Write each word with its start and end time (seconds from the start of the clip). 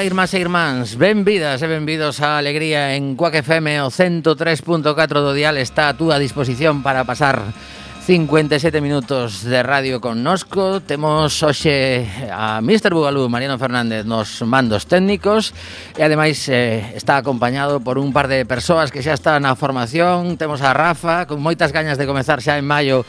Ola, 0.00 0.06
irmás 0.06 0.32
e 0.32 0.40
irmáns, 0.40 0.96
benvidas 0.96 1.60
e 1.60 1.68
benvidos 1.68 2.24
a 2.24 2.40
Alegría 2.40 2.96
en 2.96 3.20
Cuac 3.20 3.36
FM 3.44 3.84
o 3.84 3.92
103.4 3.92 4.80
do 4.96 5.36
dial 5.36 5.60
está 5.60 5.92
a 5.92 5.96
túa 6.00 6.16
disposición 6.16 6.80
para 6.80 7.04
pasar 7.04 7.52
57 8.08 8.80
minutos 8.80 9.44
de 9.44 9.62
radio 9.62 10.00
con 10.00 10.24
Nosco 10.24 10.80
Temos 10.80 11.44
hoxe 11.44 12.08
a 12.32 12.64
Mr. 12.64 12.96
Bugalú, 12.96 13.28
Mariano 13.28 13.60
Fernández 13.60 14.08
nos 14.08 14.40
mandos 14.40 14.88
técnicos. 14.88 15.52
E 15.92 16.00
ademais 16.00 16.48
eh, 16.48 16.96
está 16.96 17.20
acompañado 17.20 17.84
por 17.84 18.00
un 18.00 18.16
par 18.16 18.26
de 18.26 18.48
persoas 18.48 18.88
que 18.88 19.04
xa 19.04 19.12
están 19.12 19.44
na 19.44 19.52
formación. 19.52 20.40
Temos 20.40 20.64
a 20.64 20.72
Rafa, 20.72 21.28
con 21.28 21.44
moitas 21.44 21.76
gañas 21.76 22.00
de 22.00 22.08
comezar 22.08 22.40
xa 22.40 22.56
en 22.56 22.64
maio 22.64 23.04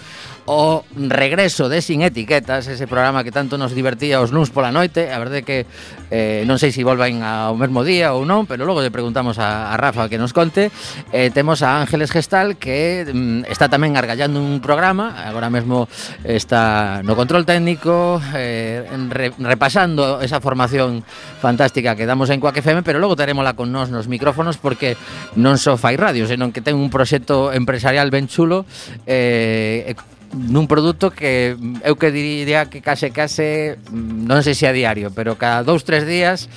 o 0.52 0.84
regreso 1.08 1.70
de 1.70 1.82
Sin 1.82 2.02
Etiquetas, 2.02 2.68
ese 2.68 2.84
programa 2.86 3.24
que 3.24 3.32
tanto 3.32 3.56
nos 3.56 3.72
divertía 3.72 4.20
os 4.20 4.36
nuns 4.36 4.52
pola 4.52 4.68
noite, 4.68 5.08
a 5.08 5.16
verdade 5.16 5.48
que 5.48 5.64
eh, 6.12 6.44
non 6.44 6.60
sei 6.60 6.76
se 6.76 6.84
volven 6.84 7.24
ao 7.24 7.56
mesmo 7.56 7.88
día 7.88 8.12
ou 8.12 8.28
non, 8.28 8.44
pero 8.44 8.68
logo 8.68 8.84
lle 8.84 8.92
preguntamos 8.92 9.40
a, 9.40 9.72
a 9.72 9.80
Rafa 9.80 10.12
que 10.12 10.20
nos 10.20 10.36
conte. 10.36 10.68
Eh, 11.16 11.32
temos 11.32 11.64
a 11.64 11.80
Ángeles 11.80 12.12
Gestal 12.12 12.60
que 12.60 13.08
mm, 13.08 13.48
está 13.48 13.72
tamén 13.72 13.96
argallando 13.96 14.44
un 14.44 14.60
programa, 14.60 15.24
agora 15.24 15.48
mesmo 15.48 15.88
está 16.28 17.00
no 17.08 17.16
control 17.16 17.48
técnico, 17.48 18.20
eh, 18.36 18.84
re, 19.08 19.32
repasando 19.40 20.20
esa 20.20 20.44
formación 20.44 21.08
fantástica 21.40 21.96
que 21.96 22.04
damos 22.04 22.28
en 22.28 22.44
Coac 22.44 22.60
FM, 22.60 22.84
pero 22.84 23.00
logo 23.00 23.16
terémola 23.16 23.56
con 23.56 23.72
nós 23.72 23.88
nos 23.88 24.12
micrófonos 24.12 24.60
porque 24.60 25.00
non 25.40 25.56
só 25.56 25.80
fai 25.80 25.96
radio, 25.96 26.28
senón 26.28 26.52
que 26.52 26.60
ten 26.60 26.76
un 26.76 26.92
proxecto 26.92 27.56
empresarial 27.56 28.12
ben 28.12 28.28
chulo 28.28 28.68
eh, 29.08 29.96
nun 30.34 30.68
produto 30.68 31.12
que 31.12 31.56
mm, 31.60 31.84
eu 31.84 32.00
que 32.00 32.12
diría 32.12 32.72
que 32.72 32.80
case 32.80 33.12
case 33.12 33.76
mm, 33.92 34.28
non 34.28 34.40
sei 34.44 34.56
se 34.56 34.68
a 34.68 34.74
diario, 34.76 35.12
pero 35.12 35.36
cada 35.36 35.64
dous 35.64 35.84
tres 35.84 36.08
días 36.08 36.48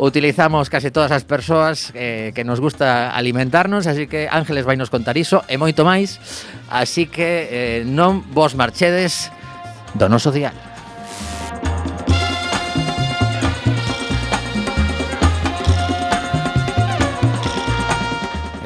utilizamos 0.00 0.72
case 0.72 0.90
todas 0.90 1.12
as 1.12 1.28
persoas 1.28 1.92
eh, 1.92 2.32
que 2.34 2.42
nos 2.42 2.58
gusta 2.58 3.12
alimentarnos, 3.12 3.86
así 3.86 4.08
que 4.08 4.26
Ángeles 4.30 4.64
vai 4.64 4.74
nos 4.80 4.88
contar 4.88 5.14
iso 5.20 5.44
e 5.46 5.60
moito 5.60 5.84
máis, 5.84 6.18
así 6.72 7.06
que 7.06 7.46
eh, 7.50 7.80
non 7.86 8.24
vos 8.32 8.56
marchedes 8.56 9.28
do 9.94 10.08
noso 10.08 10.32
diario. 10.32 10.69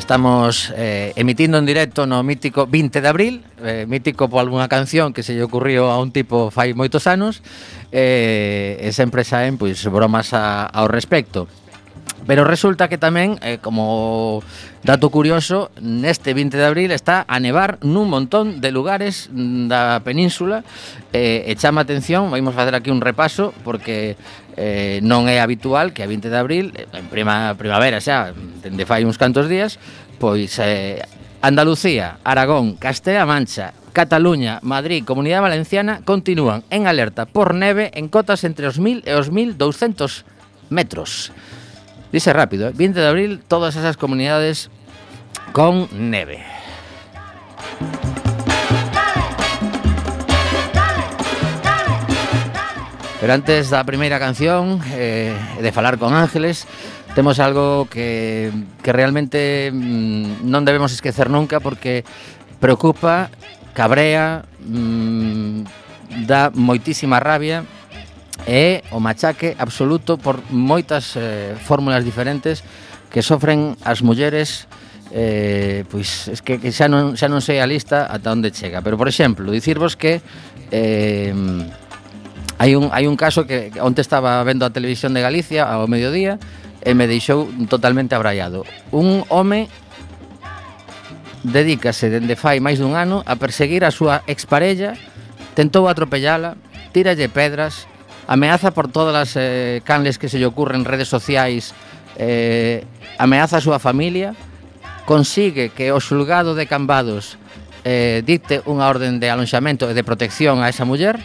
Estamos 0.04 0.70
eh, 0.76 1.14
emitindo 1.16 1.56
en 1.56 1.64
directo 1.64 2.04
no 2.04 2.20
mítico 2.22 2.66
20 2.68 3.00
de 3.00 3.08
abril 3.08 3.40
eh, 3.64 3.86
Mítico 3.88 4.28
por 4.28 4.44
algunha 4.44 4.68
canción 4.68 5.16
que 5.16 5.22
se 5.24 5.32
lle 5.32 5.40
ocurrió 5.40 5.88
a 5.88 5.96
un 5.96 6.12
tipo 6.12 6.52
fai 6.52 6.76
moitos 6.76 7.08
anos 7.08 7.40
eh, 7.88 8.76
E 8.84 8.92
sempre 8.92 9.24
saen 9.24 9.56
pois, 9.56 9.80
bromas 9.88 10.36
a, 10.36 10.68
ao 10.68 10.92
respecto. 10.92 11.48
Pero 12.26 12.48
resulta 12.48 12.88
que 12.88 12.96
tamén, 12.96 13.36
eh, 13.44 13.60
como 13.60 14.40
dato 14.80 15.12
curioso, 15.12 15.68
neste 15.80 16.32
20 16.32 16.56
de 16.56 16.64
abril 16.64 16.90
está 16.92 17.28
a 17.28 17.36
nevar 17.36 17.76
nun 17.84 18.08
montón 18.08 18.64
de 18.64 18.72
lugares 18.72 19.28
da 19.32 20.00
península 20.00 20.64
eh, 21.12 21.44
e 21.44 21.52
chama 21.60 21.84
atención, 21.84 22.32
vamos 22.32 22.56
facer 22.56 22.72
aquí 22.72 22.88
un 22.88 23.04
repaso 23.04 23.52
porque 23.60 24.16
eh, 24.56 25.04
non 25.04 25.28
é 25.28 25.44
habitual 25.44 25.92
que 25.92 26.00
a 26.00 26.08
20 26.08 26.32
de 26.32 26.38
abril, 26.38 26.66
eh, 26.76 26.88
en 26.96 27.12
prima, 27.12 27.52
primavera 27.60 28.00
xa, 28.00 28.32
dende 28.32 28.88
fai 28.88 29.04
uns 29.04 29.20
cantos 29.20 29.48
días, 29.48 29.76
pois 30.16 30.56
eh, 30.64 31.04
Andalucía, 31.44 32.24
Aragón, 32.24 32.80
Castela 32.80 33.28
Mancha, 33.28 33.76
Cataluña, 33.92 34.60
Madrid, 34.62 35.04
Comunidade 35.04 35.44
Valenciana 35.44 36.00
continúan 36.04 36.64
en 36.72 36.88
alerta 36.88 37.28
por 37.28 37.52
neve 37.52 37.92
en 37.94 38.08
cotas 38.08 38.48
entre 38.48 38.64
os 38.64 38.80
1000 38.80 39.04
e 39.04 39.12
os 39.12 39.28
1200 39.28 40.24
metros. 40.72 41.30
Dice 42.14 42.32
rápido, 42.32 42.68
¿eh? 42.68 42.72
20 42.72 43.00
de 43.00 43.08
abril, 43.08 43.40
todas 43.48 43.74
esas 43.74 43.96
comunidades 43.96 44.70
con 45.50 45.88
neve. 45.90 46.38
Pero 53.18 53.32
antes 53.34 53.66
da 53.66 53.82
primeira 53.82 54.22
canción 54.22 54.78
eh, 54.94 55.34
de 55.58 55.72
falar 55.72 55.98
con 55.98 56.14
ángeles 56.14 56.68
Temos 57.16 57.40
algo 57.40 57.88
que, 57.90 58.52
que 58.84 58.92
realmente 58.92 59.72
mm, 59.74 60.46
non 60.46 60.62
debemos 60.62 60.94
esquecer 60.94 61.26
nunca 61.26 61.58
Porque 61.58 62.06
preocupa, 62.62 63.26
cabrea, 63.74 64.46
mm, 64.62 65.66
dá 66.30 66.54
moitísima 66.54 67.18
rabia 67.18 67.66
é 68.46 68.82
o 68.90 69.00
machaque 69.00 69.54
absoluto 69.58 70.18
por 70.18 70.42
moitas 70.50 71.14
eh, 71.16 71.54
fórmulas 71.62 72.04
diferentes 72.04 72.66
que 73.08 73.22
sofren 73.22 73.78
as 73.86 74.02
mulleres 74.02 74.66
eh, 75.14 75.86
pois 75.86 76.26
es 76.28 76.42
que, 76.42 76.58
que 76.58 76.74
xa, 76.74 76.90
non, 76.90 77.14
xa 77.14 77.30
non 77.30 77.38
sei 77.38 77.62
a 77.62 77.66
lista 77.70 78.10
ata 78.10 78.34
onde 78.34 78.50
chega. 78.50 78.82
Pero 78.82 78.98
por 78.98 79.06
exemplo, 79.06 79.54
dicirvos 79.54 79.94
que 79.94 80.18
eh, 80.74 81.30
hai, 82.58 82.74
un, 82.74 82.90
hai 82.90 83.06
un 83.06 83.14
caso 83.14 83.46
que 83.46 83.70
onte 83.78 84.02
estaba 84.02 84.42
vendo 84.42 84.66
a 84.66 84.74
televisión 84.74 85.14
de 85.14 85.22
Galicia 85.22 85.70
ao 85.70 85.86
mediodía 85.86 86.42
e 86.82 86.92
me 86.92 87.06
deixou 87.06 87.46
totalmente 87.70 88.18
abraiado. 88.18 88.66
Un 88.90 89.22
home 89.30 89.70
dedícase 91.46 92.10
dende 92.10 92.34
fai 92.34 92.58
máis 92.58 92.82
dun 92.82 92.98
ano 92.98 93.22
a 93.28 93.38
perseguir 93.38 93.86
a 93.86 93.94
súa 93.94 94.26
exparella 94.26 94.98
tentou 95.54 95.86
atropellala, 95.86 96.58
tíralle 96.90 97.30
pedras 97.30 97.86
ameaza 98.26 98.70
por 98.72 98.88
todas 98.88 99.14
as 99.14 99.30
eh, 99.36 99.80
canles 99.84 100.18
que 100.18 100.28
se 100.28 100.38
lle 100.38 100.48
ocurren 100.48 100.84
redes 100.84 101.08
sociais, 101.08 101.76
eh, 102.16 102.84
ameaza 103.18 103.58
a 103.58 103.64
súa 103.64 103.78
familia, 103.78 104.32
consigue 105.04 105.68
que 105.68 105.92
o 105.92 106.00
xulgado 106.00 106.56
de 106.56 106.64
Cambados 106.64 107.36
eh, 107.84 108.24
dicte 108.24 108.64
unha 108.64 108.88
orden 108.88 109.20
de 109.20 109.28
alonxamento 109.28 109.84
e 109.86 109.94
de 109.94 110.06
protección 110.06 110.64
a 110.64 110.72
esa 110.72 110.88
muller, 110.88 111.20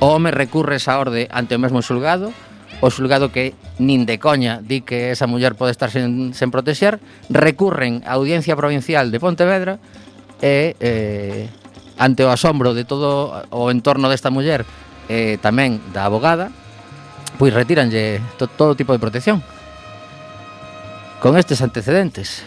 o 0.00 0.16
home 0.16 0.32
recurre 0.32 0.80
esa 0.80 0.96
orde 0.96 1.28
ante 1.28 1.56
o 1.56 1.60
mesmo 1.60 1.84
xulgado, 1.84 2.32
o 2.80 2.88
xulgado 2.88 3.32
que 3.32 3.56
nin 3.80 4.04
de 4.08 4.16
coña 4.16 4.60
di 4.64 4.80
que 4.84 5.12
esa 5.12 5.28
muller 5.28 5.56
pode 5.56 5.72
estar 5.72 5.92
sen, 5.92 6.32
sen 6.32 6.48
protexer, 6.48 7.00
recurren 7.28 8.00
á 8.08 8.16
Audiencia 8.16 8.56
Provincial 8.56 9.12
de 9.12 9.20
Pontevedra 9.20 9.76
e 10.40 10.76
eh, 10.80 11.48
ante 11.96 12.24
o 12.24 12.32
asombro 12.32 12.76
de 12.76 12.84
todo 12.84 13.32
o 13.52 13.72
entorno 13.72 14.08
desta 14.12 14.28
muller 14.28 14.68
eh, 15.08 15.38
tamén 15.42 15.78
da 15.94 16.06
abogada, 16.06 16.50
pois 17.38 17.52
retíranlle 17.52 18.22
to, 18.38 18.46
todo 18.46 18.74
tipo 18.74 18.92
de 18.92 19.02
protección. 19.02 19.42
Con 21.20 21.36
estes 21.36 21.62
antecedentes. 21.62 22.44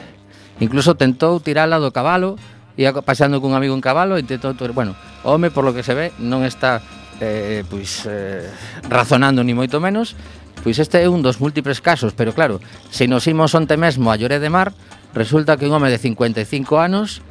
Incluso 0.59 0.95
tentou 0.99 1.39
tirala 1.39 1.79
do 1.79 1.95
cabalo, 1.95 2.35
ia 2.75 2.91
pasando 3.03 3.39
cun 3.39 3.55
amigo 3.55 3.75
en 3.75 3.83
cabalo 3.83 4.19
e 4.19 4.23
tentou... 4.23 4.55
Bueno, 4.75 4.95
o 5.23 5.35
home, 5.35 5.51
por 5.51 5.63
lo 5.63 5.71
que 5.71 5.83
se 5.83 5.95
ve, 5.95 6.11
non 6.19 6.43
está 6.43 6.83
eh, 7.19 7.63
pois, 7.67 8.07
eh, 8.07 8.47
razonando 8.87 9.43
ni 9.43 9.53
moito 9.53 9.79
menos, 9.79 10.15
pois 10.63 10.79
este 10.79 11.03
é 11.03 11.07
un 11.07 11.23
dos 11.23 11.39
múltiples 11.39 11.79
casos, 11.79 12.15
pero 12.15 12.31
claro, 12.35 12.59
se 12.91 13.07
nos 13.07 13.27
imos 13.27 13.55
onte 13.55 13.75
mesmo 13.75 14.11
a 14.11 14.15
Lloré 14.15 14.39
de 14.39 14.51
Mar, 14.51 14.71
resulta 15.13 15.57
que 15.57 15.67
un 15.67 15.75
home 15.75 15.91
de 15.91 15.99
55 15.99 16.79
anos 16.79 17.21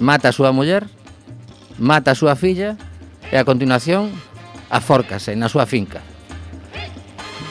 mata 0.00 0.32
a 0.32 0.36
súa 0.36 0.52
muller, 0.52 0.88
mata 1.80 2.12
a 2.12 2.18
súa 2.18 2.36
filla 2.36 2.76
e 3.32 3.36
a 3.36 3.44
continuación 3.44 4.12
afórcase 4.70 5.34
eh, 5.34 5.36
na 5.36 5.50
súa 5.50 5.66
finca. 5.66 6.00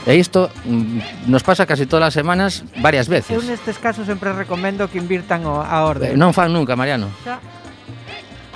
E 0.07 0.15
isto 0.15 0.49
mm, 0.65 1.27
nos 1.29 1.43
pasa 1.43 1.67
casi 1.67 1.85
todas 1.85 2.09
as 2.09 2.15
semanas 2.15 2.63
varias 2.79 3.11
veces. 3.11 3.35
Eu 3.35 3.43
nestes 3.43 3.77
casos 3.77 4.07
sempre 4.07 4.31
recomendo 4.31 4.87
que 4.87 4.97
invirtan 4.97 5.43
o, 5.45 5.59
a 5.59 5.85
orde. 5.85 6.15
Eh, 6.15 6.17
non 6.17 6.31
fan 6.31 6.49
nunca, 6.49 6.79
Mariano. 6.79 7.11
Xa. 7.21 7.37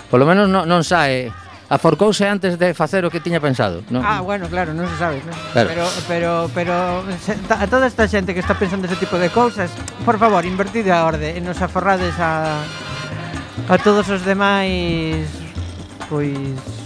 Por 0.08 0.18
lo 0.18 0.26
menos 0.26 0.48
non, 0.48 0.66
non 0.66 0.82
sae 0.82 1.30
aforcouse 1.68 2.24
antes 2.26 2.56
de 2.58 2.72
facer 2.74 3.04
o 3.04 3.12
que 3.12 3.20
tiña 3.20 3.44
pensado, 3.44 3.84
non? 3.92 4.02
Ah, 4.02 4.24
bueno, 4.24 4.48
claro, 4.48 4.72
non 4.72 4.88
se 4.88 4.96
sabe, 4.96 5.20
non? 5.28 5.36
Claro. 5.52 5.68
Pero 5.70 5.86
pero 6.08 6.30
pero 6.56 6.76
se, 7.20 7.36
a 7.52 7.68
toda 7.68 7.92
esta 7.92 8.08
xente 8.08 8.32
que 8.32 8.42
está 8.42 8.56
pensando 8.56 8.88
ese 8.88 8.98
tipo 8.98 9.20
de 9.20 9.28
cousas, 9.30 9.70
por 10.08 10.16
favor, 10.16 10.48
invertide 10.48 10.96
a 10.96 11.04
orde 11.04 11.36
e 11.36 11.40
nos 11.44 11.60
aforrades 11.60 12.16
a 12.18 12.62
a 13.70 13.76
todos 13.78 14.10
os 14.10 14.26
demais 14.26 15.30
pois 16.10 16.83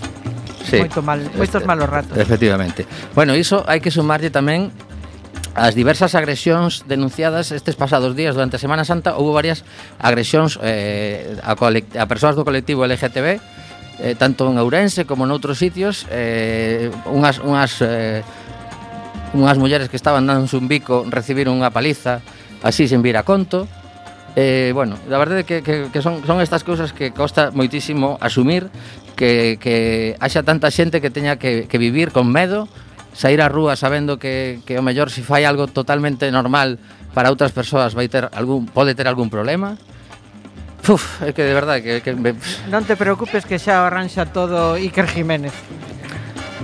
sí. 0.67 0.77
moito 0.83 0.99
mal, 1.01 1.23
moitos 1.33 1.63
malos 1.63 1.87
ratos. 1.87 2.17
Efectivamente. 2.19 2.83
Bueno, 3.15 3.33
iso 3.33 3.63
hai 3.65 3.79
que 3.79 3.89
sumarlle 3.89 4.29
tamén 4.29 4.69
as 5.57 5.73
diversas 5.73 6.13
agresións 6.13 6.85
denunciadas 6.85 7.49
estes 7.49 7.73
pasados 7.73 8.13
días 8.13 8.37
durante 8.37 8.57
a 8.57 8.61
Semana 8.61 8.85
Santa 8.85 9.17
houve 9.17 9.33
varias 9.33 9.65
agresións 9.97 10.61
eh, 10.61 11.33
a, 11.41 11.57
a 11.57 12.05
persoas 12.05 12.37
do 12.37 12.45
colectivo 12.45 12.85
LGTB 12.85 13.41
eh, 13.97 14.13
tanto 14.13 14.45
en 14.45 14.61
Ourense 14.61 15.09
como 15.09 15.25
noutros 15.25 15.57
sitios 15.57 16.05
eh, 16.13 16.93
unhas, 17.09 17.41
unhas, 17.41 17.81
eh, 17.81 18.21
unhas 19.33 19.57
mulleres 19.57 19.89
que 19.89 19.97
estaban 19.97 20.29
dando 20.29 20.45
un 20.45 20.69
bico 20.69 21.01
recibiron 21.09 21.57
unha 21.57 21.73
paliza 21.73 22.21
así 22.61 22.85
sen 22.85 23.01
vir 23.01 23.17
a 23.17 23.25
conto 23.25 23.65
Eh, 24.39 24.69
bueno, 24.75 25.01
a 25.09 25.17
verdade 25.17 25.41
é 25.41 25.45
que, 25.49 25.65
que, 25.65 25.89
que 25.89 26.01
son, 26.05 26.21
son 26.21 26.37
estas 26.45 26.61
cousas 26.61 26.93
que 26.93 27.09
costa 27.09 27.49
moitísimo 27.49 28.21
asumir 28.21 28.69
que, 29.17 29.57
que 29.57 30.15
haxa 30.21 30.45
tanta 30.45 30.69
xente 30.69 31.01
que 31.01 31.09
teña 31.09 31.41
que, 31.41 31.65
que 31.65 31.77
vivir 31.81 32.13
con 32.13 32.29
medo 32.29 32.69
sair 33.17 33.41
á 33.41 33.49
rúa 33.49 33.73
sabendo 33.73 34.21
que, 34.21 34.61
que 34.63 34.77
o 34.77 34.85
mellor 34.85 35.09
se 35.09 35.25
fai 35.25 35.41
algo 35.43 35.65
totalmente 35.65 36.29
normal 36.29 36.77
para 37.17 37.33
outras 37.33 37.49
persoas 37.49 37.97
vai 37.97 38.05
ter 38.05 38.29
algún 38.31 38.69
pode 38.69 38.93
ter 38.93 39.09
algún 39.09 39.33
problema. 39.33 39.73
Uf, 40.87 41.19
é 41.25 41.33
que 41.33 41.41
de 41.41 41.51
verdade 41.57 41.81
que, 41.81 42.05
que 42.05 42.13
me... 42.13 42.37
Non 42.69 42.85
te 42.85 42.93
preocupes 42.93 43.43
que 43.43 43.57
xa 43.57 43.89
arranxa 43.89 44.29
todo 44.29 44.77
Iker 44.77 45.09
Jiménez. 45.09 45.51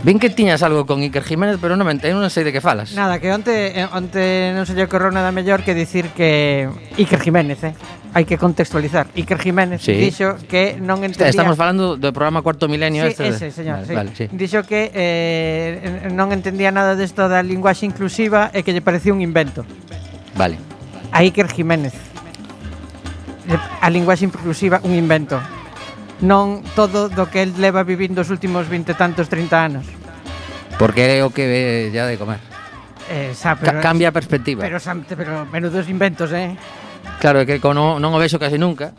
Vin 0.01 0.19
que 0.19 0.29
tiñas 0.29 0.63
algo 0.63 0.85
con 0.85 1.01
Iker 1.01 1.23
Jiménez, 1.23 1.57
pero 1.61 1.77
non, 1.77 1.85
eu 1.85 2.17
non 2.17 2.33
sei 2.33 2.41
de 2.41 2.49
que 2.49 2.65
falas. 2.65 2.97
Nada, 2.97 3.21
que 3.21 3.29
onte, 3.29 3.77
eh, 3.77 3.85
onte 3.93 4.49
non 4.57 4.65
se 4.65 4.73
lle 4.73 4.89
ocorreu 4.89 5.13
nada 5.13 5.29
mellor 5.29 5.61
que 5.61 5.77
dicir 5.77 6.09
que 6.17 6.65
Iker 6.97 7.21
Jiménez, 7.21 7.61
eh? 7.61 7.77
Hai 8.11 8.25
que 8.25 8.41
contextualizar. 8.41 9.13
Iker 9.13 9.37
Jiménez 9.37 9.85
sí. 9.85 9.93
dixo 9.93 10.35
que 10.49 10.75
non 10.81 11.05
entendía... 11.05 11.29
Estamos 11.29 11.55
falando 11.55 11.95
do 11.95 12.09
programa 12.09 12.41
Cuarto 12.41 12.65
Milenio 12.65 13.05
sí, 13.05 13.13
este. 13.13 13.23
Ese, 13.29 13.47
señor, 13.53 13.85
vale, 13.85 13.87
sí. 13.87 13.93
Vale, 13.93 14.11
sí. 14.17 14.25
Dixo 14.33 14.65
que 14.65 14.89
eh, 14.91 16.09
non 16.09 16.33
entendía 16.33 16.73
nada 16.73 16.97
desto 16.97 17.29
da 17.29 17.45
linguaxe 17.45 17.85
inclusiva 17.85 18.49
e 18.49 18.65
que 18.65 18.73
lle 18.73 18.81
parecía 18.81 19.13
un 19.13 19.21
invento. 19.21 19.61
Vale. 20.33 20.57
A 21.13 21.21
Iker 21.21 21.47
Jiménez. 21.53 21.93
Eh, 23.45 23.55
a 23.55 23.87
linguaxe 23.93 24.25
inclusiva, 24.25 24.81
un 24.83 24.97
invento 24.97 25.37
non 26.23 26.63
todo 26.79 27.11
do 27.11 27.27
que 27.27 27.43
el 27.43 27.51
leva 27.59 27.83
vivindo 27.83 28.23
os 28.23 28.31
últimos 28.31 28.71
20 28.71 28.95
tantos 28.95 29.27
30 29.27 29.59
anos. 29.59 29.85
Porque 30.79 31.19
é 31.19 31.27
o 31.27 31.35
que 31.35 31.45
ve 31.45 31.63
ya 31.91 32.07
de 32.07 32.15
comer. 32.15 32.39
Eh, 33.11 33.35
xa, 33.35 33.59
pero, 33.59 33.77
Ca 33.77 33.91
cambia 33.91 34.09
a 34.09 34.15
perspectiva. 34.15 34.63
Pero, 34.63 34.79
xa, 34.79 34.95
pero 34.95 35.43
menudos 35.51 35.91
inventos, 35.91 36.31
eh? 36.31 36.55
Claro, 37.19 37.43
é 37.43 37.45
que 37.45 37.59
non, 37.59 37.99
non 37.99 38.15
o 38.15 38.19
vexo 38.23 38.39
case 38.39 38.55
nunca. 38.55 38.95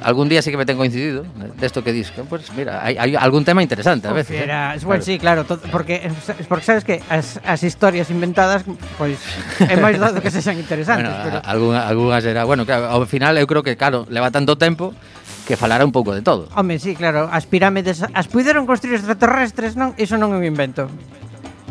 Algún 0.00 0.32
día 0.32 0.40
sí 0.40 0.48
que 0.48 0.56
me 0.56 0.64
ten 0.64 0.80
coincidido 0.80 1.28
desto 1.60 1.84
que 1.84 1.92
disco. 1.92 2.24
Pues 2.24 2.48
mira, 2.56 2.80
hai, 2.80 2.96
hai 2.96 3.18
algún 3.18 3.44
tema 3.44 3.60
interesante 3.60 4.08
a 4.08 4.14
veces. 4.16 4.32
Era, 4.32 4.72
eh? 4.72 4.80
bueno, 4.80 5.02
claro. 5.02 5.02
sí, 5.04 5.14
claro, 5.18 5.40
todo, 5.44 5.60
porque 5.68 6.08
porque 6.48 6.64
sabes 6.64 6.88
que 6.88 7.04
as, 7.12 7.36
as 7.44 7.60
historias 7.66 8.08
inventadas 8.08 8.64
pois 8.96 9.20
pues, 9.58 9.68
é 9.68 9.76
máis 9.76 10.00
dado 10.00 10.24
que 10.24 10.32
sexan 10.32 10.56
interesantes, 10.56 11.04
bueno, 11.12 11.20
pero 11.20 11.38
algunha 11.44 11.84
algunha 11.84 12.16
será, 12.24 12.48
bueno, 12.48 12.64
claro, 12.64 12.88
ao 12.88 13.04
final 13.04 13.36
eu 13.36 13.44
creo 13.44 13.60
que 13.60 13.76
claro, 13.76 14.08
leva 14.08 14.32
tanto 14.32 14.56
tempo 14.56 14.96
que 15.50 15.58
falara 15.58 15.82
un 15.82 15.90
pouco 15.90 16.14
de 16.14 16.22
todo. 16.22 16.46
Home, 16.54 16.78
sí, 16.78 16.94
claro, 16.94 17.26
as 17.26 17.42
pirámides 17.42 18.06
as 18.06 18.30
puideron 18.30 18.70
construir 18.70 18.94
extraterrestres, 18.94 19.74
non? 19.74 19.98
Iso 19.98 20.14
non 20.14 20.30
é 20.30 20.38
un 20.38 20.46
invento. 20.46 20.86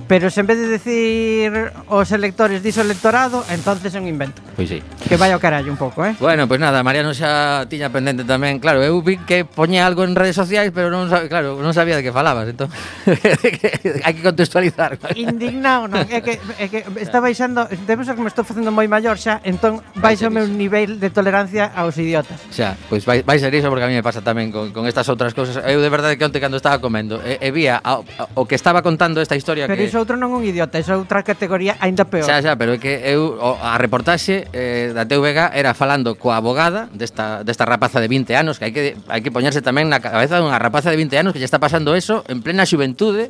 Pero 0.09 0.31
se 0.31 0.41
en 0.41 0.47
vez 0.47 0.57
de 0.57 0.65
decir 0.65 1.53
os 1.85 2.09
electores 2.09 2.65
diso 2.65 2.81
electorado, 2.81 3.45
entonces 3.53 3.93
é 3.93 4.01
un 4.01 4.09
invento. 4.09 4.41
Pois 4.57 4.65
sí. 4.65 4.81
Que 5.05 5.21
vai 5.21 5.29
ao 5.29 5.37
carallo 5.37 5.69
un 5.69 5.77
pouco, 5.77 6.01
eh? 6.01 6.17
Bueno, 6.17 6.49
pois 6.49 6.57
pues 6.57 6.65
nada, 6.65 6.81
Mariano 6.81 7.13
xa 7.13 7.69
tiña 7.69 7.93
pendente 7.93 8.25
tamén, 8.25 8.57
claro, 8.57 8.81
eu 8.81 8.97
vi 9.05 9.21
que 9.21 9.45
poñía 9.45 9.85
algo 9.85 10.01
en 10.01 10.17
redes 10.17 10.33
sociais, 10.33 10.73
pero 10.73 10.89
non 10.89 11.13
sabía, 11.13 11.29
claro, 11.29 11.61
non 11.61 11.77
sabía 11.77 11.93
de 11.93 12.01
que 12.01 12.09
falabas, 12.09 12.49
entón 12.49 12.73
hai 14.01 14.13
que 14.17 14.25
contextualizar. 14.25 14.97
Indignado, 15.13 15.85
non, 15.85 16.01
é 16.09 16.25
que 16.25 16.41
é 16.57 16.65
que 16.73 16.89
está 16.97 17.21
baixando, 17.21 17.69
debo 17.85 18.01
ser 18.01 18.17
que 18.17 18.25
me 18.25 18.33
estou 18.33 18.41
facendo 18.41 18.73
moi 18.73 18.89
maior 18.89 19.13
xa, 19.21 19.45
entón 19.45 19.85
baixa 19.93 20.25
o 20.25 20.33
meu 20.33 20.49
nivel 20.49 20.97
de 20.97 21.13
tolerancia 21.13 21.69
aos 21.77 22.01
idiotas. 22.01 22.41
Xa, 22.49 22.73
pois 22.89 23.05
vai, 23.05 23.21
vai 23.21 23.37
ser 23.37 23.53
iso 23.53 23.69
porque 23.69 23.85
a 23.85 23.89
mí 23.93 23.93
me 23.93 24.01
pasa 24.01 24.25
tamén 24.25 24.49
con, 24.49 24.73
con 24.73 24.89
estas 24.89 25.05
outras 25.05 25.37
cousas. 25.37 25.61
Eu 25.69 25.85
de 25.85 25.91
verdade 25.93 26.17
que 26.17 26.25
onte 26.25 26.41
cando 26.41 26.57
estaba 26.57 26.81
comendo, 26.81 27.21
e, 27.21 27.37
e 27.37 27.53
vía 27.53 27.77
a, 27.77 28.01
a, 28.01 28.25
o 28.33 28.49
que 28.49 28.57
estaba 28.57 28.81
contando 28.81 29.21
esta 29.21 29.37
historia 29.37 29.69
pero 29.69 29.77
que 29.77 29.98
outro 29.99 30.15
non 30.15 30.31
é 30.33 30.37
un 30.39 30.43
idiota, 30.47 30.79
é 30.79 30.83
outra 30.95 31.21
categoría 31.21 31.75
aínda 31.83 32.07
peor. 32.07 32.25
Xa, 32.25 32.39
xa, 32.39 32.55
pero 32.55 32.75
é 32.75 32.79
que 32.79 33.03
eu 33.11 33.35
a 33.59 33.75
reportaxe 33.75 34.47
eh, 34.55 34.95
da 34.95 35.03
TVG 35.05 35.53
era 35.53 35.75
falando 35.75 36.15
coa 36.15 36.39
abogada 36.39 36.87
desta, 36.95 37.43
desta 37.43 37.67
rapaza 37.67 37.99
de 37.99 38.07
20 38.07 38.33
anos, 38.33 38.57
que 38.57 38.71
hai 38.71 38.73
que 38.73 38.95
hai 39.11 39.19
que 39.19 39.29
poñerse 39.29 39.59
tamén 39.59 39.91
na 39.91 39.99
cabeza 39.99 40.39
dunha 40.39 40.57
rapaza 40.57 40.89
de 40.89 40.97
20 40.97 41.19
anos 41.19 41.31
que 41.35 41.39
lle 41.43 41.49
está 41.49 41.59
pasando 41.59 41.93
eso 41.93 42.23
en 42.31 42.39
plena 42.39 42.63
xuventude 42.63 43.29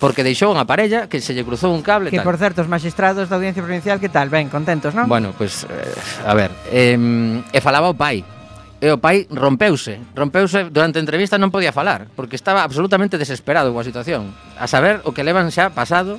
porque 0.00 0.24
deixou 0.24 0.50
unha 0.50 0.64
parella 0.64 1.06
que 1.06 1.20
se 1.20 1.36
lle 1.36 1.44
cruzou 1.44 1.70
un 1.70 1.84
cable. 1.84 2.08
Que, 2.08 2.18
tal. 2.18 2.26
por 2.26 2.40
certo, 2.40 2.64
os 2.64 2.68
magistrados 2.72 3.28
da 3.28 3.36
Audiencia 3.36 3.60
Provincial, 3.60 4.00
que 4.00 4.08
tal? 4.08 4.32
Ben, 4.32 4.48
contentos, 4.48 4.96
non? 4.96 5.04
Bueno, 5.06 5.36
pois, 5.36 5.68
pues, 5.68 5.68
eh, 5.68 6.26
a 6.26 6.32
ver, 6.32 6.50
eh, 6.72 6.96
e 7.52 7.58
falaba 7.60 7.92
o 7.92 7.94
pai, 7.94 8.24
e 8.80 8.88
o 8.88 8.96
pai 8.96 9.28
rompeuse. 9.28 10.00
Rompeuse 10.16 10.72
durante 10.72 10.96
a 10.96 11.04
entrevista 11.04 11.36
non 11.36 11.52
podía 11.52 11.70
falar, 11.70 12.08
porque 12.16 12.34
estaba 12.34 12.64
absolutamente 12.64 13.20
desesperado 13.20 13.70
coa 13.76 13.84
situación. 13.84 14.32
A 14.56 14.64
saber 14.64 15.04
o 15.04 15.12
que 15.12 15.22
levan 15.22 15.52
xa 15.52 15.70
pasado 15.76 16.16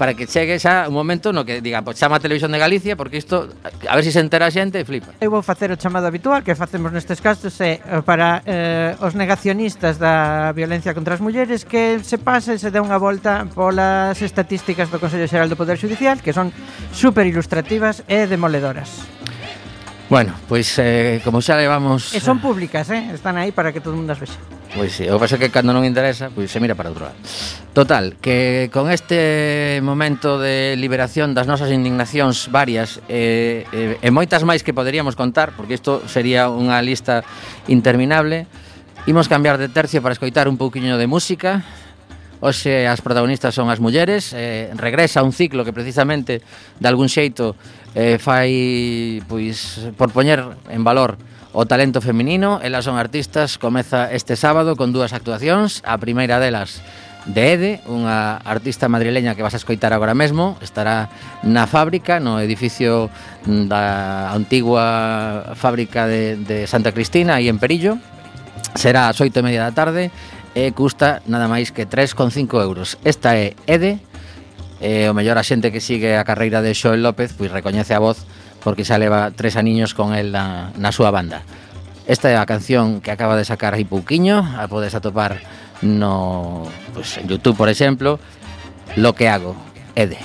para 0.00 0.14
que 0.14 0.24
chegue 0.24 0.56
xa 0.56 0.88
un 0.88 0.96
momento 0.96 1.28
no 1.28 1.44
que 1.44 1.60
diga, 1.60 1.84
pois 1.84 2.00
chama 2.00 2.16
a 2.16 2.24
televisión 2.24 2.48
de 2.48 2.56
Galicia 2.56 2.96
porque 2.96 3.20
isto 3.20 3.52
a 3.84 3.94
ver 3.94 4.00
se 4.00 4.08
si 4.08 4.16
se 4.16 4.24
entera 4.24 4.48
a 4.48 4.50
xente 4.50 4.80
e 4.80 4.84
flipa. 4.88 5.12
Eu 5.20 5.28
vou 5.28 5.44
facer 5.44 5.68
o 5.68 5.76
chamado 5.76 6.08
habitual 6.08 6.40
que 6.40 6.56
facemos 6.56 6.88
nestes 6.88 7.20
casos 7.20 7.52
é 7.60 7.84
para 8.00 8.40
eh, 8.48 8.96
os 9.04 9.12
negacionistas 9.12 10.00
da 10.00 10.56
violencia 10.56 10.96
contra 10.96 11.14
as 11.14 11.20
mulleres 11.20 11.68
que 11.68 12.00
se 12.00 12.16
pase 12.16 12.56
se 12.56 12.72
dé 12.72 12.80
unha 12.80 12.96
volta 12.96 13.44
polas 13.52 14.16
estatísticas 14.24 14.88
do 14.88 14.96
Consello 14.96 15.28
Xeral 15.28 15.52
do 15.52 15.60
Poder 15.60 15.76
Judicial 15.76 16.16
que 16.24 16.32
son 16.32 16.48
super 16.96 17.28
ilustrativas 17.28 18.00
e 18.08 18.24
demoledoras. 18.24 19.04
Bueno, 20.10 20.34
pois 20.48 20.74
eh, 20.82 21.22
como 21.22 21.38
xa 21.38 21.54
levamos... 21.54 22.10
E 22.10 22.18
son 22.18 22.42
públicas, 22.42 22.90
eh? 22.90 23.14
están 23.14 23.38
aí 23.38 23.54
para 23.54 23.70
que 23.70 23.78
todo 23.78 23.94
mundo 23.94 24.10
as 24.10 24.18
vexa. 24.18 24.42
Pois 24.74 24.90
sí, 24.90 25.06
o 25.06 25.14
que 25.14 25.22
pasa 25.22 25.38
é 25.38 25.40
que 25.46 25.54
cando 25.54 25.70
non 25.70 25.86
interesa, 25.86 26.34
pois 26.34 26.50
se 26.50 26.58
mira 26.58 26.74
para 26.74 26.90
outro 26.90 27.06
lado. 27.06 27.18
Total, 27.70 28.18
que 28.18 28.74
con 28.74 28.90
este 28.90 29.78
momento 29.86 30.42
de 30.42 30.74
liberación 30.74 31.30
das 31.30 31.46
nosas 31.46 31.70
indignacións 31.70 32.50
varias 32.50 32.98
eh, 33.06 33.62
eh, 33.70 34.02
e 34.02 34.08
moitas 34.10 34.42
máis 34.42 34.66
que 34.66 34.74
poderíamos 34.74 35.14
contar, 35.14 35.54
porque 35.54 35.78
isto 35.78 36.02
sería 36.10 36.50
unha 36.50 36.82
lista 36.82 37.22
interminable, 37.70 38.50
imos 39.06 39.30
cambiar 39.30 39.62
de 39.62 39.70
tercio 39.70 40.02
para 40.02 40.10
escoitar 40.10 40.50
un 40.50 40.58
pouquiño 40.58 40.98
de 40.98 41.06
música, 41.06 41.62
Oxe 42.40 42.88
as 42.88 43.04
protagonistas 43.04 43.52
son 43.52 43.68
as 43.68 43.84
mulleres, 43.84 44.32
eh, 44.32 44.72
regresa 44.72 45.20
un 45.20 45.36
ciclo 45.36 45.60
que 45.60 45.76
precisamente 45.76 46.40
de 46.40 46.86
algún 46.88 47.12
xeito 47.12 47.52
eh, 47.94 48.18
fai 48.18 49.22
pois 49.26 49.90
por 49.96 50.10
poñer 50.10 50.44
en 50.70 50.84
valor 50.84 51.18
o 51.52 51.66
talento 51.66 52.00
feminino. 52.00 52.60
Elas 52.62 52.84
son 52.84 52.96
artistas, 52.98 53.58
comeza 53.58 54.12
este 54.12 54.36
sábado 54.36 54.76
con 54.76 54.92
dúas 54.92 55.12
actuacións. 55.12 55.82
A 55.82 55.98
primeira 55.98 56.38
delas 56.38 56.82
de 57.26 57.52
Ede, 57.52 57.72
unha 57.84 58.40
artista 58.46 58.88
madrileña 58.88 59.36
que 59.36 59.44
vas 59.44 59.52
a 59.52 59.60
escoitar 59.60 59.92
agora 59.92 60.16
mesmo, 60.16 60.56
estará 60.64 61.12
na 61.44 61.68
fábrica, 61.68 62.16
no 62.16 62.40
edificio 62.40 63.12
da 63.44 64.32
antigua 64.32 65.52
fábrica 65.58 66.08
de, 66.08 66.40
de 66.40 66.64
Santa 66.64 66.92
Cristina, 66.96 67.36
aí 67.36 67.50
en 67.50 67.60
Perillo. 67.60 68.00
Será 68.78 69.10
ás 69.10 69.18
oito 69.20 69.42
e 69.42 69.44
media 69.44 69.66
da 69.66 69.74
tarde 69.74 70.14
e 70.54 70.70
custa 70.72 71.20
nada 71.26 71.50
máis 71.50 71.74
que 71.74 71.84
3,5 71.84 72.56
euros. 72.62 72.96
Esta 73.04 73.36
é 73.36 73.58
Ede, 73.66 73.98
eh, 74.80 75.08
o 75.08 75.14
mellor 75.14 75.36
a 75.36 75.44
xente 75.44 75.70
que 75.70 75.84
sigue 75.84 76.16
a 76.16 76.24
carreira 76.24 76.64
de 76.64 76.74
Xoel 76.74 77.04
López 77.04 77.36
pois 77.36 77.52
recoñece 77.52 77.94
a 77.94 78.02
voz 78.02 78.24
porque 78.64 78.84
xa 78.84 79.00
leva 79.00 79.32
tres 79.32 79.56
aniños 79.56 79.94
con 79.94 80.12
el 80.12 80.32
na, 80.32 80.72
na 80.76 80.90
súa 80.92 81.12
banda. 81.12 81.44
Esta 82.08 82.32
é 82.32 82.36
a 82.36 82.48
canción 82.48 83.00
que 83.00 83.14
acaba 83.14 83.38
de 83.38 83.46
sacar 83.46 83.72
aí 83.72 83.86
pouquiño, 83.86 84.42
a 84.58 84.66
podes 84.66 84.96
atopar 84.98 85.38
no 85.80 86.66
pues, 86.92 87.16
en 87.16 87.28
Youtube, 87.28 87.56
por 87.56 87.68
exemplo, 87.68 88.20
Lo 88.96 89.14
que 89.14 89.28
hago, 89.28 89.54
Ede. 89.94 90.18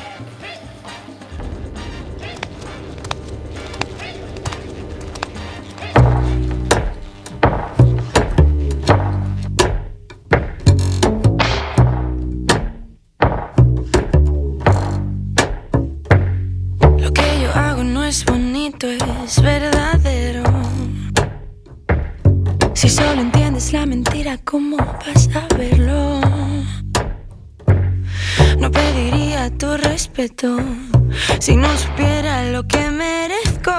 Si 31.39 31.56
no 31.56 31.68
supiera 31.77 32.44
lo 32.51 32.68
que 32.68 32.89
merezco. 32.92 33.72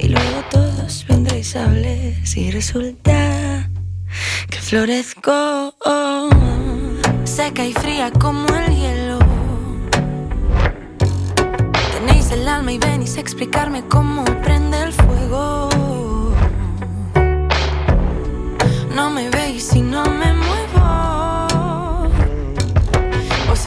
Y 0.00 0.08
luego 0.08 0.44
todos 0.50 1.04
vendréis 1.08 1.56
a 1.56 1.66
si 2.24 2.50
resulta 2.50 3.68
que 4.48 4.58
florezco. 4.60 5.74
Seca 7.24 7.64
y 7.64 7.72
fría 7.72 8.10
como 8.12 8.46
el 8.48 8.76
hielo. 8.76 9.18
Tenéis 11.92 12.30
el 12.30 12.48
alma 12.48 12.72
y 12.72 12.78
venís 12.78 13.16
a 13.16 13.20
explicarme 13.20 13.82
cómo 13.88 14.24
prende 14.44 14.82
el 14.82 14.92
fuego. 14.92 15.68
No 18.94 19.10
me 19.10 19.30
veis 19.30 19.74
y 19.74 19.82
no 19.82 20.04
me 20.04 20.32
muevo. 20.32 20.67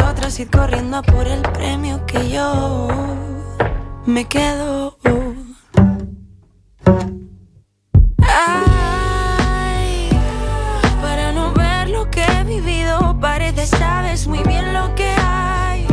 Vosotros 0.01 0.39
id 0.39 0.49
corriendo 0.49 0.97
a 0.97 1.01
por 1.03 1.27
el 1.27 1.41
premio 1.41 2.03
que 2.07 2.29
yo 2.29 2.87
me 4.05 4.25
quedo. 4.27 4.97
Ay, 8.17 10.09
para 11.01 11.31
no 11.33 11.53
ver 11.53 11.89
lo 11.89 12.09
que 12.09 12.23
he 12.23 12.43
vivido, 12.43 13.15
parece 13.21 13.67
sabes 13.67 14.27
muy 14.27 14.41
bien 14.43 14.73
lo 14.73 14.93
que 14.95 15.13
hay. 15.21 15.85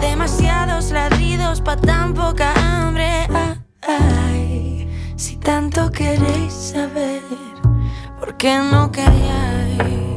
Demasiados 0.00 0.90
ladridos 0.90 1.60
pa' 1.60 1.76
tan 1.76 2.12
poca 2.12 2.52
hambre. 2.54 3.28
Ay, 3.86 4.88
si 5.16 5.36
tanto 5.36 5.92
queréis 5.92 6.52
saber, 6.52 7.22
¿por 8.18 8.36
qué 8.36 8.58
no 8.58 8.90
calláis? 8.90 10.15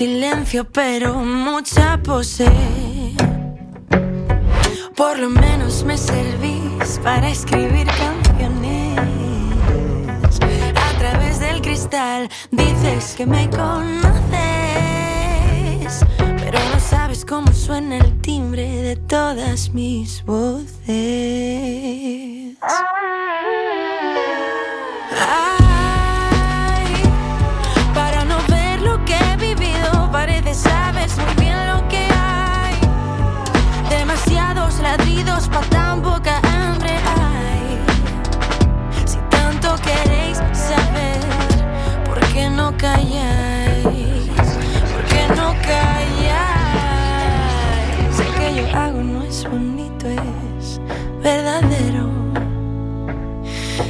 Silencio, 0.00 0.64
pero 0.64 1.12
mucha 1.16 2.00
pose. 2.02 2.50
Por 4.96 5.18
lo 5.18 5.28
menos 5.28 5.84
me 5.84 5.98
servís 5.98 6.98
para 7.04 7.28
escribir 7.28 7.86
canciones. 7.86 8.98
A 10.74 10.98
través 10.98 11.38
del 11.40 11.60
cristal 11.60 12.30
dices 12.50 13.14
que 13.14 13.26
me 13.26 13.50
conoces, 13.50 14.00
pero 16.16 16.58
no 16.72 16.80
sabes 16.80 17.26
cómo 17.26 17.52
suena 17.52 17.98
el 17.98 18.22
timbre 18.22 18.64
de 18.80 18.96
todas 18.96 19.68
mis 19.74 20.24
voces. 20.24 20.80
Qué 42.32 42.48
no 42.48 42.76
calláis? 42.76 44.28
¿Por 44.92 45.04
qué 45.04 45.26
no 45.36 45.54
calláis? 45.62 46.26
Sé 48.16 48.24
que 48.38 48.54
yo 48.56 48.64
hago 48.76 49.02
no 49.02 49.22
es 49.22 49.44
bonito, 49.44 50.06
es 50.08 50.80
verdadero. 51.22 52.08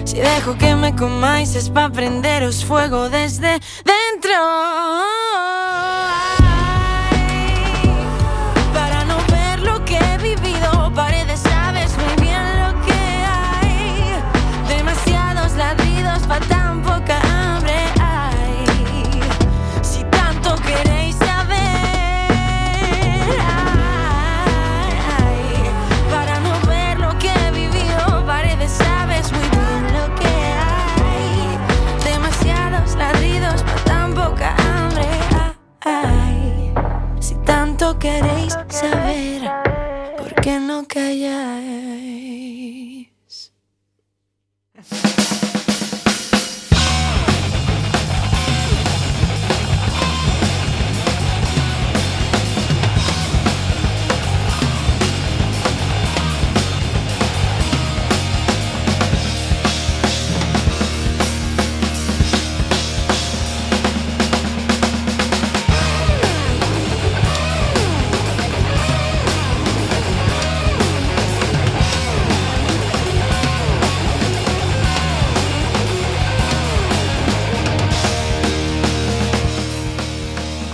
Si 0.05 0.17
dejo 0.17 0.57
que 0.57 0.75
me 0.75 0.95
comáis 0.95 1.55
es 1.55 1.69
pa' 1.71 1.91
prenderos 1.91 2.65
fuego 2.65 3.09
desde 3.09 3.61
dentro. 3.85 5.10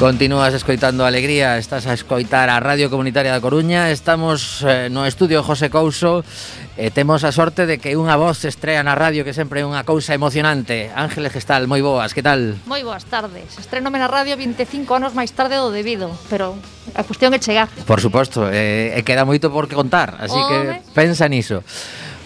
Continúas 0.07 0.55
escoitando 0.55 1.05
Alegría, 1.05 1.59
estás 1.59 1.89
a 1.89 1.93
escoitar 1.93 2.47
a 2.49 2.61
Radio 2.61 2.87
Comunitaria 2.95 3.35
da 3.35 3.43
Coruña 3.43 3.91
Estamos 3.91 4.63
eh, 4.63 4.87
no 4.87 5.03
estudio 5.03 5.43
José 5.43 5.67
Couso 5.67 6.23
e 6.79 6.87
eh, 6.87 6.91
temos 6.95 7.27
a 7.27 7.35
sorte 7.35 7.67
de 7.67 7.83
que 7.83 7.99
unha 7.99 8.15
voz 8.15 8.47
estrea 8.47 8.87
na 8.87 8.95
radio 8.95 9.27
que 9.27 9.35
sempre 9.35 9.67
é 9.67 9.67
unha 9.67 9.83
cousa 9.83 10.15
emocionante. 10.15 10.95
Ángeles 10.95 11.35
Gestal, 11.35 11.67
moi 11.67 11.83
boas, 11.83 12.15
que 12.15 12.23
tal? 12.23 12.55
Moi 12.71 12.87
boas 12.87 13.03
tardes, 13.03 13.59
estrenome 13.59 13.99
na 13.99 14.07
radio 14.07 14.39
25 14.39 14.87
anos 14.95 15.11
máis 15.11 15.35
tarde 15.35 15.59
do 15.59 15.75
debido 15.75 16.15
Pero 16.31 16.55
a 16.95 17.03
cuestión 17.03 17.35
é 17.35 17.43
chegar. 17.43 17.67
Por 17.83 17.99
suposto, 17.99 18.47
eh, 18.47 18.95
queda 19.03 19.27
moito 19.27 19.51
por 19.51 19.67
que 19.67 19.75
contar, 19.75 20.23
así 20.23 20.39
Home. 20.39 20.87
que 20.87 20.95
pensa 20.95 21.27
niso. 21.27 21.67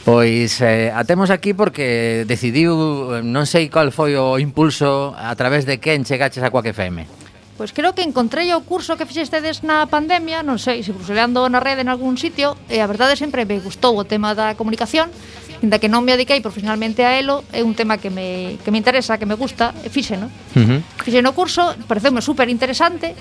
Pois 0.04 0.60
eh, 0.60 0.92
atemos 0.92 1.32
aquí 1.32 1.56
porque 1.56 2.28
decidiu, 2.28 3.24
non 3.24 3.48
sei 3.48 3.72
cal 3.72 3.88
foi 3.88 4.20
o 4.20 4.36
impulso 4.36 5.16
a 5.16 5.32
través 5.32 5.64
de 5.64 5.80
quen 5.80 6.04
chegaches 6.04 6.44
a 6.44 6.52
Coaque 6.52 6.76
FM 6.76 7.19
Pois 7.60 7.76
creo 7.76 7.92
que 7.92 8.00
encontrei 8.00 8.48
o 8.56 8.64
curso 8.64 8.96
que 8.96 9.04
fixestedes 9.04 9.60
na 9.60 9.84
pandemia, 9.84 10.40
non 10.40 10.56
sei, 10.56 10.80
se 10.80 10.96
bruxeleando 10.96 11.44
na 11.52 11.60
rede 11.60 11.84
en 11.84 11.92
algún 11.92 12.16
sitio, 12.16 12.56
e 12.72 12.80
a 12.80 12.88
verdade 12.88 13.20
sempre 13.20 13.44
me 13.44 13.60
gustou 13.60 14.00
o 14.00 14.08
tema 14.08 14.32
da 14.32 14.56
comunicación, 14.56 15.12
inda 15.60 15.76
que 15.76 15.92
non 15.92 16.00
me 16.00 16.16
adiquei 16.16 16.40
profesionalmente 16.40 17.04
a 17.04 17.20
elo, 17.20 17.44
é 17.52 17.60
un 17.60 17.76
tema 17.76 18.00
que 18.00 18.08
me, 18.08 18.56
que 18.64 18.72
me 18.72 18.80
interesa, 18.80 19.20
que 19.20 19.28
me 19.28 19.36
gusta, 19.36 19.76
e 19.84 19.92
fixe, 19.92 20.16
non? 20.16 20.32
Uh 20.56 20.80
-huh. 20.80 21.04
Fixe 21.04 21.20
no 21.20 21.36
curso, 21.36 21.76
pareceume 21.84 22.24
super 22.24 22.48
interesante, 22.48 23.12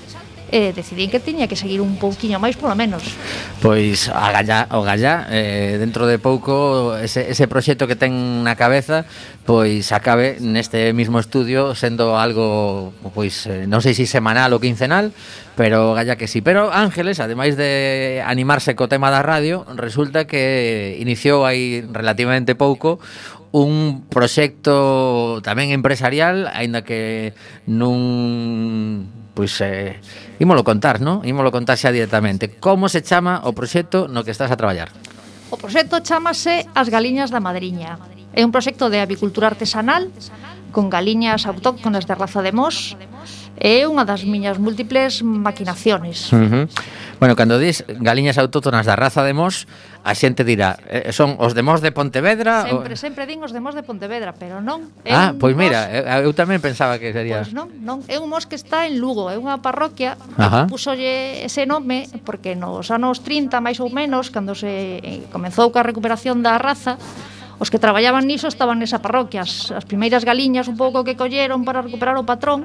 eh, 0.52 0.74
decidín 0.74 1.10
que 1.10 1.20
tiña 1.20 1.48
que 1.48 1.56
seguir 1.56 1.82
un 1.82 1.96
pouquiño 2.02 2.42
máis 2.42 2.58
polo 2.58 2.74
menos. 2.74 3.04
Pois 3.62 4.10
a 4.10 4.34
gallá, 4.34 4.68
o 4.74 4.82
gallá 4.82 5.30
eh, 5.30 5.78
dentro 5.78 6.10
de 6.10 6.18
pouco 6.18 6.98
ese, 6.98 7.30
ese 7.30 7.46
proxecto 7.48 7.86
que 7.86 7.96
ten 7.96 8.42
na 8.42 8.58
cabeza 8.58 9.06
pois 9.46 9.90
acabe 9.94 10.38
neste 10.42 10.94
mismo 10.94 11.18
estudio 11.18 11.74
sendo 11.74 12.18
algo 12.18 12.94
pois 13.14 13.46
eh, 13.50 13.66
non 13.70 13.82
sei 13.82 13.94
se 13.94 14.06
si 14.06 14.12
semanal 14.12 14.54
ou 14.56 14.64
quincenal, 14.64 15.12
pero 15.60 15.92
galla 15.92 16.16
que 16.16 16.32
sí. 16.32 16.40
Pero 16.40 16.72
Ángeles, 16.72 17.20
ademais 17.20 17.58
de 17.60 18.24
animarse 18.24 18.80
co 18.80 18.88
tema 18.88 19.12
da 19.12 19.20
radio, 19.20 19.68
resulta 19.76 20.24
que 20.24 20.96
iniciou 21.02 21.44
aí 21.44 21.84
relativamente 21.84 22.56
pouco 22.56 23.04
un 23.52 24.06
proxecto 24.08 25.42
tamén 25.42 25.74
empresarial, 25.74 26.48
aínda 26.54 26.86
que 26.86 27.34
nun 27.66 29.19
pois 29.34 29.54
eh, 29.62 30.00
ímolo 30.40 30.64
contar, 30.64 31.00
non? 31.00 31.22
Ímolo 31.26 31.50
contar 31.54 31.78
xa 31.78 31.94
directamente. 31.94 32.60
Como 32.60 32.90
se 32.90 33.02
chama 33.02 33.46
o 33.46 33.54
proxecto 33.54 34.10
no 34.10 34.26
que 34.26 34.32
estás 34.32 34.52
a 34.52 34.58
traballar? 34.60 34.92
O 35.50 35.58
proxecto 35.58 36.00
chamase 36.06 36.70
As 36.78 36.94
Galiñas 36.94 37.34
da 37.34 37.42
Madriña. 37.42 37.98
É 38.38 38.46
un 38.46 38.54
proxecto 38.54 38.94
de 38.94 39.02
avicultura 39.02 39.50
artesanal 39.50 40.14
con 40.72 40.90
galiñas 40.90 41.50
autóctonas 41.50 42.06
de 42.06 42.14
raza 42.14 42.46
de 42.46 42.54
mos 42.54 42.94
é 43.60 43.84
unha 43.84 44.08
das 44.08 44.24
miñas 44.24 44.56
múltiples 44.58 45.22
maquinaciones. 45.22 46.32
Uh 46.32 46.48
-huh. 46.48 46.66
Bueno, 47.20 47.36
cando 47.36 47.60
dis 47.60 47.84
galiñas 47.88 48.40
autóctonas 48.40 48.88
da 48.88 48.96
raza 48.96 49.28
de 49.28 49.36
Mos, 49.36 49.68
a 50.08 50.16
xente 50.16 50.48
dirá, 50.48 50.80
eh, 50.88 51.12
eh 51.12 51.14
son 51.14 51.36
os 51.36 51.52
de 51.52 51.62
Mos 51.62 51.84
de 51.84 51.92
Pontevedra? 51.92 52.64
Sempre, 52.64 52.94
o... 52.96 52.98
sempre 52.98 53.24
din 53.28 53.44
os 53.44 53.52
de 53.52 53.60
Mos 53.60 53.76
de 53.76 53.84
Pontevedra, 53.84 54.32
pero 54.32 54.64
non. 54.64 54.88
É 55.04 55.12
ah, 55.12 55.36
pois 55.36 55.52
mos... 55.52 55.60
mira, 55.68 55.92
eu, 55.92 56.32
eu 56.32 56.34
tamén 56.34 56.64
pensaba 56.64 56.96
que 56.96 57.12
sería... 57.12 57.44
Pois 57.44 57.52
non, 57.52 57.68
non, 57.84 58.00
é 58.08 58.16
un 58.16 58.32
Mos 58.32 58.48
que 58.48 58.56
está 58.56 58.88
en 58.88 59.04
Lugo, 59.04 59.28
é 59.28 59.36
unha 59.36 59.60
parroquia 59.60 60.16
Ajá. 60.40 60.64
que 60.64 60.72
pusolle 60.72 61.44
ese 61.44 61.68
nome 61.68 62.08
porque 62.24 62.56
nos 62.56 62.88
anos 62.88 63.20
30, 63.28 63.60
máis 63.60 63.84
ou 63.84 63.92
menos, 63.92 64.32
cando 64.32 64.56
se 64.56 65.04
eh, 65.04 65.28
comenzou 65.36 65.68
ca 65.76 65.84
recuperación 65.84 66.40
da 66.40 66.56
raza, 66.56 66.96
Os 67.60 67.68
que 67.68 67.76
traballaban 67.76 68.24
niso 68.24 68.48
estaban 68.48 68.80
nesa 68.80 69.04
parroquia, 69.04 69.44
as, 69.44 69.68
as 69.76 69.84
primeiras 69.84 70.24
galiñas 70.24 70.72
un 70.72 70.80
pouco 70.80 71.04
que 71.04 71.20
colleron 71.20 71.68
para 71.68 71.84
recuperar 71.84 72.16
o 72.16 72.24
patrón, 72.24 72.64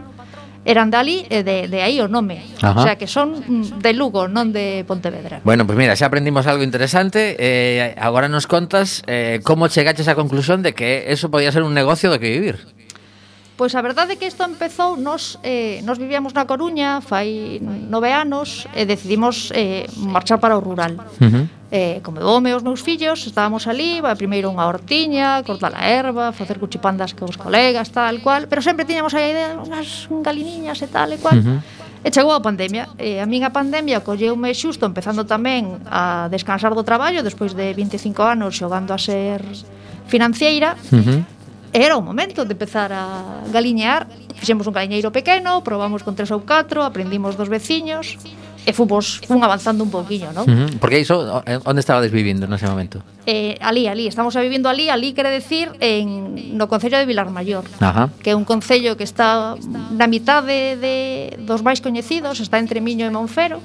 eran 0.65 0.91
dali 0.91 1.29
e 1.29 1.45
de, 1.45 1.69
de 1.69 1.79
aí 1.85 2.01
o 2.01 2.09
nome. 2.09 2.43
Ajá. 2.61 2.81
O 2.81 2.83
sea 2.83 2.97
que 2.97 3.07
son 3.07 3.45
de 3.81 3.93
Lugo, 3.93 4.29
non 4.29 4.53
de 4.53 4.85
Pontevedra. 4.89 5.45
Bueno, 5.45 5.69
pois 5.69 5.77
pues 5.77 5.85
mira, 5.85 5.97
xa 5.97 6.09
aprendimos 6.09 6.49
algo 6.49 6.65
interesante. 6.65 7.37
Eh, 7.39 7.95
agora 8.01 8.29
nos 8.29 8.49
contas 8.49 9.05
eh, 9.07 9.41
como 9.45 9.69
chegaches 9.69 10.09
á 10.09 10.17
conclusión 10.17 10.65
de 10.65 10.73
que 10.73 11.13
eso 11.13 11.29
podía 11.29 11.53
ser 11.53 11.63
un 11.63 11.77
negocio 11.77 12.09
do 12.09 12.19
que 12.19 12.33
vivir. 12.33 12.57
Pois 13.57 13.71
a 13.79 13.83
verdade 13.87 14.15
é 14.15 14.17
que 14.19 14.27
isto 14.27 14.43
empezou, 14.43 14.99
nos, 14.99 15.39
eh, 15.47 15.79
nos 15.87 15.95
vivíamos 15.95 16.35
na 16.35 16.43
Coruña 16.43 16.99
fai 16.99 17.63
nove 17.63 18.11
anos 18.11 18.67
e 18.75 18.83
decidimos 18.83 19.55
eh, 19.55 19.87
marchar 19.95 20.43
para 20.43 20.59
o 20.59 20.61
rural. 20.61 20.99
Uh 21.23 21.31
-huh. 21.31 21.45
eh, 21.71 21.97
como 22.03 22.19
home 22.19 22.51
os 22.51 22.67
meus 22.67 22.83
fillos, 22.83 23.23
estábamos 23.23 23.71
ali, 23.71 24.03
va, 24.03 24.19
primeiro 24.19 24.51
unha 24.51 24.67
hortiña, 24.67 25.47
cortar 25.47 25.71
a 25.71 25.87
erva, 25.87 26.35
facer 26.35 26.59
cuchipandas 26.59 27.15
cos 27.15 27.39
colegas, 27.39 27.95
tal 27.95 28.19
cual, 28.27 28.51
pero 28.51 28.59
sempre 28.59 28.83
tiñamos 28.83 29.15
a 29.15 29.23
idea 29.23 29.55
eh, 29.55 29.63
unhas 29.63 30.11
galiniñas 30.11 30.83
e 30.83 30.91
tal 30.91 31.15
e 31.15 31.23
cual. 31.23 31.39
Uh 31.39 31.47
-huh. 31.47 31.59
E 32.03 32.11
chegou 32.11 32.35
a 32.35 32.43
pandemia. 32.43 32.91
E 32.99 33.23
a 33.23 33.27
min 33.31 33.47
a 33.47 33.55
pandemia 33.55 34.03
colleume 34.03 34.51
xusto 34.51 34.83
empezando 34.83 35.23
tamén 35.31 35.79
a 35.87 36.27
descansar 36.27 36.75
do 36.75 36.83
traballo 36.83 37.23
despois 37.23 37.55
de 37.55 37.71
25 37.71 38.19
anos 38.19 38.59
xogando 38.59 38.91
a 38.91 38.99
ser 38.99 39.47
financiera. 40.11 40.75
Uh 40.91 40.99
-huh 40.99 41.34
era 41.75 41.99
o 41.99 42.03
momento 42.03 42.47
de 42.47 42.55
empezar 42.55 42.95
a 42.95 43.43
galiñear. 43.51 44.07
Fixemos 44.39 44.71
un 44.71 44.75
galiñeiro 44.79 45.11
pequeno, 45.11 45.67
probamos 45.67 46.07
con 46.07 46.15
tres 46.15 46.31
ou 46.31 46.47
catro, 46.47 46.87
aprendimos 46.87 47.35
dos 47.35 47.51
veciños 47.51 48.15
e 48.65 48.73
fomos 48.73 49.21
fun 49.29 49.45
avanzando 49.45 49.85
un 49.85 49.91
pouquiño, 49.93 50.33
non? 50.33 50.47
Uh 50.49 50.55
-huh. 50.55 50.69
Porque 50.81 50.97
iso 51.03 51.43
eh, 51.45 51.61
onde 51.67 51.83
estabades 51.85 52.15
vivindo 52.15 52.47
nese 52.49 52.65
momento? 52.71 53.03
Eh, 53.27 53.59
ali, 53.61 53.91
ali, 53.91 54.07
estamos 54.07 54.39
a 54.39 54.41
vivindo 54.41 54.71
ali, 54.71 54.89
ali 54.89 55.13
quere 55.13 55.29
decir 55.29 55.69
en 55.83 56.57
no 56.57 56.71
concello 56.71 56.97
de 56.97 57.05
Vilarmaior, 57.05 57.67
Ajá. 57.83 58.09
que 58.23 58.33
é 58.33 58.37
un 58.39 58.47
concello 58.47 58.97
que 58.97 59.05
está 59.05 59.59
na 59.93 60.07
mitade 60.07 60.79
de, 60.79 60.79
de 60.81 60.95
dos 61.45 61.61
máis 61.61 61.83
coñecidos, 61.83 62.41
está 62.41 62.57
entre 62.63 62.81
Miño 62.81 63.05
e 63.05 63.13
Monfero 63.13 63.61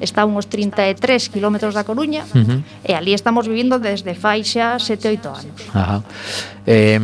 está 0.00 0.22
a 0.22 0.26
uns 0.26 0.46
33 0.46 1.28
km 1.28 1.70
da 1.74 1.84
Coruña 1.84 2.24
uh 2.34 2.38
-huh. 2.38 2.60
e 2.84 2.94
ali 2.94 3.14
estamos 3.14 3.46
vivindo 3.46 3.78
desde 3.78 4.14
fai 4.14 4.42
xa 4.44 4.78
7 4.78 5.18
8 5.18 5.28
anos. 5.28 5.60
Ajá. 5.74 6.02
Eh, 6.66 7.00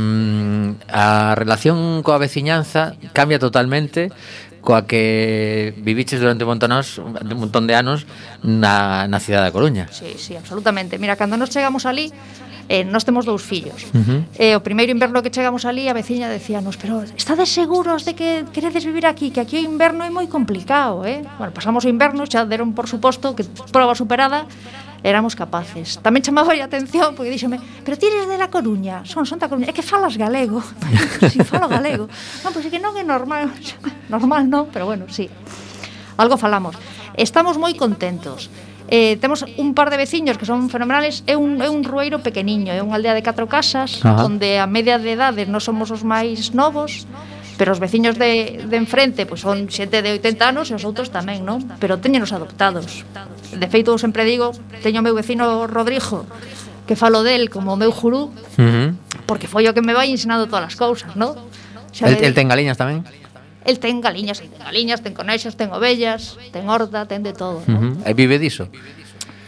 a 0.89 1.35
relación 1.35 2.03
coa 2.07 2.19
veciñanza 2.19 2.95
cambia 3.13 3.39
totalmente 3.39 4.13
coa 4.65 4.89
que 4.89 5.77
viviches 5.77 6.19
durante 6.19 6.43
un 6.43 6.57
montón, 6.57 6.73
un 6.73 7.39
montón 7.39 7.69
de 7.69 7.77
anos 7.77 8.09
na, 8.41 9.05
na 9.07 9.21
cidade 9.21 9.45
da 9.45 9.53
Coruña. 9.53 9.93
Sí, 9.93 10.17
sí, 10.17 10.33
absolutamente. 10.35 10.97
Mira, 10.97 11.21
cando 11.21 11.37
nos 11.37 11.53
chegamos 11.53 11.85
ali, 11.85 12.09
eh, 12.69 12.85
nós 12.85 13.05
temos 13.05 13.25
dous 13.25 13.43
fillos. 13.43 13.89
Uh 13.93 14.01
-huh. 14.01 14.21
eh, 14.39 14.57
o 14.57 14.63
primeiro 14.65 14.93
inverno 14.93 15.21
que 15.21 15.31
chegamos 15.31 15.65
ali, 15.65 15.89
a 15.89 15.95
veciña 15.95 16.29
decíanos, 16.29 16.77
pero 16.77 17.05
estades 17.17 17.53
seguros 17.53 18.05
de 18.05 18.15
que 18.15 18.45
queredes 18.53 18.85
vivir 18.85 19.07
aquí? 19.07 19.31
Que 19.31 19.41
aquí 19.41 19.57
o 19.61 19.65
inverno 19.65 20.05
é 20.05 20.11
moi 20.11 20.27
complicado, 20.27 21.05
eh? 21.05 21.23
Bueno, 21.39 21.53
pasamos 21.53 21.85
o 21.85 21.89
inverno, 21.89 22.25
xa 22.25 22.45
deron 22.45 22.73
por 22.73 22.89
suposto 22.89 23.37
que 23.37 23.45
proba 23.73 23.95
superada, 23.95 24.49
éramos 25.05 25.37
capaces. 25.37 26.01
Tamén 26.01 26.25
chamaba 26.25 26.57
a 26.57 26.65
atención 26.65 27.13
porque 27.13 27.29
díxome, 27.29 27.61
pero 27.85 28.01
tires 28.01 28.25
de 28.25 28.41
la 28.41 28.49
Coruña, 28.49 29.05
son, 29.05 29.29
son 29.29 29.37
da 29.37 29.53
Coruña, 29.53 29.69
é 29.69 29.77
que 29.77 29.85
falas 29.85 30.17
galego, 30.17 30.65
si 31.33 31.45
falo 31.45 31.69
galego. 31.69 32.09
Non, 32.41 32.51
pois 32.57 32.65
é 32.65 32.73
que 32.73 32.81
non 32.81 32.97
é 32.97 33.05
normal, 33.05 33.53
normal 34.15 34.49
non, 34.49 34.73
pero 34.73 34.89
bueno, 34.89 35.05
sí. 35.13 35.29
Algo 36.17 36.41
falamos. 36.41 36.75
Estamos 37.15 37.61
moi 37.61 37.77
contentos. 37.77 38.49
Eh, 38.97 39.19
temos 39.21 39.45
un 39.57 39.75
par 39.75 39.91
de 39.91 39.97
veciños 39.97 40.39
que 40.39 40.47
son 40.47 40.71
fenomenales, 40.71 41.27
é 41.27 41.35
un, 41.35 41.59
é 41.59 41.67
un 41.67 41.83
rueiro 41.83 42.23
pequeniño, 42.23 42.71
é 42.71 42.79
unha 42.79 42.95
aldea 42.95 43.11
de 43.11 43.27
catro 43.27 43.51
casas, 43.51 43.99
Ajá. 44.07 44.23
onde 44.23 44.63
a 44.63 44.71
media 44.71 45.03
de 45.03 45.19
idade 45.19 45.51
non 45.51 45.59
somos 45.59 45.91
os 45.91 46.07
máis 46.07 46.55
novos, 46.55 47.03
pero 47.59 47.75
os 47.75 47.83
veciños 47.83 48.15
de, 48.23 48.63
de 48.71 48.77
enfrente 48.79 49.27
pois 49.27 49.43
son 49.43 49.67
xente 49.67 49.99
de 49.99 50.15
80 50.23 50.47
anos 50.47 50.71
e 50.71 50.79
os 50.79 50.87
outros 50.87 51.11
tamén, 51.11 51.43
non? 51.43 51.59
Pero 51.83 51.99
teñenos 51.99 52.31
adoptados. 52.31 53.03
De 53.51 53.67
feito, 53.67 53.91
eu 53.91 53.99
sempre 53.99 54.23
digo, 54.23 54.55
teño 54.79 55.03
o 55.03 55.07
meu 55.11 55.19
vecino 55.19 55.67
Rodrigo, 55.67 56.23
que 56.87 56.95
falo 56.95 57.27
del 57.27 57.51
como 57.51 57.75
o 57.75 57.81
meu 57.81 57.91
jurú, 57.91 58.31
uh 58.31 58.63
-huh. 58.63 58.95
porque 59.27 59.51
foi 59.51 59.67
o 59.67 59.75
que 59.75 59.83
me 59.83 59.91
vai 59.91 60.15
ensinando 60.15 60.47
todas 60.47 60.71
as 60.71 60.79
cousas, 60.79 61.19
non? 61.19 61.35
Xa 61.91 62.07
el, 62.07 62.23
el 62.23 62.31
ten 62.31 62.47
galiñas 62.47 62.79
tamén? 62.79 63.03
el 63.65 63.79
ten 63.79 64.01
galiñas, 64.01 64.41
ten 64.41 64.53
galiñas, 64.61 65.01
ten 65.01 65.15
conexos, 65.15 65.57
ten 65.57 65.73
ovellas, 65.73 66.37
ten 66.53 66.69
horda, 66.69 67.09
ten 67.09 67.23
de 67.25 67.33
todo. 67.33 67.65
¿no? 67.67 67.79
Uh 67.79 67.83
-huh. 67.97 68.09
E 68.09 68.13
vive 68.13 68.39
diso? 68.39 68.69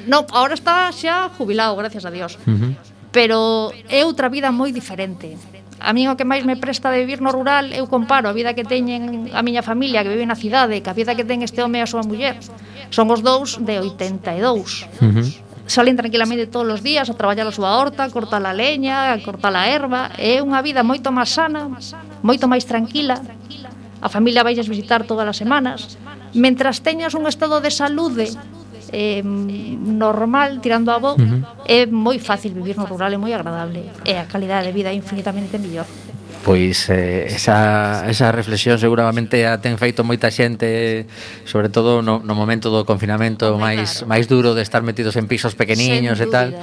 No, 0.08 0.24
ahora 0.32 0.54
está 0.54 0.88
xa 0.92 1.28
jubilado, 1.36 1.76
gracias 1.76 2.04
a 2.04 2.10
Dios. 2.10 2.38
Uh 2.46 2.52
-huh. 2.52 2.72
Pero 3.12 3.72
é 3.88 4.04
outra 4.04 4.28
vida 4.28 4.48
moi 4.50 4.72
diferente. 4.72 5.36
A 5.80 5.92
mí 5.92 6.08
o 6.08 6.16
que 6.16 6.24
máis 6.24 6.48
me 6.48 6.56
presta 6.56 6.88
de 6.88 7.04
vivir 7.04 7.20
no 7.20 7.28
rural 7.28 7.68
eu 7.76 7.84
comparo 7.84 8.28
a 8.28 8.32
vida 8.32 8.56
que 8.56 8.64
teñen 8.64 9.28
a 9.36 9.44
miña 9.44 9.60
familia 9.60 10.00
que 10.00 10.08
vive 10.08 10.24
na 10.24 10.36
cidade, 10.36 10.80
que 10.80 10.88
a 10.88 10.96
vida 10.96 11.12
que 11.12 11.24
ten 11.28 11.44
este 11.44 11.60
home 11.60 11.78
e 11.78 11.82
a 11.84 11.88
súa 11.88 12.00
muller. 12.00 12.40
Son 12.88 13.12
os 13.12 13.20
dous 13.20 13.60
de 13.60 13.84
82. 13.84 14.88
Uh 15.04 15.12
-huh. 15.12 15.28
Salen 15.66 15.98
tranquilamente 15.98 16.46
todos 16.46 16.78
os 16.78 16.80
días 16.80 17.10
a 17.10 17.14
traballar 17.18 17.44
a 17.44 17.52
súa 17.52 17.76
horta, 17.76 18.08
a 18.08 18.10
cortar 18.10 18.40
a 18.40 18.54
leña, 18.54 19.12
a 19.12 19.20
cortar 19.20 19.52
a 19.52 19.68
erva. 19.68 20.14
É 20.16 20.40
unha 20.40 20.64
vida 20.64 20.80
moito 20.80 21.12
máis 21.12 21.28
sana, 21.36 21.68
moito 22.24 22.48
máis 22.48 22.64
tranquila 22.64 23.20
a 24.00 24.08
familia 24.08 24.44
vais 24.44 24.60
visitar 24.68 25.04
todas 25.04 25.26
as 25.28 25.36
semanas, 25.36 25.98
mentras 26.34 26.80
teñas 26.80 27.14
un 27.14 27.26
estado 27.26 27.60
de 27.60 27.70
saúde 27.70 28.28
eh, 28.92 29.22
normal, 29.24 30.60
tirando 30.60 30.92
a 30.92 30.98
bo, 30.98 31.14
uh 31.14 31.18
-huh. 31.18 31.42
é 31.66 31.86
moi 31.86 32.18
fácil 32.18 32.54
vivir 32.54 32.76
no 32.78 32.86
rural, 32.86 33.12
é 33.12 33.18
moi 33.18 33.32
agradable, 33.34 33.90
e 34.04 34.12
a 34.14 34.26
calidade 34.30 34.68
de 34.68 34.72
vida 34.72 34.90
é 34.90 34.94
infinitamente 34.94 35.58
mellor. 35.58 35.86
Pois 36.46 36.86
eh, 36.90 37.26
esa, 37.26 38.06
esa 38.06 38.30
reflexión 38.30 38.78
seguramente 38.78 39.50
a 39.50 39.58
ten 39.58 39.74
feito 39.82 40.06
moita 40.06 40.30
xente 40.30 41.02
Sobre 41.42 41.74
todo 41.74 42.06
no, 42.06 42.22
no 42.22 42.38
momento 42.38 42.70
do 42.70 42.86
confinamento 42.86 43.58
máis, 43.58 44.06
claro. 44.06 44.14
máis 44.14 44.30
duro 44.30 44.54
de 44.54 44.62
estar 44.62 44.86
metidos 44.86 45.18
en 45.18 45.26
pisos 45.26 45.58
pequeniños 45.58 46.22
e 46.22 46.30
tal 46.30 46.54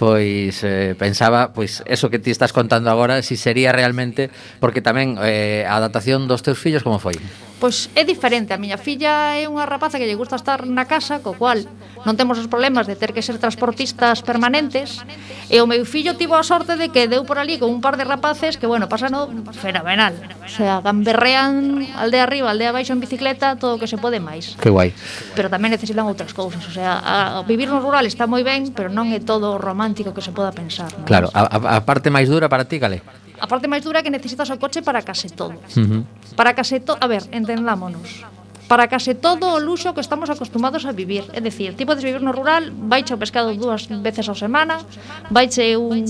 Pois 0.00 0.64
eh, 0.64 0.96
pensaba, 0.96 1.52
pois 1.52 1.84
eso 1.84 2.08
que 2.08 2.16
ti 2.16 2.32
estás 2.32 2.56
contando 2.56 2.88
agora 2.88 3.20
Si 3.20 3.36
sería 3.36 3.76
realmente, 3.76 4.32
porque 4.56 4.80
tamén 4.80 5.20
eh, 5.20 5.68
a 5.68 5.76
adaptación 5.84 6.24
dos 6.24 6.40
teus 6.40 6.56
fillos 6.56 6.80
como 6.80 6.96
foi? 6.96 7.20
pois 7.58 7.88
é 7.96 8.04
diferente. 8.04 8.52
A 8.52 8.60
miña 8.60 8.76
filla 8.76 9.36
é 9.36 9.48
unha 9.48 9.64
rapaza 9.64 9.96
que 9.96 10.04
lle 10.04 10.18
gusta 10.18 10.36
estar 10.36 10.68
na 10.68 10.84
casa, 10.84 11.24
co 11.24 11.32
cual 11.32 11.64
non 12.04 12.14
temos 12.14 12.36
os 12.38 12.46
problemas 12.46 12.86
de 12.86 12.94
ter 12.94 13.10
que 13.16 13.24
ser 13.24 13.40
transportistas 13.40 14.20
permanentes, 14.22 15.02
e 15.48 15.58
o 15.58 15.66
meu 15.66 15.82
fillo 15.88 16.14
tivo 16.14 16.36
a 16.36 16.44
sorte 16.44 16.76
de 16.76 16.92
que 16.92 17.08
deu 17.08 17.24
por 17.24 17.40
ali 17.40 17.56
con 17.56 17.72
un 17.72 17.80
par 17.80 17.96
de 17.96 18.04
rapaces 18.04 18.60
que, 18.60 18.68
bueno, 18.68 18.86
pasano 18.86 19.26
fenomenal. 19.56 20.14
O 20.44 20.50
sea, 20.50 20.84
gamberrean 20.84 21.82
aldea 21.96 22.28
arriba, 22.28 22.52
aldea 22.52 22.70
abaixo 22.70 22.92
en 22.92 23.00
bicicleta, 23.00 23.56
todo 23.56 23.76
o 23.76 23.78
que 23.80 23.88
se 23.88 23.96
pode 23.98 24.20
máis. 24.20 24.54
Que 24.60 24.70
guai. 24.70 24.92
Pero 25.34 25.50
tamén 25.50 25.72
necesitan 25.72 26.06
outras 26.06 26.36
cousas, 26.36 26.62
o 26.62 26.72
sea, 26.72 27.00
a, 27.00 27.40
a 27.40 27.42
vivir 27.42 27.66
no 27.72 27.82
rural 27.82 28.06
está 28.06 28.28
moi 28.28 28.44
ben, 28.44 28.70
pero 28.70 28.92
non 28.92 29.10
é 29.10 29.18
todo 29.18 29.56
romántico 29.58 30.12
que 30.12 30.22
se 30.22 30.30
poda 30.30 30.52
pensar. 30.52 30.92
Non? 30.94 31.08
Claro, 31.08 31.32
a, 31.32 31.48
a 31.48 31.78
parte 31.82 32.12
máis 32.12 32.28
dura 32.30 32.46
para 32.46 32.68
ti, 32.68 32.78
Cale? 32.78 33.25
A 33.40 33.46
parte 33.46 33.66
máis 33.68 33.84
dura 33.84 34.00
é 34.00 34.02
que 34.02 34.12
necesitas 34.12 34.48
o 34.50 34.56
coche 34.56 34.80
para 34.82 35.02
case 35.02 35.28
todo. 35.28 35.58
Uh 35.76 35.84
-huh. 35.84 36.02
Para 36.38 36.54
case 36.54 36.80
todo, 36.80 36.98
a 37.00 37.06
ver, 37.06 37.22
entendámonos 37.32 38.24
para 38.68 38.88
case 38.88 39.14
todo 39.14 39.54
o 39.54 39.58
luxo 39.58 39.94
que 39.94 40.02
estamos 40.02 40.28
acostumados 40.30 40.84
a 40.86 40.92
vivir. 40.92 41.24
É 41.32 41.40
dicir, 41.40 41.74
ti 41.78 41.86
podes 41.86 42.02
vivir 42.02 42.22
no 42.22 42.34
rural, 42.34 42.74
vaiche 42.74 43.14
o 43.14 43.18
pescado 43.18 43.54
dúas 43.54 43.86
veces 43.86 44.26
á 44.26 44.34
semana, 44.34 44.82
vaiche 45.30 45.78
un, 45.78 46.02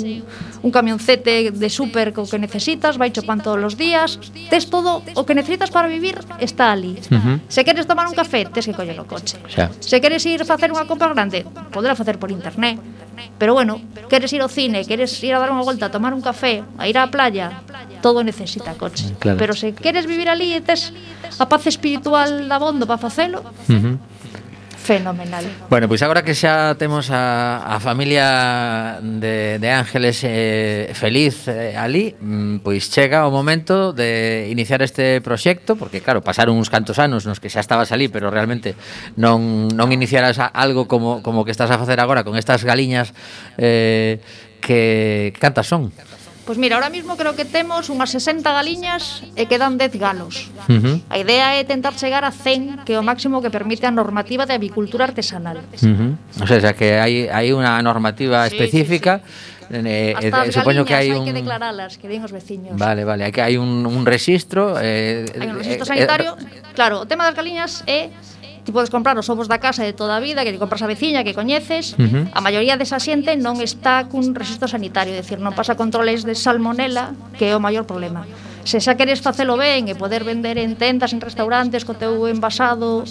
un 0.64 0.70
camioncete 0.72 1.52
de 1.52 1.68
súper 1.68 2.16
co 2.16 2.24
que 2.24 2.40
necesitas, 2.40 2.96
vaiche 2.96 3.20
o 3.20 3.24
pan 3.28 3.44
todos 3.44 3.60
os 3.60 3.74
días, 3.76 4.16
tes 4.48 4.72
todo 4.72 5.04
o 5.04 5.22
que 5.28 5.36
necesitas 5.36 5.68
para 5.68 5.88
vivir 5.88 6.16
está 6.40 6.72
ali. 6.72 6.96
Uh 7.12 7.20
-huh. 7.20 7.36
Se 7.48 7.60
queres 7.64 7.84
tomar 7.84 8.08
un 8.08 8.16
café, 8.16 8.48
tes 8.48 8.64
que 8.64 8.72
coller 8.72 8.96
o 8.96 9.04
coche. 9.04 9.36
Xa. 9.52 9.68
Se 9.80 10.00
queres 10.00 10.24
ir 10.24 10.40
facer 10.48 10.72
unha 10.72 10.88
compra 10.88 11.12
grande, 11.12 11.44
podrás 11.70 11.96
facer 12.00 12.16
por 12.16 12.32
internet 12.32 12.80
Pero 13.38 13.52
bueno, 13.52 13.80
queres 14.08 14.32
ir 14.32 14.42
ao 14.42 14.48
cine, 14.48 14.84
queres 14.84 15.12
ir 15.22 15.34
a 15.34 15.40
dar 15.40 15.52
unha 15.52 15.64
volta, 15.64 15.86
a 15.86 15.92
tomar 15.92 16.12
un 16.12 16.22
café, 16.24 16.64
a 16.80 16.88
ir 16.88 16.96
á 16.96 17.06
playa, 17.12 17.62
todo 18.00 18.24
necesita 18.24 18.74
coche. 18.74 19.12
Claro. 19.18 19.38
Pero 19.38 19.52
se 19.52 19.72
queres 19.76 20.06
vivir 20.08 20.28
ali 20.28 20.56
e 20.56 20.60
tes 20.60 20.92
a 21.38 21.44
paz 21.44 21.66
espiritual 21.66 22.48
da 22.48 22.56
bondo 22.56 22.84
para 22.88 23.00
facelo, 23.00 23.44
uh 23.44 23.76
-huh 23.76 24.15
Fenomenal. 24.86 25.44
Bueno, 25.68 25.88
pois 25.88 25.98
pues 25.98 26.02
agora 26.06 26.22
que 26.22 26.30
xa 26.30 26.78
temos 26.78 27.10
a, 27.10 27.58
a 27.74 27.82
familia 27.82 29.02
de, 29.02 29.58
de 29.58 29.70
Ángeles 29.74 30.22
eh, 30.22 30.94
feliz 30.94 31.50
eh, 31.50 31.74
ali, 31.74 32.14
pois 32.62 32.86
chega 32.86 33.26
o 33.26 33.34
momento 33.34 33.90
de 33.90 34.46
iniciar 34.46 34.86
este 34.86 35.18
proxecto, 35.18 35.74
porque 35.74 35.98
claro, 35.98 36.22
pasaron 36.22 36.54
uns 36.54 36.70
cantos 36.70 37.02
anos 37.02 37.26
nos 37.26 37.42
que 37.42 37.50
xa 37.50 37.58
estabas 37.58 37.90
ali, 37.90 38.06
pero 38.06 38.30
realmente 38.30 38.78
non, 39.18 39.66
non 39.74 39.90
iniciaras 39.90 40.38
algo 40.38 40.86
como, 40.86 41.18
como 41.18 41.42
que 41.42 41.50
estás 41.50 41.74
a 41.74 41.82
facer 41.82 41.98
agora 41.98 42.22
con 42.22 42.38
estas 42.38 42.62
galiñas 42.62 43.10
eh, 43.58 44.22
que 44.62 45.34
cantas 45.42 45.66
son? 45.66 45.90
Cantas 45.90 46.15
Pois 46.46 46.58
mira, 46.58 46.76
ahora 46.76 46.90
mismo 46.90 47.16
creo 47.18 47.34
que 47.34 47.44
temos 47.44 47.90
unhas 47.90 48.14
60 48.14 48.46
galiñas 48.54 49.26
e 49.34 49.50
quedan 49.50 49.74
10 49.82 49.98
galos. 49.98 50.46
Uh 50.70 50.78
-huh. 50.78 50.96
A 51.10 51.18
idea 51.18 51.58
é 51.58 51.66
tentar 51.66 51.98
chegar 51.98 52.22
a 52.22 52.30
100, 52.30 52.86
que 52.86 52.94
é 52.94 52.98
o 52.98 53.02
máximo 53.02 53.42
que 53.42 53.50
permite 53.50 53.82
a 53.82 53.90
normativa 53.90 54.46
de 54.46 54.54
avicultura 54.54 55.10
artesanal. 55.10 55.58
Uh 55.58 55.90
-huh. 55.90 56.12
O 56.38 56.46
sea, 56.46 56.62
xa 56.62 56.72
que 56.78 57.02
hai 57.02 57.26
hai 57.26 57.50
unha 57.50 57.82
normativa 57.82 58.46
sí, 58.46 58.54
específica 58.54 59.26
sí, 59.26 59.26
sí. 59.26 59.56
Eh, 59.74 60.14
eh, 60.14 60.30
eh 60.30 60.52
supoño 60.54 60.86
que 60.86 60.94
hai 60.94 61.10
un 61.10 61.26
hai 61.26 61.34
que 61.34 61.34
declaralas, 61.34 61.98
que 61.98 62.06
din 62.06 62.22
os 62.22 62.30
veciños. 62.30 62.78
Vale, 62.78 63.02
vale, 63.02 63.26
que 63.34 63.42
hai 63.42 63.58
un 63.58 63.82
un 63.82 64.06
rexistro 64.06 64.78
eh 64.78 65.26
hai 65.26 65.50
un 65.50 65.58
rexistro 65.58 65.82
eh, 65.82 65.90
eh, 65.90 66.06
sanitario. 66.06 66.30
Eh, 66.38 66.74
claro, 66.78 67.02
o 67.02 67.06
tema 67.10 67.26
das 67.26 67.34
galiñas 67.34 67.82
é 67.90 68.14
ti 68.66 68.74
podes 68.74 68.90
comprar 68.90 69.14
os 69.14 69.30
ovos 69.30 69.46
da 69.46 69.62
casa 69.62 69.86
de 69.86 69.94
toda 69.94 70.18
a 70.18 70.20
vida, 70.20 70.42
que 70.42 70.50
te 70.50 70.58
compras 70.58 70.82
a 70.82 70.90
veciña, 70.90 71.22
que 71.22 71.38
coñeces, 71.38 71.94
uh 71.94 72.02
-huh. 72.02 72.24
a 72.34 72.40
maioría 72.42 72.74
desa 72.74 72.98
xente 72.98 73.38
non 73.38 73.62
está 73.62 74.10
cun 74.10 74.34
registro 74.34 74.66
sanitario, 74.66 75.14
é 75.14 75.22
dicir, 75.22 75.38
non 75.38 75.54
pasa 75.54 75.78
controles 75.78 76.26
de 76.26 76.34
salmonela, 76.34 77.14
que 77.38 77.46
é 77.46 77.54
o 77.54 77.62
maior 77.62 77.86
problema. 77.86 78.26
Se 78.66 78.82
xa 78.82 78.98
queres 78.98 79.22
facelo 79.22 79.54
ben 79.54 79.86
e 79.86 79.94
poder 79.94 80.26
vender 80.26 80.58
en 80.58 80.74
tendas, 80.74 81.14
en 81.14 81.22
restaurantes, 81.22 81.86
co 81.86 81.94
teu 81.94 82.26
envasado 82.26 83.06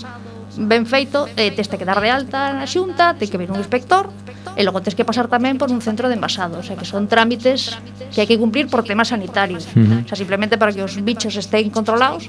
ben 0.59 0.83
feito, 0.83 1.31
eh, 1.39 1.55
tens 1.55 1.71
que 1.71 1.87
dar 1.87 2.03
de 2.03 2.11
alta 2.11 2.51
na 2.51 2.67
xunta, 2.67 3.15
ten 3.15 3.31
que 3.31 3.39
vir 3.39 3.47
un 3.47 3.59
inspector, 3.63 4.11
e 4.59 4.61
logo 4.67 4.83
tens 4.83 4.95
que 4.95 5.07
pasar 5.07 5.31
tamén 5.31 5.55
por 5.55 5.71
un 5.71 5.79
centro 5.79 6.11
de 6.11 6.19
envasado, 6.19 6.59
o 6.59 6.63
sea, 6.67 6.75
que 6.75 6.83
son 6.83 7.07
trámites 7.07 7.79
que 8.11 8.19
hai 8.19 8.27
que 8.27 8.35
cumplir 8.35 8.67
por 8.67 8.83
temas 8.83 9.11
sanitarios, 9.15 9.71
uh 9.71 9.79
-huh. 9.79 10.03
o 10.03 10.07
sea, 10.11 10.19
simplemente 10.19 10.59
para 10.59 10.75
que 10.75 10.83
os 10.83 10.99
bichos 10.99 11.39
estén 11.39 11.71
controlados, 11.71 12.27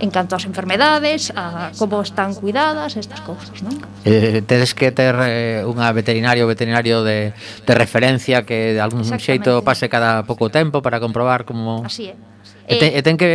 en 0.00 0.10
canto 0.10 0.34
ás 0.34 0.44
enfermedades, 0.46 1.30
a 1.36 1.70
como 1.78 2.02
están 2.02 2.34
cuidadas, 2.34 2.96
estas 2.98 3.20
cousas, 3.22 3.62
non? 3.62 3.78
Eh, 4.02 4.42
tedes 4.42 4.74
que 4.74 4.90
ter 4.90 5.14
eh, 5.22 5.62
unha 5.62 5.90
veterinario 5.94 6.44
ou 6.46 6.50
veterinario 6.50 7.06
de, 7.06 7.32
de 7.34 7.74
referencia 7.74 8.42
que 8.42 8.74
de 8.74 8.80
algún 8.82 9.06
xeito 9.18 9.62
pase 9.62 9.86
cada 9.86 10.26
pouco 10.26 10.50
tempo 10.50 10.82
para 10.82 10.98
comprobar 10.98 11.46
como... 11.46 11.86
Así 11.86 12.10
é. 12.10 12.16
E, 12.64 12.80
ten, 12.80 12.90
eh, 12.96 12.98
e 12.98 13.00
ten 13.04 13.16
que 13.20 13.30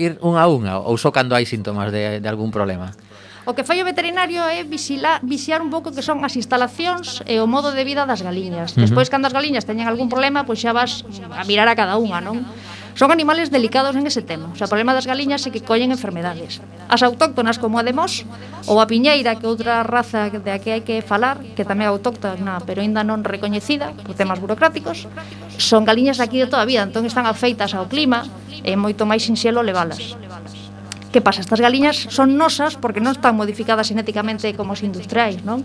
ir 0.00 0.16
unha 0.24 0.40
a 0.40 0.48
unha 0.48 0.74
ou 0.80 0.96
só 0.96 1.12
cando 1.12 1.36
hai 1.36 1.44
síntomas 1.44 1.92
de, 1.92 2.18
de 2.18 2.28
algún 2.28 2.48
problema? 2.48 2.96
O 3.46 3.54
que 3.54 3.62
fai 3.62 3.78
o 3.78 3.86
veterinario 3.86 4.42
é 4.42 4.66
visila, 4.66 5.22
vixiar 5.22 5.62
un 5.62 5.70
pouco 5.70 5.94
que 5.94 6.02
son 6.02 6.26
as 6.26 6.34
instalacións 6.34 7.22
e 7.30 7.38
o 7.38 7.46
modo 7.46 7.70
de 7.70 7.86
vida 7.86 8.02
das 8.02 8.18
galiñas. 8.18 8.74
Despois, 8.74 9.06
uh 9.06 9.08
-huh. 9.08 9.12
cando 9.14 9.30
as 9.30 9.34
galiñas 9.36 9.62
teñen 9.62 9.86
algún 9.86 10.10
problema, 10.10 10.42
pois 10.42 10.58
xa 10.58 10.74
vas 10.74 11.06
a 11.30 11.46
mirar 11.46 11.70
a 11.70 11.78
cada 11.78 11.94
unha, 11.94 12.18
non? 12.18 12.42
Son 12.96 13.12
animales 13.12 13.50
delicados 13.50 13.94
en 13.94 14.06
ese 14.06 14.22
tema. 14.22 14.48
O 14.52 14.56
sea, 14.56 14.64
o 14.64 14.72
problema 14.72 14.96
das 14.96 15.04
galiñas 15.04 15.44
é 15.44 15.52
que 15.52 15.60
collen 15.60 15.92
enfermedades. 15.92 16.64
As 16.88 17.04
autóctonas 17.04 17.60
como 17.60 17.76
a 17.76 17.84
de 17.84 17.92
Mos 17.92 18.24
ou 18.64 18.80
a 18.80 18.88
piñeira, 18.88 19.36
que 19.36 19.44
outra 19.44 19.84
raza 19.84 20.32
de 20.32 20.48
a 20.48 20.56
que 20.56 20.72
hai 20.72 20.80
que 20.80 21.04
falar, 21.04 21.36
que 21.52 21.68
tamén 21.68 21.86
é 21.86 21.92
autóctona, 21.92 22.56
pero 22.64 22.80
aínda 22.80 23.04
non 23.04 23.20
recoñecida 23.20 23.92
por 24.00 24.16
temas 24.16 24.40
burocráticos, 24.40 25.04
son 25.60 25.84
galiñas 25.84 26.24
aquí 26.24 26.40
de 26.40 26.48
toda 26.48 26.64
a 26.64 26.68
vida, 26.68 26.88
entón 26.88 27.04
están 27.04 27.28
afeitas 27.28 27.76
ao 27.76 27.84
clima 27.84 28.24
e 28.64 28.72
moito 28.80 29.04
máis 29.04 29.28
sinxelo 29.28 29.60
levalas. 29.60 30.16
Que 31.12 31.20
pasa? 31.20 31.44
Estas 31.44 31.60
galiñas 31.60 32.08
son 32.08 32.40
nosas 32.40 32.80
porque 32.80 33.04
non 33.04 33.12
están 33.12 33.36
modificadas 33.36 33.92
genéticamente 33.92 34.56
como 34.56 34.72
os 34.72 34.80
industriais, 34.80 35.44
non? 35.44 35.60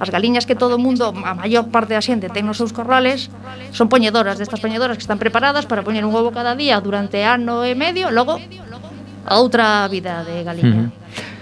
As 0.00 0.08
galiñas 0.08 0.48
que 0.48 0.56
todo 0.56 0.74
o 0.76 0.80
mundo, 0.80 1.12
a 1.12 1.34
maior 1.36 1.68
parte 1.68 1.92
da 1.92 2.00
xente 2.00 2.32
ten 2.32 2.48
nos 2.48 2.56
seus 2.56 2.72
corrales, 2.72 3.28
son 3.76 3.92
poñedoras, 3.92 4.40
destas 4.40 4.64
poñedoras 4.64 4.96
que 4.96 5.04
están 5.04 5.20
preparadas 5.20 5.68
para 5.68 5.84
poñer 5.84 6.08
un 6.08 6.16
ovo 6.16 6.32
cada 6.32 6.56
día 6.56 6.80
durante 6.80 7.20
ano 7.28 7.68
e 7.68 7.76
medio, 7.76 8.08
logo 8.08 8.40
a 9.28 9.34
outra 9.36 9.84
vida 9.92 10.24
de 10.24 10.40
galiña. 10.40 10.88
Mm. 10.88 11.39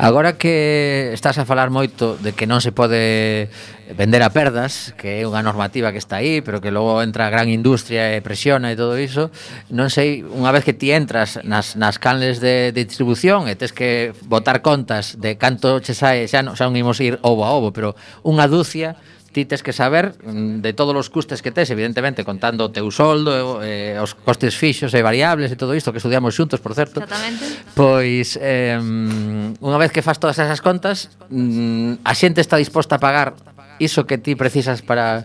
Agora 0.00 0.38
que 0.38 1.10
estás 1.12 1.38
a 1.38 1.44
falar 1.44 1.74
moito 1.74 2.14
de 2.22 2.30
que 2.30 2.46
non 2.46 2.62
se 2.62 2.70
pode 2.70 3.50
vender 3.98 4.22
a 4.22 4.30
perdas, 4.30 4.94
que 4.94 5.18
é 5.18 5.26
unha 5.26 5.42
normativa 5.42 5.90
que 5.90 5.98
está 5.98 6.22
aí, 6.22 6.38
pero 6.38 6.62
que 6.62 6.70
logo 6.70 7.02
entra 7.02 7.26
a 7.26 7.34
gran 7.34 7.50
industria 7.50 8.14
e 8.14 8.22
presiona 8.22 8.70
e 8.70 8.78
todo 8.78 8.94
iso, 8.94 9.34
non 9.74 9.90
sei, 9.90 10.22
unha 10.22 10.54
vez 10.54 10.62
que 10.62 10.70
ti 10.70 10.94
entras 10.94 11.42
nas, 11.42 11.74
nas 11.74 11.98
canles 11.98 12.38
de, 12.38 12.70
de 12.70 12.86
distribución 12.86 13.50
e 13.50 13.58
tes 13.58 13.74
que 13.74 14.14
botar 14.22 14.62
contas 14.62 15.18
de 15.18 15.34
canto 15.34 15.82
che 15.82 15.98
sae, 15.98 16.30
xa 16.30 16.46
non, 16.46 16.54
xa 16.54 16.70
non 16.70 16.78
imos 16.78 17.02
ir 17.02 17.18
ovo 17.26 17.42
a 17.42 17.50
ovo, 17.50 17.74
pero 17.74 17.98
unha 18.22 18.46
dúcia 18.46 18.94
ti 19.32 19.44
tes 19.44 19.62
que 19.62 19.72
saber 19.72 20.14
mm, 20.24 20.60
de 20.64 20.72
todos 20.72 20.96
os 20.96 21.08
custes 21.10 21.42
que 21.42 21.52
tes, 21.52 21.70
evidentemente, 21.70 22.24
contando 22.24 22.64
o 22.64 22.70
teu 22.72 22.88
soldo, 22.90 23.60
eh, 23.62 23.98
os 24.00 24.16
costes 24.16 24.56
fixos 24.56 24.94
e 24.96 25.02
variables 25.04 25.52
e 25.52 25.56
todo 25.56 25.76
isto 25.76 25.92
que 25.92 26.00
estudiamos 26.00 26.34
xuntos, 26.34 26.60
por 26.60 26.72
certo. 26.72 27.04
Exactamente. 27.04 27.44
Pois, 27.76 28.40
eh, 28.40 28.78
unha 28.78 29.78
vez 29.78 29.92
que 29.92 30.00
fas 30.00 30.16
todas 30.16 30.40
esas 30.40 30.64
contas, 30.64 31.12
mm, 31.28 32.02
a 32.04 32.12
xente 32.16 32.40
está 32.40 32.56
disposta 32.56 32.96
a 32.96 33.00
pagar 33.00 33.36
iso 33.78 34.08
que 34.08 34.18
ti 34.18 34.34
precisas 34.34 34.82
para 34.82 35.24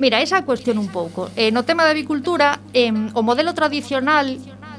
Mira, 0.00 0.24
esa 0.24 0.40
cuestión 0.48 0.80
un 0.80 0.88
pouco. 0.88 1.28
Eh, 1.36 1.52
no 1.52 1.68
tema 1.68 1.84
da 1.84 1.92
avicultura, 1.92 2.56
eh, 2.72 2.88
o 2.88 3.20
modelo 3.20 3.52
tradicional 3.52 4.32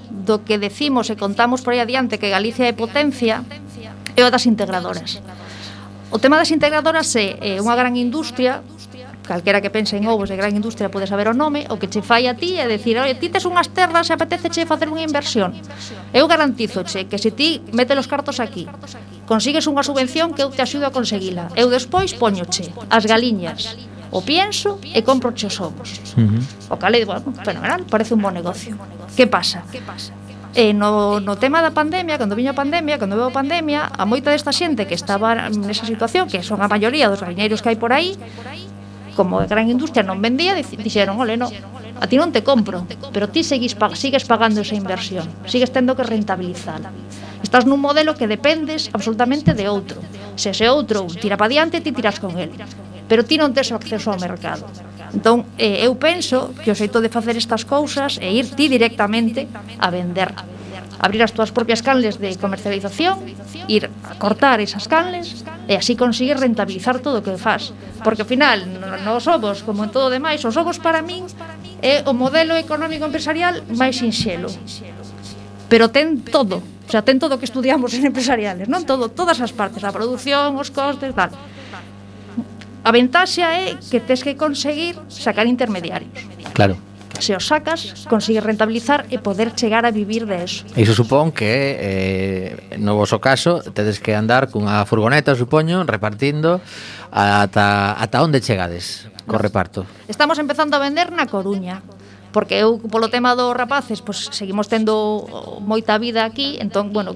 do 0.09 0.41
que 0.41 0.57
decimos 0.57 1.13
e 1.13 1.15
contamos 1.15 1.61
por 1.61 1.77
aí 1.77 1.79
adiante 1.79 2.17
que 2.17 2.33
Galicia 2.33 2.65
é 2.65 2.73
potencia 2.73 3.45
é 4.17 4.21
o 4.25 4.33
das 4.33 4.49
integradoras. 4.49 5.21
O 6.11 6.19
tema 6.19 6.35
das 6.35 6.51
integradoras 6.51 7.07
é, 7.15 7.39
é 7.39 7.51
unha 7.63 7.75
gran 7.79 7.95
industria 7.95 8.59
calquera 9.23 9.63
que 9.63 9.71
pense 9.71 9.95
en 9.95 10.03
ovos 10.11 10.27
de 10.27 10.35
gran 10.35 10.51
industria 10.51 10.91
pode 10.91 11.07
saber 11.07 11.31
o 11.31 11.33
nome, 11.33 11.63
o 11.71 11.79
que 11.79 11.87
che 11.87 12.03
fai 12.03 12.27
a 12.27 12.35
ti 12.35 12.59
é 12.59 12.67
decir, 12.67 12.99
oi, 12.99 13.15
ti 13.15 13.31
tes 13.31 13.47
unhas 13.47 13.71
terras 13.71 14.09
e 14.09 14.13
apetece 14.13 14.51
che 14.51 14.67
facer 14.67 14.91
unha 14.91 15.07
inversión. 15.07 15.55
Eu 16.11 16.27
garantizo 16.27 16.83
che 16.83 17.07
que 17.07 17.15
se 17.15 17.31
ti 17.31 17.63
mete 17.71 17.95
os 17.95 18.11
cartos 18.11 18.43
aquí, 18.43 18.67
consigues 19.23 19.71
unha 19.71 19.87
subvención 19.87 20.35
que 20.35 20.43
eu 20.43 20.51
te 20.51 20.59
axudo 20.59 20.83
a 20.83 20.91
conseguila. 20.91 21.47
Eu 21.55 21.71
despois 21.71 22.11
poño 22.11 22.43
che 22.43 22.67
as 22.91 23.07
galiñas, 23.07 23.79
o 24.11 24.19
pienso 24.19 24.83
e 24.83 24.99
compro 25.07 25.31
che 25.31 25.47
os 25.47 25.55
ovos. 25.63 26.03
Uh 26.19 26.27
-huh. 26.27 26.73
O 26.73 26.75
cale, 26.75 27.07
bueno, 27.07 27.31
fenomenal, 27.47 27.87
parece 27.87 28.11
un 28.11 28.21
bon 28.25 28.35
negocio. 28.35 28.75
Que 29.15 29.31
pasa? 29.31 29.63
E 30.51 30.75
no, 30.75 31.23
no 31.23 31.39
tema 31.39 31.63
da 31.63 31.71
pandemia, 31.71 32.19
cando 32.19 32.35
viña 32.35 32.51
a 32.51 32.57
pandemia, 32.59 32.99
cando 32.99 33.15
veo 33.15 33.31
a 33.31 33.35
pandemia, 33.35 33.87
a 33.87 34.03
moita 34.03 34.35
desta 34.35 34.51
xente 34.51 34.83
que 34.83 34.99
estaba 34.99 35.47
nesa 35.47 35.87
situación, 35.87 36.27
que 36.27 36.43
son 36.43 36.59
a 36.59 36.67
maioría 36.67 37.07
dos 37.07 37.23
gariñeiros 37.23 37.63
que 37.63 37.71
hai 37.71 37.79
por 37.79 37.95
aí, 37.95 38.19
como 39.15 39.39
a 39.39 39.47
gran 39.47 39.71
industria 39.71 40.03
non 40.03 40.19
vendía, 40.19 40.51
dixeron, 40.59 41.15
ole, 41.23 41.39
no, 41.39 41.47
a 41.47 42.05
ti 42.09 42.19
non 42.19 42.35
te 42.35 42.43
compro, 42.43 42.83
pero 43.15 43.31
ti 43.31 43.47
seguís 43.47 43.79
pag 43.79 43.95
sigues 43.95 44.27
pagando 44.27 44.59
esa 44.59 44.75
inversión, 44.75 45.23
sigues 45.47 45.71
tendo 45.71 45.95
que 45.95 46.03
rentabilizala. 46.03 46.91
Estás 47.39 47.63
nun 47.63 47.79
modelo 47.79 48.19
que 48.19 48.27
dependes 48.27 48.91
absolutamente 48.91 49.55
de 49.55 49.71
outro. 49.71 50.03
Se 50.35 50.51
ese 50.51 50.67
outro 50.67 51.07
tira 51.07 51.39
pa 51.39 51.47
diante, 51.47 51.79
ti 51.79 51.95
tiras 51.95 52.19
con 52.19 52.35
el. 52.35 52.51
Pero 53.07 53.23
ti 53.23 53.39
non 53.39 53.55
tes 53.55 53.71
acceso 53.71 54.11
ao 54.11 54.19
mercado. 54.19 54.67
Entón, 55.11 55.43
eh, 55.59 55.83
eu 55.83 55.99
penso 55.99 56.55
que 56.63 56.71
o 56.71 56.77
xeito 56.77 57.03
de 57.03 57.11
facer 57.11 57.35
estas 57.35 57.67
cousas 57.67 58.15
é 58.23 58.31
ir 58.31 58.47
ti 58.55 58.71
directamente 58.71 59.43
a 59.75 59.91
vender. 59.91 60.31
Abrir 61.03 61.19
as 61.25 61.35
túas 61.35 61.51
propias 61.51 61.83
canles 61.83 62.15
de 62.15 62.31
comercialización, 62.39 63.19
ir 63.67 63.91
a 64.07 64.15
cortar 64.15 64.63
esas 64.63 64.87
canles 64.87 65.43
e 65.67 65.75
así 65.75 65.99
conseguir 65.99 66.39
rentabilizar 66.39 67.03
todo 67.03 67.19
o 67.19 67.25
que 67.25 67.35
faz. 67.35 67.75
Porque 68.05 68.23
ao 68.23 68.29
final, 68.29 68.63
nos 69.03 69.27
ovos, 69.27 69.67
como 69.67 69.83
en 69.83 69.91
todo 69.91 70.07
demais, 70.07 70.39
os 70.47 70.55
ovos 70.55 70.79
para 70.79 71.03
min 71.03 71.27
é 71.83 72.05
o 72.07 72.15
modelo 72.15 72.55
económico 72.55 73.03
empresarial 73.03 73.67
máis 73.75 73.99
sinxelo. 73.99 74.47
Pero 75.67 75.91
ten 75.91 76.23
todo, 76.23 76.63
o 76.63 76.89
sea, 76.91 77.03
ten 77.03 77.19
todo 77.19 77.35
o 77.35 77.39
que 77.39 77.47
estudiamos 77.47 77.91
en 77.95 78.07
empresariales, 78.07 78.71
non 78.71 78.87
todo, 78.87 79.11
todas 79.11 79.39
as 79.43 79.51
partes, 79.51 79.83
a 79.83 79.91
produción, 79.91 80.55
os 80.55 80.71
costes, 80.71 81.11
tal. 81.11 81.35
A 82.83 82.89
ventaxa 82.89 83.45
é 83.53 83.77
que 83.77 84.01
tes 84.01 84.25
que 84.25 84.33
conseguir 84.33 84.97
sacar 85.05 85.45
intermediarios. 85.45 86.25
Claro. 86.53 86.77
Se 87.21 87.37
os 87.37 87.45
sacas, 87.45 88.09
consigues 88.09 88.41
rentabilizar 88.41 89.05
e 89.13 89.21
poder 89.21 89.53
chegar 89.53 89.85
a 89.85 89.93
vivir 89.93 90.25
de 90.25 90.41
eso. 90.41 90.65
E 90.73 90.81
iso 90.81 90.97
supón 90.97 91.29
que, 91.29 91.77
eh, 91.77 92.81
no 92.81 92.97
vosso 92.97 93.21
caso, 93.21 93.61
tedes 93.61 94.01
que 94.01 94.17
andar 94.17 94.49
cunha 94.49 94.81
furgoneta, 94.89 95.37
supoño, 95.37 95.85
repartindo 95.85 96.57
ata, 97.13 97.93
ata 98.01 98.17
onde 98.25 98.41
chegades 98.41 99.05
co 99.29 99.37
reparto. 99.37 99.85
Estamos 100.09 100.41
empezando 100.41 100.73
a 100.73 100.81
vender 100.81 101.13
na 101.13 101.29
Coruña, 101.29 101.85
porque 102.33 102.57
eu 102.57 102.81
polo 102.89 103.13
tema 103.13 103.37
dos 103.37 103.53
rapaces, 103.53 104.01
pois 104.01 104.33
seguimos 104.33 104.65
tendo 104.65 105.29
moita 105.61 106.01
vida 106.01 106.25
aquí, 106.25 106.57
entón, 106.57 106.89
bueno, 106.89 107.13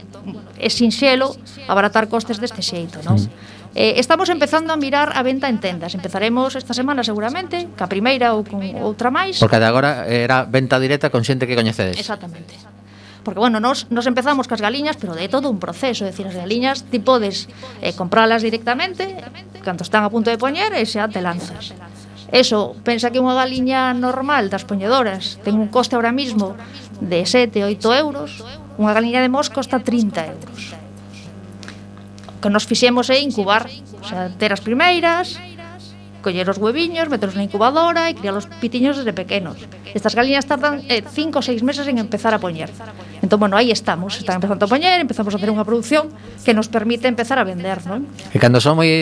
é 0.62 0.70
sinxelo 0.70 1.34
abaratar 1.66 2.06
costes 2.06 2.38
deste 2.38 2.62
xeito, 2.62 3.02
non? 3.02 3.18
Mm. 3.18 3.55
Eh, 3.76 4.00
estamos 4.00 4.30
empezando 4.30 4.72
a 4.72 4.78
mirar 4.78 5.12
a 5.16 5.22
venta 5.22 5.50
en 5.52 5.60
tendas. 5.60 5.94
Empezaremos 5.96 6.56
esta 6.56 6.74
semana 6.74 7.04
seguramente, 7.04 7.68
ca 7.76 7.92
primeira 7.92 8.32
ou 8.32 8.48
con 8.48 8.64
outra 8.80 9.12
máis. 9.12 9.36
Porque 9.36 9.60
de 9.60 9.68
agora 9.68 10.08
era 10.08 10.48
venta 10.48 10.80
directa 10.80 11.12
con 11.12 11.28
xente 11.28 11.44
que 11.44 11.60
coñecedes. 11.60 12.00
Exactamente. 12.00 12.56
Porque, 13.28 13.44
bueno, 13.44 13.60
nos, 13.60 13.92
nos 13.92 14.08
empezamos 14.08 14.48
cas 14.48 14.64
galiñas, 14.64 14.96
pero 14.96 15.12
de 15.12 15.28
todo 15.28 15.52
un 15.52 15.60
proceso. 15.60 16.08
É 16.08 16.16
dicir, 16.16 16.24
as 16.24 16.40
galiñas 16.40 16.88
ti 16.88 17.04
podes 17.04 17.52
eh, 17.84 17.92
compralas 17.92 18.48
directamente, 18.48 19.20
canto 19.60 19.84
están 19.84 20.08
a 20.08 20.10
punto 20.14 20.32
de 20.32 20.40
poñer, 20.40 20.72
e 20.72 20.88
xa 20.88 21.12
te 21.12 21.20
lanzas. 21.20 21.76
Eso, 22.32 22.80
pensa 22.88 23.12
que 23.12 23.20
unha 23.20 23.36
galiña 23.36 23.92
normal 23.92 24.48
das 24.48 24.64
poñedoras 24.64 25.36
ten 25.44 25.60
un 25.60 25.68
coste 25.68 26.00
ahora 26.00 26.16
mismo 26.16 26.56
de 27.04 27.28
7, 27.28 27.60
8 27.60 27.92
euros, 28.00 28.40
unha 28.80 28.96
galiña 28.96 29.20
de 29.20 29.28
mosco 29.28 29.60
está 29.60 29.84
30 29.84 30.32
euros 30.32 30.85
que 32.46 32.54
nos 32.54 32.70
fixemos 32.70 33.10
é 33.10 33.18
incubar, 33.18 33.66
o 33.66 34.06
sea, 34.06 34.30
ter 34.38 34.54
as 34.54 34.62
primeiras, 34.62 35.42
coller 36.22 36.46
os 36.46 36.62
hueviños, 36.62 37.10
meterlos 37.10 37.34
na 37.34 37.42
incubadora 37.42 38.06
e 38.06 38.14
criar 38.14 38.38
os 38.38 38.46
pitiños 38.62 39.02
desde 39.02 39.18
pequenos. 39.18 39.58
Estas 39.98 40.14
galiñas 40.14 40.46
tardan 40.46 40.86
eh, 40.86 41.02
5 41.02 41.42
ou 41.42 41.42
6 41.42 41.66
meses 41.66 41.90
en 41.90 41.98
empezar 41.98 42.38
a 42.38 42.40
poñer. 42.42 42.70
Entón, 43.26 43.42
bueno, 43.42 43.58
aí 43.58 43.74
estamos, 43.74 44.22
están 44.22 44.38
empezando 44.38 44.62
a 44.62 44.70
poñer, 44.70 45.02
empezamos 45.02 45.34
a 45.34 45.42
hacer 45.42 45.50
unha 45.50 45.66
produción 45.66 46.14
que 46.46 46.54
nos 46.54 46.70
permite 46.70 47.10
empezar 47.10 47.42
a 47.42 47.46
vender, 47.50 47.82
non? 47.90 48.06
E 48.30 48.38
cando 48.38 48.62
son 48.62 48.78
moi 48.78 48.94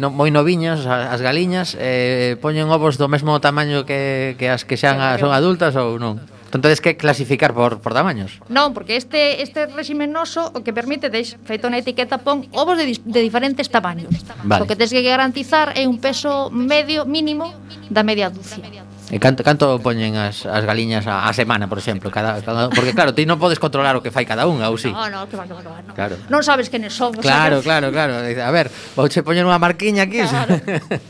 no, 0.00 0.08
moi 0.08 0.32
noviñas 0.32 0.88
as 0.88 1.20
galiñas, 1.20 1.76
eh, 1.76 2.40
poñen 2.40 2.72
ovos 2.72 2.96
do 2.96 3.12
mesmo 3.12 3.36
tamaño 3.44 3.84
que, 3.84 4.40
que 4.40 4.48
as 4.48 4.64
que 4.64 4.80
xan 4.80 5.04
a, 5.04 5.20
son 5.20 5.36
adultas 5.36 5.76
ou 5.76 6.00
non? 6.00 6.16
Entonces, 6.56 6.80
que 6.80 6.96
clasificar 6.96 7.52
por, 7.52 7.78
por 7.84 7.92
tamaños? 7.92 8.40
Non, 8.48 8.72
porque 8.72 8.96
este 8.96 9.44
este 9.44 9.68
réxime 9.68 10.08
noso 10.08 10.48
o 10.56 10.64
que 10.64 10.72
permite, 10.72 11.12
deix, 11.12 11.36
feito 11.44 11.68
na 11.68 11.78
etiqueta, 11.78 12.18
pon 12.24 12.48
ovos 12.56 12.80
de, 12.80 12.96
de 12.96 13.20
diferentes 13.20 13.68
tamaños. 13.68 14.10
Vale. 14.42 14.64
O 14.64 14.66
que 14.66 14.74
tens 14.74 14.90
que 14.90 15.04
garantizar 15.04 15.76
é 15.76 15.84
un 15.84 16.00
peso 16.00 16.48
medio 16.50 17.04
mínimo 17.04 17.52
da 17.92 18.00
media 18.00 18.32
dúcia. 18.32 18.64
E 19.06 19.22
canto, 19.22 19.46
canto 19.46 19.78
poñen 19.78 20.18
as, 20.18 20.50
as 20.50 20.66
galiñas 20.66 21.06
a, 21.06 21.30
a 21.30 21.32
semana, 21.32 21.70
por 21.70 21.78
exemplo? 21.78 22.10
Cada, 22.10 22.42
cada, 22.42 22.66
porque 22.74 22.90
claro, 22.90 23.14
ti 23.14 23.22
non 23.22 23.38
podes 23.38 23.62
controlar 23.62 23.94
o 23.94 24.02
que 24.02 24.10
fai 24.10 24.26
cada 24.26 24.50
unha, 24.50 24.66
ou 24.66 24.74
si? 24.74 24.90
Sí? 24.90 24.90
No, 24.90 25.06
no, 25.06 25.30
que 25.30 25.38
va, 25.38 25.46
que 25.46 25.54
va, 25.54 25.62
que 25.62 25.70
va, 25.70 25.78
no. 25.78 25.94
Claro. 25.94 26.18
Non 26.26 26.42
sabes 26.42 26.66
quenes 26.66 26.90
son. 26.90 27.14
Claro, 27.14 27.62
sabes? 27.62 27.70
claro, 27.70 27.94
claro. 27.94 28.18
A 28.18 28.50
ver, 28.50 28.66
vouche 28.98 29.22
poñer 29.22 29.46
unha 29.46 29.62
marquiña 29.62 30.10
aquí. 30.10 30.26
Claro. 30.26 30.58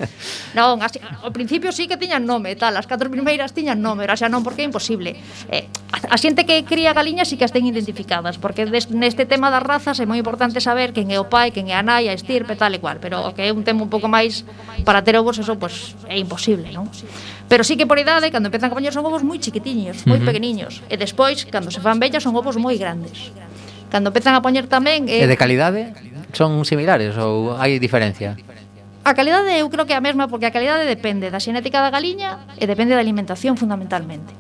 non, 0.59 0.85
así, 0.85 1.01
ao 1.01 1.33
principio 1.33 1.73
sí 1.73 1.89
que 1.89 1.97
tiñan 1.97 2.29
nome, 2.29 2.53
tal, 2.53 2.77
as 2.77 2.85
catro 2.85 3.09
primeiras 3.09 3.57
tiñan 3.57 3.81
nome, 3.81 4.05
era 4.05 4.13
xa 4.13 4.29
non 4.29 4.45
porque 4.45 4.61
é 4.61 4.69
imposible. 4.69 5.17
Eh, 5.49 5.65
a, 5.89 6.13
a 6.13 6.17
xente 6.21 6.45
que 6.45 6.69
cría 6.69 6.93
galiñas 6.93 7.33
sí 7.33 7.41
que 7.41 7.49
as 7.49 7.53
ten 7.57 7.65
identificadas, 7.65 8.37
porque 8.37 8.69
des, 8.69 8.93
neste 8.93 9.25
tema 9.25 9.49
das 9.49 9.65
razas 9.65 9.97
é 9.97 10.05
moi 10.05 10.21
importante 10.21 10.61
saber 10.61 10.93
quen 10.93 11.09
é 11.09 11.17
o 11.17 11.33
pai, 11.33 11.49
quen 11.49 11.73
é 11.73 11.77
a 11.81 11.81
nai, 11.81 12.13
a 12.13 12.15
estirpe, 12.15 12.61
tal 12.61 12.77
e 12.77 12.79
cual, 12.79 13.01
pero 13.01 13.25
o 13.25 13.33
que 13.33 13.49
é 13.49 13.57
un 13.57 13.65
tema 13.65 13.81
un 13.81 13.89
pouco 13.89 14.05
máis 14.05 14.45
para 14.85 15.01
ter 15.01 15.17
ovos, 15.17 15.41
eso, 15.41 15.57
pues, 15.57 15.97
é 16.05 16.21
imposible, 16.21 16.69
non? 16.77 16.93
Pero 17.49 17.63
sí 17.63 17.77
que 17.77 17.87
por 17.87 17.99
idade, 17.99 18.31
cando 18.35 18.51
empezan 18.51 18.71
a 18.71 18.75
poñer 18.75 18.91
son 18.91 19.07
ovos 19.07 19.23
moi 19.23 19.39
chiquitiños, 19.39 20.03
moi 20.07 20.19
uh 20.19 20.23
-huh. 20.23 20.29
pequeniños. 20.29 20.83
E 20.91 20.99
despois, 20.99 21.47
cando 21.47 21.71
se 21.71 21.79
fan 21.79 22.03
vellas, 22.03 22.23
son 22.27 22.35
ovos 22.35 22.59
moi 22.59 22.75
grandes. 22.75 23.31
Cando 23.91 24.11
empezan 24.11 24.35
a 24.35 24.43
poñer 24.43 24.67
tamén... 24.67 25.07
Eh, 25.07 25.23
e 25.23 25.31
de 25.31 25.39
calidade? 25.39 25.95
Son 26.35 26.67
similares 26.67 27.15
ou 27.15 27.55
hai 27.55 27.79
diferencia? 27.79 28.35
A 29.07 29.15
calidade 29.15 29.55
eu 29.63 29.71
creo 29.71 29.87
que 29.87 29.95
é 29.95 29.99
a 29.99 30.03
mesma 30.03 30.27
porque 30.27 30.51
a 30.51 30.51
calidade 30.51 30.83
depende 30.91 31.31
da 31.31 31.39
xenética 31.39 31.79
da 31.79 31.95
galiña 31.95 32.43
e 32.59 32.67
depende 32.67 32.99
da 32.99 33.03
alimentación 33.07 33.55
fundamentalmente. 33.55 34.35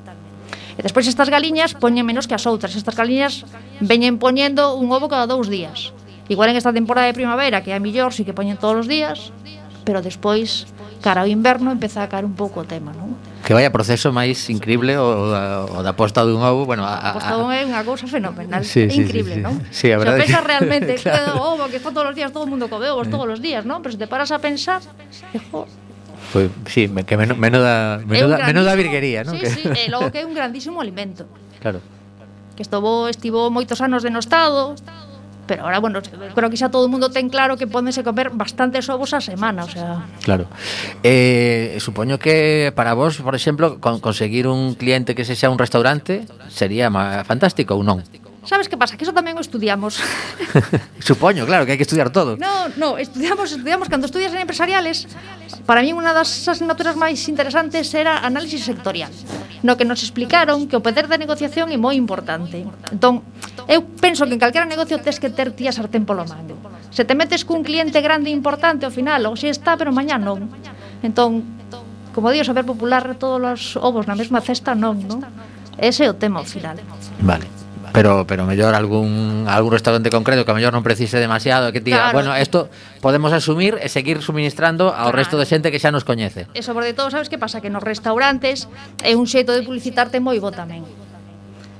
E 0.74 0.82
despois 0.82 1.06
estas 1.06 1.30
galiñas 1.30 1.78
poñen 1.78 2.02
menos 2.02 2.26
que 2.26 2.34
as 2.34 2.44
outras. 2.50 2.74
Estas 2.74 2.98
galiñas 2.98 3.46
veñen 3.78 4.18
poñendo 4.18 4.74
un 4.74 4.90
ovo 4.90 5.06
cada 5.06 5.30
dous 5.30 5.46
días. 5.46 5.94
Igual 6.26 6.50
en 6.50 6.58
esta 6.58 6.74
temporada 6.74 7.06
de 7.06 7.14
primavera, 7.14 7.62
que 7.62 7.70
é 7.70 7.78
a 7.78 7.80
millor, 7.80 8.10
si 8.10 8.26
que 8.26 8.34
poñen 8.34 8.58
todos 8.58 8.82
os 8.82 8.88
días, 8.90 9.30
pero 9.86 10.02
despois 10.02 10.66
cara 11.00 11.22
ao 11.22 11.30
inverno 11.30 11.70
empeza 11.70 12.02
a 12.02 12.10
caer 12.10 12.26
un 12.26 12.34
pouco 12.34 12.60
o 12.60 12.66
tema, 12.66 12.90
non? 12.90 13.14
Que 13.46 13.54
vaya 13.54 13.70
proceso 13.70 14.10
máis 14.10 14.42
increíble 14.50 14.98
o 14.98 15.30
da, 15.30 15.62
o 15.62 15.80
da 15.86 15.94
posta 15.94 16.26
dun 16.26 16.42
ovo, 16.42 16.66
bueno, 16.66 16.82
a, 16.82 16.98
a, 16.98 17.14
a 17.14 17.16
posta 17.16 17.38
dun 17.38 17.54
é 17.54 17.62
unha 17.62 17.86
cousa 17.86 18.10
fenomenal, 18.10 18.66
sí, 18.66 18.90
sí, 18.90 19.06
increíble, 19.06 19.38
sí, 19.38 19.40
sí. 19.40 19.46
non? 19.46 19.54
Sí, 19.70 19.86
a 19.94 20.02
verdade. 20.02 20.26
Se 20.26 20.34
pensas 20.34 20.42
que... 20.42 20.50
realmente 20.50 20.92
claro. 21.06 21.14
que 21.14 21.38
o 21.38 21.42
ovo 21.54 21.64
que 21.70 21.78
está 21.78 21.94
todos 21.94 22.10
os 22.10 22.16
días 22.18 22.34
todo 22.34 22.44
o 22.44 22.50
mundo 22.50 22.66
come 22.66 22.90
ovos 22.90 23.06
todos 23.06 23.30
os 23.30 23.38
días, 23.38 23.62
non? 23.62 23.86
Pero 23.86 23.94
se 23.94 24.00
te 24.02 24.10
paras 24.10 24.34
a 24.34 24.42
pensar, 24.42 24.82
que, 25.30 25.38
jo, 25.38 25.70
Pois 26.32 26.50
pues, 26.50 26.74
sí, 26.74 26.90
que 27.06 27.16
menos 27.16 27.38
menuda 27.38 28.02
menuda 28.02 28.42
menuda, 28.42 28.74
da 28.74 28.74
virguería, 28.74 29.22
¿no? 29.22 29.32
Sí, 29.32 29.38
que... 29.38 29.50
sí, 29.50 29.62
e 29.62 29.86
logo 29.86 30.10
que 30.10 30.20
é 30.20 30.26
un 30.26 30.34
grandísimo 30.34 30.82
alimento. 30.82 31.30
Claro. 31.62 31.78
Que 32.58 32.66
estuvo 32.66 33.06
estivo 33.06 33.46
moitos 33.54 33.78
anos 33.78 34.02
denostado, 34.02 34.74
pero 35.46 35.64
ahora, 35.64 35.78
bueno, 35.78 36.02
creo 36.34 36.50
que 36.50 36.58
xa 36.58 36.68
todo 36.68 36.86
o 36.86 36.90
mundo 36.90 37.08
ten 37.10 37.30
claro 37.30 37.56
que 37.56 37.70
pódense 37.70 38.02
comer 38.02 38.34
bastantes 38.34 38.90
ovos 38.90 39.14
a 39.14 39.22
semana, 39.22 39.64
o 39.64 39.70
sea... 39.70 40.04
Claro. 40.26 40.50
Eh, 41.02 41.78
supoño 41.80 42.18
que 42.18 42.72
para 42.74 42.94
vos, 42.94 43.22
por 43.22 43.34
exemplo, 43.34 43.78
con 43.80 44.00
conseguir 44.02 44.46
un 44.50 44.74
cliente 44.74 45.14
que 45.14 45.24
se 45.24 45.38
xa 45.38 45.48
un 45.48 45.58
restaurante 45.58 46.26
sería 46.50 46.90
fantástico 47.24 47.78
ou 47.78 47.86
non? 47.86 48.02
Sabes 48.46 48.68
que 48.68 48.78
pasa? 48.78 48.94
Que 48.94 49.02
eso 49.02 49.10
tamén 49.10 49.34
o 49.34 49.42
estudiamos. 49.42 49.98
Supoño, 51.02 51.42
claro, 51.50 51.66
que 51.66 51.74
hai 51.74 51.78
que 51.78 51.82
estudiar 51.82 52.14
todo. 52.14 52.38
No, 52.38 52.70
no, 52.78 52.94
estudiamos, 52.94 53.50
estudiamos. 53.50 53.90
Cando 53.90 54.06
estudias 54.06 54.30
en 54.30 54.38
empresariales, 54.38 55.10
para 55.66 55.82
mí 55.82 55.90
unha 55.90 56.14
das 56.14 56.30
asignaturas 56.46 56.94
máis 56.94 57.18
interesantes 57.26 57.90
era 57.90 58.22
análisis 58.22 58.62
sectorial. 58.62 59.10
No 59.66 59.74
que 59.74 59.82
nos 59.82 60.06
explicaron 60.06 60.70
que 60.70 60.78
o 60.78 60.80
poder 60.80 61.10
da 61.10 61.18
negociación 61.18 61.74
é 61.74 61.78
moi 61.78 61.98
importante. 61.98 62.62
Entón, 62.94 63.26
Eu 63.66 63.82
penso 63.82 64.22
que 64.26 64.34
en 64.34 64.42
calquera 64.42 64.66
negocio 64.66 65.02
tes 65.02 65.18
que 65.18 65.30
ter 65.30 65.50
ti 65.50 65.66
a 65.66 65.74
sartén 65.74 66.06
polo 66.06 66.22
mango. 66.22 66.54
Se 66.94 67.02
te 67.02 67.18
metes 67.18 67.42
cun 67.42 67.66
cliente 67.66 67.98
grande 67.98 68.30
e 68.30 68.34
importante, 68.34 68.86
ao 68.86 68.94
final, 68.94 69.26
hoxe 69.26 69.50
está, 69.50 69.74
pero 69.74 69.90
mañá 69.90 70.16
non. 70.22 70.46
Entón, 71.02 71.42
como 72.14 72.30
di 72.30 72.40
saber 72.46 72.64
popular, 72.64 73.18
todos 73.18 73.42
os 73.42 73.62
ovos 73.76 74.06
na 74.06 74.14
mesma 74.14 74.38
cesta 74.38 74.78
non, 74.78 75.02
non? 75.02 75.20
Ese 75.76 76.06
é 76.06 76.08
o 76.08 76.16
tema 76.16 76.40
ao 76.40 76.48
final. 76.48 76.78
Vale 77.20 77.50
pero 77.96 78.26
pero 78.26 78.44
mellor 78.44 78.74
algún 78.74 79.46
algún 79.48 79.72
restaurante 79.72 80.10
concreto 80.10 80.44
que 80.44 80.52
mellor 80.52 80.68
non 80.76 80.84
precise 80.84 81.16
demasiado 81.16 81.72
que 81.72 81.80
diga, 81.80 82.12
claro. 82.12 82.28
bueno, 82.28 82.30
isto 82.36 82.68
podemos 83.00 83.32
asumir 83.32 83.80
e 83.80 83.88
seguir 83.88 84.20
suministrando 84.20 84.92
ao 84.92 85.08
claro. 85.08 85.16
resto 85.16 85.40
de 85.40 85.48
xente 85.48 85.72
que 85.72 85.80
xa 85.80 85.88
nos 85.88 86.04
coñece. 86.04 86.44
E 86.52 86.60
sobre 86.60 86.92
todo, 86.92 87.08
sabes 87.08 87.32
que 87.32 87.40
pasa 87.40 87.64
que 87.64 87.72
nos 87.72 87.80
restaurantes 87.80 88.68
é 89.00 89.16
un 89.16 89.24
xeito 89.24 89.56
de 89.56 89.64
publicitarte 89.64 90.20
moi 90.20 90.36
bo 90.36 90.52
tamén. 90.52 90.84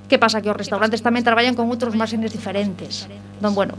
Que 0.07 0.19
pasa 0.19 0.38
que 0.38 0.51
os 0.51 0.57
restaurantes 0.57 1.03
tamén 1.03 1.27
traballan 1.27 1.59
con 1.59 1.66
outros 1.66 1.95
márgenes 1.99 2.31
diferentes. 2.31 3.11
Non, 3.42 3.53
bueno, 3.53 3.75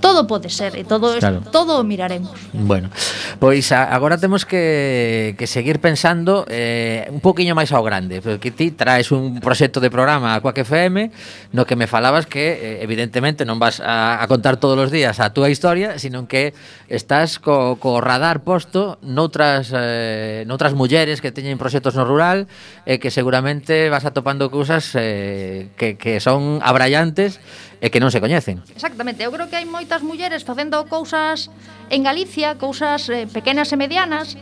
todo 0.00 0.26
pode 0.26 0.48
ser 0.48 0.74
e 0.78 0.84
todo 0.84 1.18
claro. 1.18 1.42
todo 1.50 1.78
o 1.78 1.82
miraremos. 1.84 2.34
Bueno, 2.52 2.90
pois 3.38 3.70
a, 3.70 3.90
agora 3.90 4.18
temos 4.18 4.46
que, 4.46 5.34
que 5.38 5.46
seguir 5.46 5.78
pensando 5.78 6.46
eh, 6.48 7.06
un 7.10 7.20
poquinho 7.20 7.54
máis 7.54 7.70
ao 7.70 7.82
grande, 7.82 8.22
porque 8.22 8.50
ti 8.50 8.70
traes 8.70 9.10
un 9.10 9.42
proxecto 9.42 9.78
de 9.82 9.90
programa 9.90 10.34
a 10.34 10.40
Quack 10.40 10.62
FM 10.62 11.10
no 11.52 11.66
que 11.66 11.76
me 11.76 11.86
falabas 11.86 12.26
que 12.26 12.80
eh, 12.80 12.84
evidentemente 12.84 13.44
non 13.44 13.58
vas 13.58 13.78
a, 13.82 14.22
a 14.22 14.24
contar 14.26 14.58
todos 14.58 14.78
os 14.78 14.90
días 14.90 15.18
a 15.18 15.34
túa 15.34 15.50
historia, 15.50 15.98
sino 15.98 16.26
que 16.30 16.54
estás 16.88 17.38
co, 17.38 17.76
co 17.76 18.00
radar 18.00 18.42
posto 18.42 18.98
noutras 19.02 19.70
eh, 19.74 20.44
noutras 20.46 20.74
mulleres 20.74 21.20
que 21.20 21.34
teñen 21.34 21.60
proxectos 21.60 21.94
no 21.94 22.04
rural 22.06 22.48
e 22.88 22.96
eh, 22.96 22.98
que 22.98 23.10
seguramente 23.12 23.88
vas 23.92 24.04
atopando 24.04 24.48
cousas 24.48 24.94
eh, 24.94 25.68
que, 25.76 26.00
que 26.00 26.20
son 26.20 26.60
abrallantes 26.62 27.40
e 27.78 27.90
que 27.90 28.02
non 28.02 28.10
se 28.10 28.18
coñecen. 28.18 28.62
Exactamente, 28.74 29.22
eu 29.22 29.30
creo 29.30 29.46
que 29.46 29.58
hai 29.58 29.66
moitas 29.66 30.02
mulleres 30.02 30.42
facendo 30.42 30.82
cousas 30.90 31.50
en 31.88 32.02
Galicia, 32.02 32.58
cousas 32.58 33.06
eh, 33.08 33.26
pequenas 33.30 33.70
e 33.70 33.76
medianas, 33.78 34.34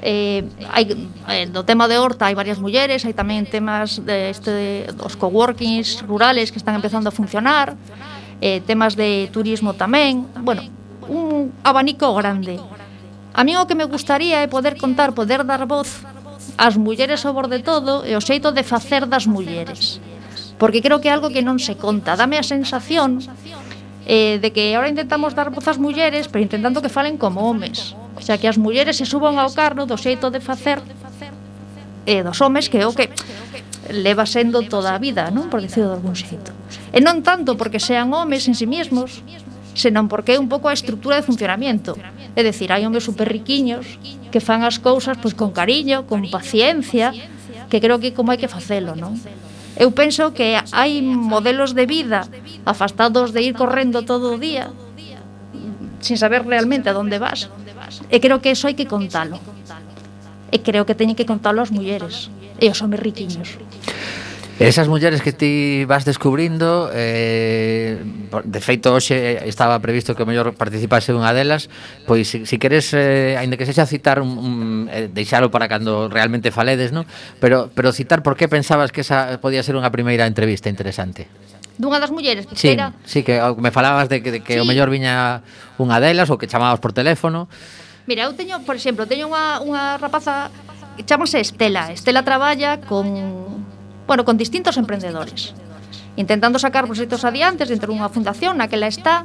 Eh, 0.00 0.46
hai, 0.70 0.86
eh, 1.26 1.50
do 1.50 1.66
tema 1.66 1.90
de 1.90 1.98
Horta 1.98 2.30
hai 2.30 2.34
varias 2.38 2.62
mulleres, 2.62 3.02
hai 3.02 3.14
tamén 3.18 3.50
temas 3.50 3.98
de 3.98 4.30
este, 4.30 4.86
dos 4.94 5.18
coworkings 5.18 6.06
rurales 6.06 6.54
que 6.54 6.62
están 6.62 6.78
empezando 6.78 7.10
a 7.10 7.14
funcionar, 7.14 7.74
eh, 8.38 8.62
temas 8.62 8.94
de 8.94 9.26
turismo 9.34 9.74
tamén, 9.74 10.22
bueno, 10.46 10.62
un 11.10 11.50
abanico 11.66 12.14
grande. 12.14 12.62
A 13.34 13.42
mí 13.42 13.58
o 13.58 13.66
que 13.66 13.74
me 13.74 13.90
gustaría 13.90 14.42
é 14.42 14.46
poder 14.46 14.78
contar, 14.78 15.18
poder 15.18 15.42
dar 15.42 15.66
voz 15.66 16.06
ás 16.54 16.78
mulleres 16.78 17.26
sobre 17.26 17.58
todo 17.58 18.06
e 18.06 18.14
o 18.14 18.22
xeito 18.22 18.54
de 18.54 18.62
facer 18.62 19.06
das 19.06 19.26
mulleres 19.26 19.98
porque 20.58 20.82
creo 20.82 21.00
que 21.00 21.08
é 21.08 21.14
algo 21.14 21.30
que 21.30 21.40
non 21.40 21.62
se 21.62 21.78
conta. 21.78 22.18
Dame 22.18 22.36
a 22.36 22.44
sensación 22.44 23.22
eh, 24.04 24.42
de 24.42 24.50
que 24.50 24.74
ahora 24.74 24.90
intentamos 24.90 25.32
dar 25.38 25.54
voz 25.54 25.64
ás 25.70 25.78
mulleres, 25.78 26.26
pero 26.26 26.42
intentando 26.42 26.82
que 26.82 26.90
falen 26.90 27.16
como 27.16 27.46
homes. 27.46 27.94
O 28.18 28.22
sea, 28.22 28.36
que 28.36 28.50
as 28.50 28.58
mulleres 28.58 28.98
se 28.98 29.06
suban 29.06 29.38
ao 29.38 29.54
carro 29.54 29.86
do 29.86 29.94
xeito 29.94 30.34
de 30.34 30.42
facer 30.42 30.82
eh, 32.04 32.26
dos 32.26 32.42
homes 32.42 32.66
que 32.66 32.82
é 32.82 32.86
o 32.88 32.92
que 32.92 33.06
leva 33.88 34.26
sendo 34.26 34.66
toda 34.66 34.92
a 34.92 34.98
vida, 34.98 35.30
non? 35.30 35.46
Por 35.46 35.62
decirlo 35.62 35.94
de 35.94 35.96
algún 36.02 36.18
xeito. 36.18 36.50
E 36.90 36.98
non 36.98 37.22
tanto 37.22 37.54
porque 37.54 37.78
sean 37.78 38.10
homes 38.10 38.50
en 38.50 38.58
sí 38.58 38.66
mesmos, 38.66 39.22
senón 39.78 40.10
porque 40.10 40.34
é 40.34 40.38
un 40.42 40.50
pouco 40.50 40.66
a 40.66 40.74
estrutura 40.74 41.16
de 41.16 41.24
funcionamiento. 41.24 41.94
É 42.34 42.42
dicir, 42.42 42.74
hai 42.74 42.82
homes 42.82 43.06
super 43.06 43.30
riquiños 43.30 43.86
que 44.34 44.42
fan 44.42 44.66
as 44.66 44.82
cousas 44.82 45.16
pois 45.22 45.38
con 45.38 45.54
cariño, 45.54 46.04
con 46.10 46.26
paciencia, 46.32 47.14
que 47.70 47.78
creo 47.78 48.02
que 48.02 48.12
como 48.16 48.34
hai 48.34 48.40
que 48.40 48.50
facelo, 48.50 48.98
non? 48.98 49.14
Eu 49.78 49.94
penso 49.94 50.34
que 50.34 50.58
hai 50.74 50.98
modelos 51.00 51.70
de 51.70 51.86
vida 51.86 52.26
afastados 52.66 53.30
de 53.30 53.46
ir 53.46 53.54
correndo 53.54 54.02
todo 54.02 54.34
o 54.34 54.38
día 54.38 54.74
sin 56.02 56.18
saber 56.18 56.42
realmente 56.42 56.90
a 56.90 56.98
onde 56.98 57.22
vas. 57.22 57.46
E 58.10 58.18
creo 58.18 58.42
que 58.42 58.50
eso 58.50 58.66
hai 58.66 58.74
que 58.74 58.90
contalo. 58.90 59.38
E 60.50 60.58
creo 60.66 60.82
que 60.82 60.98
teñen 60.98 61.14
que 61.14 61.30
contalo 61.30 61.62
as 61.62 61.70
mulleres 61.70 62.26
e 62.58 62.66
os 62.66 62.82
homes 62.82 62.98
riquiños. 62.98 63.54
Esas 64.58 64.88
mulleres 64.88 65.22
que 65.22 65.32
ti 65.32 65.84
vas 65.86 66.04
descubrindo 66.04 66.90
eh, 66.92 68.02
De 68.42 68.60
feito, 68.60 68.90
hoxe 68.90 69.38
estaba 69.46 69.78
previsto 69.78 70.18
que 70.18 70.26
o 70.26 70.28
mellor 70.28 70.50
participase 70.58 71.14
unha 71.14 71.30
delas 71.30 71.70
Pois, 72.10 72.26
si, 72.26 72.42
si 72.42 72.58
queres, 72.58 72.90
eh, 72.90 73.38
ainda 73.38 73.54
que 73.54 73.62
sexa 73.62 73.86
citar 73.86 74.18
un, 74.18 74.34
un, 74.34 74.54
eh, 74.90 75.06
Deixalo 75.06 75.54
para 75.54 75.70
cando 75.70 76.10
realmente 76.10 76.50
faledes, 76.50 76.90
non? 76.90 77.06
Pero, 77.38 77.70
pero 77.70 77.94
citar 77.94 78.26
por 78.26 78.34
que 78.34 78.50
pensabas 78.50 78.90
que 78.90 79.06
esa 79.06 79.38
podía 79.38 79.62
ser 79.62 79.78
unha 79.78 79.94
primeira 79.94 80.26
entrevista 80.26 80.66
interesante 80.66 81.30
Dunha 81.78 82.02
das 82.02 82.10
mulleres 82.10 82.50
que 82.50 82.58
sí, 82.58 82.74
era... 82.74 82.98
Sí, 83.06 83.22
que 83.22 83.38
me 83.62 83.70
falabas 83.70 84.10
de 84.10 84.26
que, 84.26 84.30
de 84.34 84.40
que 84.42 84.58
sí. 84.58 84.62
o 84.62 84.66
mellor 84.66 84.90
viña 84.90 85.46
unha 85.78 86.02
delas 86.02 86.34
Ou 86.34 86.36
que 86.36 86.50
chamabas 86.50 86.82
por 86.82 86.90
teléfono 86.90 87.46
Mira, 88.10 88.26
eu 88.26 88.34
teño, 88.34 88.58
por 88.66 88.74
exemplo, 88.74 89.06
teño 89.06 89.30
unha, 89.30 89.62
unha 89.62 90.02
rapaza 90.02 90.50
Chamase 91.06 91.38
Estela 91.38 91.94
Estela 91.94 92.26
traballa 92.26 92.82
con 92.82 93.06
bueno, 94.08 94.24
con 94.24 94.40
distintos 94.40 94.80
emprendedores 94.80 95.54
intentando 96.18 96.58
sacar 96.58 96.84
proxectos 96.86 97.22
adiantes 97.22 97.70
dentro 97.70 97.94
dunha 97.94 98.10
fundación 98.10 98.58
na 98.58 98.66
que 98.66 98.74
ela 98.74 98.90
está 98.90 99.22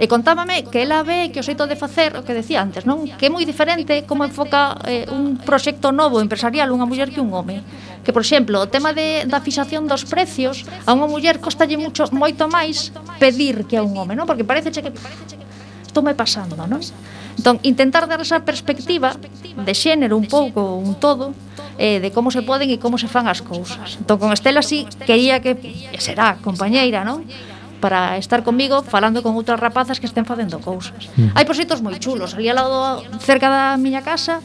e 0.00 0.08
contábame 0.08 0.64
que 0.72 0.80
ela 0.88 1.04
ve 1.04 1.28
que 1.28 1.42
o 1.42 1.44
xeito 1.44 1.68
de 1.68 1.76
facer 1.76 2.16
o 2.16 2.24
que 2.24 2.32
decía 2.32 2.64
antes, 2.64 2.88
non? 2.88 3.04
Que 3.20 3.28
é 3.28 3.30
moi 3.30 3.44
diferente 3.44 4.08
como 4.08 4.24
enfoca 4.24 4.80
eh, 4.88 5.04
un 5.12 5.36
proxecto 5.36 5.92
novo 5.92 6.16
empresarial 6.24 6.72
unha 6.72 6.88
muller 6.88 7.12
que 7.12 7.20
un 7.20 7.28
home. 7.36 7.60
Que, 8.00 8.16
por 8.16 8.24
exemplo, 8.24 8.56
o 8.64 8.66
tema 8.72 8.96
de, 8.96 9.28
da 9.28 9.44
fixación 9.44 9.84
dos 9.84 10.08
precios 10.08 10.64
a 10.88 10.96
unha 10.96 11.04
muller 11.04 11.44
costalle 11.44 11.76
mucho, 11.76 12.08
moito 12.16 12.48
máis 12.48 12.88
pedir 13.20 13.68
que 13.68 13.76
a 13.76 13.84
un 13.84 13.92
home, 13.92 14.16
non? 14.16 14.24
Porque 14.24 14.48
parece 14.48 14.72
que 14.72 14.88
isto 14.88 16.00
me 16.00 16.16
pasando, 16.16 16.56
non? 16.56 16.80
Entón, 17.36 17.60
intentar 17.68 18.08
dar 18.08 18.24
esa 18.24 18.40
perspectiva 18.40 19.12
de 19.60 19.72
xénero 19.76 20.16
un 20.16 20.24
pouco, 20.24 20.80
un 20.80 20.96
todo, 20.96 21.36
eh, 21.80 21.98
de 21.98 22.12
como 22.12 22.28
se 22.28 22.44
poden 22.44 22.68
e 22.68 22.76
como 22.76 23.00
se 23.00 23.08
fan 23.08 23.24
as 23.24 23.40
cousas. 23.40 23.96
Entón, 23.96 24.20
con 24.20 24.36
Estela 24.36 24.60
sí, 24.60 24.84
quería 25.08 25.40
que 25.40 25.56
será 25.96 26.36
compañeira, 26.44 27.02
non? 27.02 27.24
para 27.80 28.20
estar 28.20 28.44
comigo 28.44 28.84
falando 28.84 29.24
con 29.24 29.32
outras 29.32 29.56
rapazas 29.56 29.96
que 29.96 30.04
estén 30.04 30.28
facendo 30.28 30.60
cousas. 30.60 31.08
Mm. 31.16 31.32
Hai 31.32 31.48
proxectos 31.48 31.80
moi 31.80 31.96
chulos, 31.96 32.36
ali 32.36 32.52
ao 32.52 32.60
lado 32.60 32.78
cerca 33.24 33.48
da 33.48 33.80
miña 33.80 34.04
casa 34.04 34.44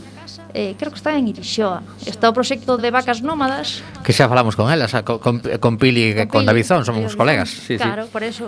eh, 0.56 0.76
creo 0.80 0.90
que 0.90 0.98
está 0.98 1.12
en 1.20 1.28
Irixoa. 1.28 1.84
Está 2.08 2.32
o 2.32 2.34
proxecto 2.34 2.80
de 2.80 2.88
vacas 2.88 3.20
nómadas. 3.20 3.84
Que 4.08 4.16
xa 4.16 4.32
falamos 4.32 4.56
con 4.56 4.72
elas, 4.72 4.96
ah, 4.96 5.04
con, 5.04 5.20
con, 5.20 5.44
con 5.60 5.76
Pili 5.76 6.16
e 6.16 6.24
con, 6.32 6.40
con 6.40 6.42
Davizón, 6.48 6.88
somos 6.88 7.12
Davizón. 7.12 7.20
colegas. 7.20 7.52
Sí, 7.52 7.76
claro, 7.76 8.08
sí. 8.08 8.10
por 8.16 8.24
eso, 8.24 8.48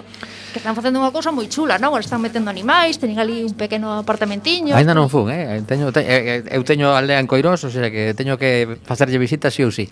que 0.55 0.63
están 0.63 0.71
facendo 0.71 1.03
unha 1.03 1.11
cousa 1.11 1.35
moi 1.35 1.51
chula, 1.51 1.75
non? 1.75 1.91
Están 1.99 2.23
metendo 2.23 2.47
animais, 2.47 2.95
teñen 2.95 3.19
ali 3.19 3.43
un 3.43 3.51
pequeno 3.59 3.99
apartamentiño. 3.99 4.71
Ainda 4.71 4.95
non 4.95 5.11
fun, 5.11 5.27
eh? 5.27 5.59
Teño, 5.67 5.91
te, 5.91 6.07
eh, 6.07 6.47
eh, 6.47 6.55
eu 6.55 6.63
teño 6.63 6.95
aldea 6.95 7.19
en 7.19 7.27
Coirós, 7.27 7.67
o 7.67 7.69
sea 7.69 7.91
que 7.91 8.15
teño 8.15 8.39
que 8.39 8.79
facerlle 8.87 9.19
visitas 9.19 9.51
sí 9.51 9.67
ou 9.67 9.75
sí. 9.75 9.91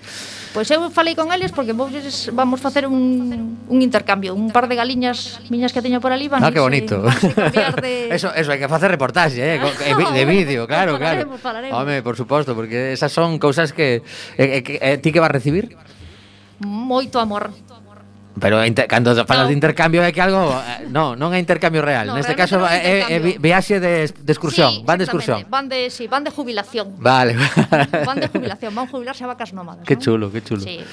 Pois 0.55 0.71
eu 0.71 0.87
falei 0.87 1.19
con 1.19 1.35
eles 1.35 1.51
porque 1.51 1.75
vos 1.75 1.91
vamos 2.31 2.63
facer 2.63 2.87
un, 2.87 3.59
un 3.67 3.79
intercambio, 3.83 4.31
un 4.31 4.55
par 4.55 4.71
de 4.71 4.79
galiñas 4.79 5.43
miñas 5.51 5.75
que 5.75 5.83
teño 5.83 5.99
por 5.99 6.15
ali 6.15 6.31
van. 6.31 6.39
Ah, 6.39 6.55
que 6.55 6.63
bonito. 6.63 7.03
De... 7.03 8.07
Eso, 8.15 8.31
eso 8.31 8.53
hai 8.53 8.61
que 8.61 8.69
facer 8.71 8.87
reportaxe, 8.87 9.43
eh? 9.43 9.59
De 10.15 10.23
vídeo, 10.23 10.63
claro, 10.69 10.95
claro. 10.95 11.35
Falaremos, 11.35 11.41
falaremos. 11.41 11.75
Home, 11.75 12.04
por 12.05 12.15
suposto, 12.15 12.53
porque 12.53 12.93
esas 12.93 13.11
son 13.11 13.39
cousas 13.39 13.73
que... 13.73 14.05
Eh, 14.37 14.61
eh, 14.61 14.79
eh, 14.79 14.97
ti 15.01 15.09
que 15.09 15.19
vas 15.19 15.33
recibir? 15.33 15.73
Moito 16.61 17.17
amor. 17.17 17.49
Pero 18.39 18.63
inter, 18.65 18.87
cando 18.87 19.15
falas 19.25 19.45
no. 19.45 19.49
de 19.49 19.55
intercambio 19.55 20.03
é 20.03 20.11
que 20.11 20.19
algo 20.19 20.51
eh, 20.51 20.87
No, 20.91 21.15
non 21.15 21.31
é 21.31 21.39
intercambio 21.39 21.79
real. 21.79 22.11
No, 22.11 22.19
Neste 22.19 22.35
caso 22.35 22.59
é, 22.67 22.75
eh, 22.75 23.03
eh, 23.07 23.15
é, 23.15 23.17
é 23.17 23.39
viaxe 23.39 23.79
de, 23.79 24.11
de 24.11 24.31
excursión, 24.31 24.81
sí, 24.81 24.83
van 24.83 24.99
de 24.99 25.05
excursión. 25.07 25.39
Van 25.47 25.71
de 25.71 25.87
sí, 25.87 26.07
van 26.07 26.23
de 26.27 26.31
jubilación. 26.31 26.99
Vale. 26.99 27.35
van 28.07 28.19
de 28.19 28.27
jubilación, 28.27 28.75
van 28.75 28.87
jubilarse 28.87 29.23
a 29.23 29.27
vacas 29.27 29.55
nómadas, 29.55 29.87
Que 29.87 29.95
¿no? 29.95 30.01
chulo, 30.01 30.31
que 30.31 30.43
chulo. 30.43 30.61
Sí. 30.61 30.83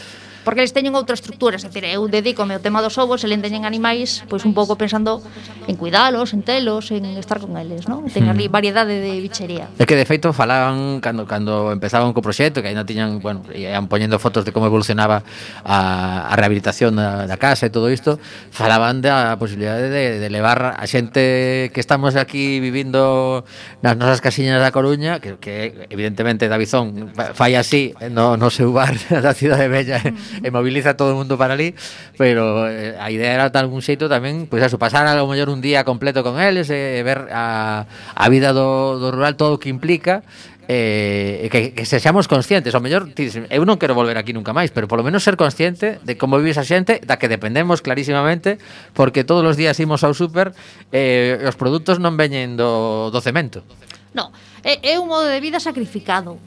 Porque 0.45 0.61
eles 0.61 0.75
teñen 0.75 0.99
outra 0.99 1.15
estructura, 1.15 1.55
é 1.55 1.63
dicir, 1.63 1.87
eu 1.87 2.11
dedícome 2.11 2.59
ao 2.59 2.63
tema 2.63 2.83
dos 2.83 2.99
ovos, 2.99 3.23
eles 3.23 3.39
teñen 3.39 3.63
animais, 3.63 4.27
pois 4.27 4.43
un 4.43 4.51
pouco 4.51 4.75
pensando 4.75 5.23
en 5.71 5.79
cuidalos, 5.79 6.35
en 6.35 6.43
telos, 6.43 6.91
en 6.91 7.07
estar 7.15 7.39
con 7.39 7.55
eles, 7.55 7.87
non? 7.87 8.11
Ten 8.11 8.27
hmm. 8.27 8.35
ali 8.35 8.51
variedade 8.51 8.99
de 8.99 9.23
bichería. 9.23 9.71
É 9.79 9.87
que 9.87 9.95
de 9.95 10.03
feito 10.03 10.35
falaban 10.35 10.99
cando 10.99 11.31
cando 11.31 11.71
empezaban 11.71 12.11
co 12.11 12.27
proxecto, 12.27 12.59
que 12.59 12.75
aí 12.75 12.77
non 12.77 12.83
tiñan, 12.83 13.23
bueno, 13.23 13.47
ian 13.55 13.87
poñendo 13.87 14.19
fotos 14.19 14.43
de 14.43 14.51
como 14.51 14.67
evolucionaba 14.67 15.23
a, 15.63 16.27
a 16.27 16.35
rehabilitación 16.35 16.99
da, 16.99 17.31
da 17.33 17.41
casa 17.41 17.65
e 17.65 17.73
todo 17.73 17.89
isto, 17.89 18.21
falaban 18.53 19.01
da 19.01 19.41
posibilidade 19.41 19.89
de, 19.89 20.21
de 20.21 20.29
levar 20.29 20.77
a 20.77 20.85
xente 20.85 21.73
que 21.73 21.81
estamos 21.81 22.13
aquí 22.21 22.61
vivindo 22.61 23.49
nas 23.81 23.97
nosas 23.97 24.21
casiñas 24.21 24.61
da 24.61 24.69
Coruña, 24.69 25.17
que, 25.17 25.41
que 25.41 25.89
evidentemente 25.89 26.53
Davizón 26.53 27.17
fai 27.33 27.57
así 27.57 27.97
no, 28.13 28.37
no 28.37 28.53
seu 28.53 28.69
bar 28.77 28.93
da 29.09 29.33
Cidade 29.33 29.73
Bella 29.73 30.05
e, 30.05 30.13
e 30.45 30.49
moviliza 30.53 30.93
todo 30.93 31.17
o 31.17 31.19
mundo 31.19 31.41
para 31.41 31.57
ali, 31.57 31.73
pero 32.21 32.69
eh, 32.69 32.93
a 33.01 33.09
idea 33.09 33.33
era 33.33 33.49
de 33.49 33.57
algún 33.57 33.81
xeito 33.81 34.13
tamén, 34.13 34.45
pois 34.45 34.61
pues, 34.61 34.69
eso, 34.69 34.77
pasar 34.77 35.09
a 35.09 35.17
lo 35.17 35.25
mellor 35.25 35.49
un 35.49 35.65
día 35.65 35.89
completo 35.89 36.21
con 36.21 36.37
eles 36.37 36.69
e 36.69 37.01
ver 37.01 37.33
a, 37.33 37.89
a 38.13 38.25
vida 38.29 38.53
do, 38.53 39.01
do 39.01 39.09
rural 39.09 39.41
todo 39.41 39.57
o 39.57 39.61
que 39.63 39.73
implica 39.73 40.21
eh, 40.69 41.49
que, 41.51 41.75
que 41.75 41.85
sexamos 41.85 42.31
conscientes, 42.31 42.75
ao 42.75 42.83
mellor 42.85 43.11
eu 43.51 43.63
non 43.67 43.77
quero 43.83 43.99
volver 43.99 44.15
aquí 44.15 44.31
nunca 44.31 44.55
máis, 44.55 44.71
pero 44.71 44.87
polo 44.87 45.03
menos 45.03 45.27
ser 45.27 45.35
consciente 45.35 45.99
de 46.07 46.15
como 46.15 46.39
vive 46.39 46.55
esa 46.55 46.63
xente, 46.63 47.03
da 47.03 47.19
que 47.19 47.27
dependemos 47.27 47.83
clarísimamente, 47.83 48.63
porque 48.95 49.27
todos 49.27 49.43
os 49.43 49.59
días 49.59 49.77
imos 49.83 50.07
ao 50.07 50.15
súper, 50.15 50.55
eh, 50.95 51.43
os 51.43 51.59
produtos 51.59 51.99
non 51.99 52.15
veñen 52.15 52.55
do, 52.55 53.11
do 53.11 53.19
cemento. 53.19 53.67
No, 54.15 54.31
é, 54.63 54.79
é 54.95 55.01
un 55.03 55.11
modo 55.11 55.27
de 55.27 55.43
vida 55.43 55.59
sacrificado, 55.59 56.39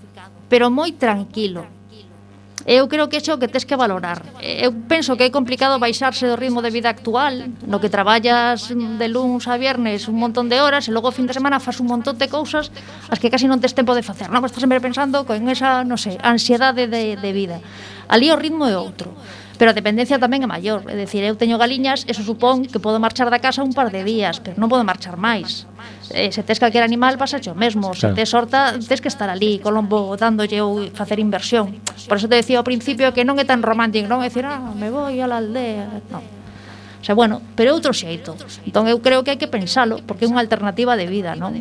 pero 0.47 0.72
moi 0.72 0.95
tranquilo 0.95 1.74
Eu 2.66 2.89
creo 2.89 3.05
que 3.13 3.22
iso 3.22 3.38
que 3.38 3.45
tes 3.45 3.61
que 3.61 3.78
valorar. 3.78 4.26
Eu 4.41 4.74
penso 4.89 5.13
que 5.13 5.30
é 5.30 5.30
complicado 5.30 5.78
baixarse 5.78 6.26
do 6.26 6.34
ritmo 6.34 6.66
de 6.66 6.74
vida 6.74 6.89
actual, 6.89 7.45
no 7.61 7.78
que 7.78 7.93
traballas 7.93 8.74
de 8.74 9.07
luns 9.07 9.45
a 9.45 9.53
viernes 9.61 10.09
un 10.09 10.18
montón 10.18 10.49
de 10.49 10.57
horas 10.57 10.89
e 10.89 10.91
logo 10.91 11.13
fin 11.13 11.30
de 11.30 11.38
semana 11.38 11.61
fas 11.61 11.78
un 11.78 11.86
montón 11.86 12.18
de 12.18 12.26
cousas 12.26 12.74
as 13.13 13.22
que 13.22 13.30
casi 13.30 13.45
non 13.45 13.61
tes 13.61 13.78
tempo 13.78 13.93
de 13.93 14.01
facer. 14.01 14.34
Non, 14.34 14.41
estás 14.41 14.66
sempre 14.66 14.82
pensando 14.82 15.30
con 15.30 15.45
esa, 15.45 15.86
non 15.86 16.01
sei, 16.01 16.18
ansiedade 16.26 16.89
de, 16.89 17.22
de 17.22 17.32
vida. 17.38 17.61
Ali 18.09 18.34
o 18.34 18.38
ritmo 18.41 18.66
é 18.66 18.74
outro 18.74 19.13
pero 19.57 19.72
a 19.72 19.78
dependencia 19.78 20.20
tamén 20.20 20.43
é 20.43 20.49
maior. 20.49 20.84
É 20.91 20.95
dicir, 20.99 21.24
eu 21.24 21.39
teño 21.39 21.55
galiñas, 21.55 22.03
eso 22.11 22.24
supón 22.28 22.68
que 22.68 22.84
podo 22.84 22.99
marchar 22.99 23.32
da 23.32 23.39
casa 23.39 23.63
un 23.63 23.72
par 23.72 23.88
de 23.88 24.03
días, 24.03 24.43
pero 24.43 24.59
non 24.59 24.68
podo 24.68 24.84
marchar 24.84 25.16
máis 25.16 25.63
eh, 26.12 26.32
se 26.32 26.43
tes 26.43 26.60
calquer 26.60 26.84
animal 26.84 27.18
pasa 27.18 27.39
o 27.39 27.56
mesmo, 27.56 27.93
claro. 27.93 28.01
se 28.01 28.08
tes 28.14 28.30
horta 28.34 28.78
tes 28.78 29.01
que 29.01 29.08
estar 29.10 29.30
ali 29.30 29.58
Colombo 29.60 30.14
dándolle 30.20 30.62
ou 30.62 30.91
facer 30.93 31.18
inversión. 31.18 31.82
Por 32.06 32.18
eso 32.18 32.30
te 32.30 32.36
decía 32.38 32.62
ao 32.62 32.68
principio 32.68 33.14
que 33.16 33.26
non 33.26 33.39
é 33.41 33.45
tan 33.47 33.66
romántico, 33.66 34.06
non 34.06 34.22
é 34.22 34.30
dicir, 34.30 34.45
ah, 34.45 34.62
me 34.76 34.93
voy 34.93 35.24
a 35.24 35.28
la 35.30 35.41
aldea, 35.41 36.01
non. 36.12 36.22
O 36.26 37.03
sea, 37.06 37.14
bueno, 37.14 37.41
pero 37.53 37.70
é 37.70 37.74
outro 37.74 37.93
xeito. 37.93 38.34
Entón 38.66 38.89
eu 38.89 38.97
creo 38.97 39.22
que 39.22 39.30
hai 39.30 39.39
que 39.39 39.45
pensalo 39.49 40.01
porque 40.06 40.26
é 40.26 40.30
unha 40.30 40.41
alternativa 40.41 40.97
de 40.97 41.06
vida, 41.06 41.38
non? 41.38 41.53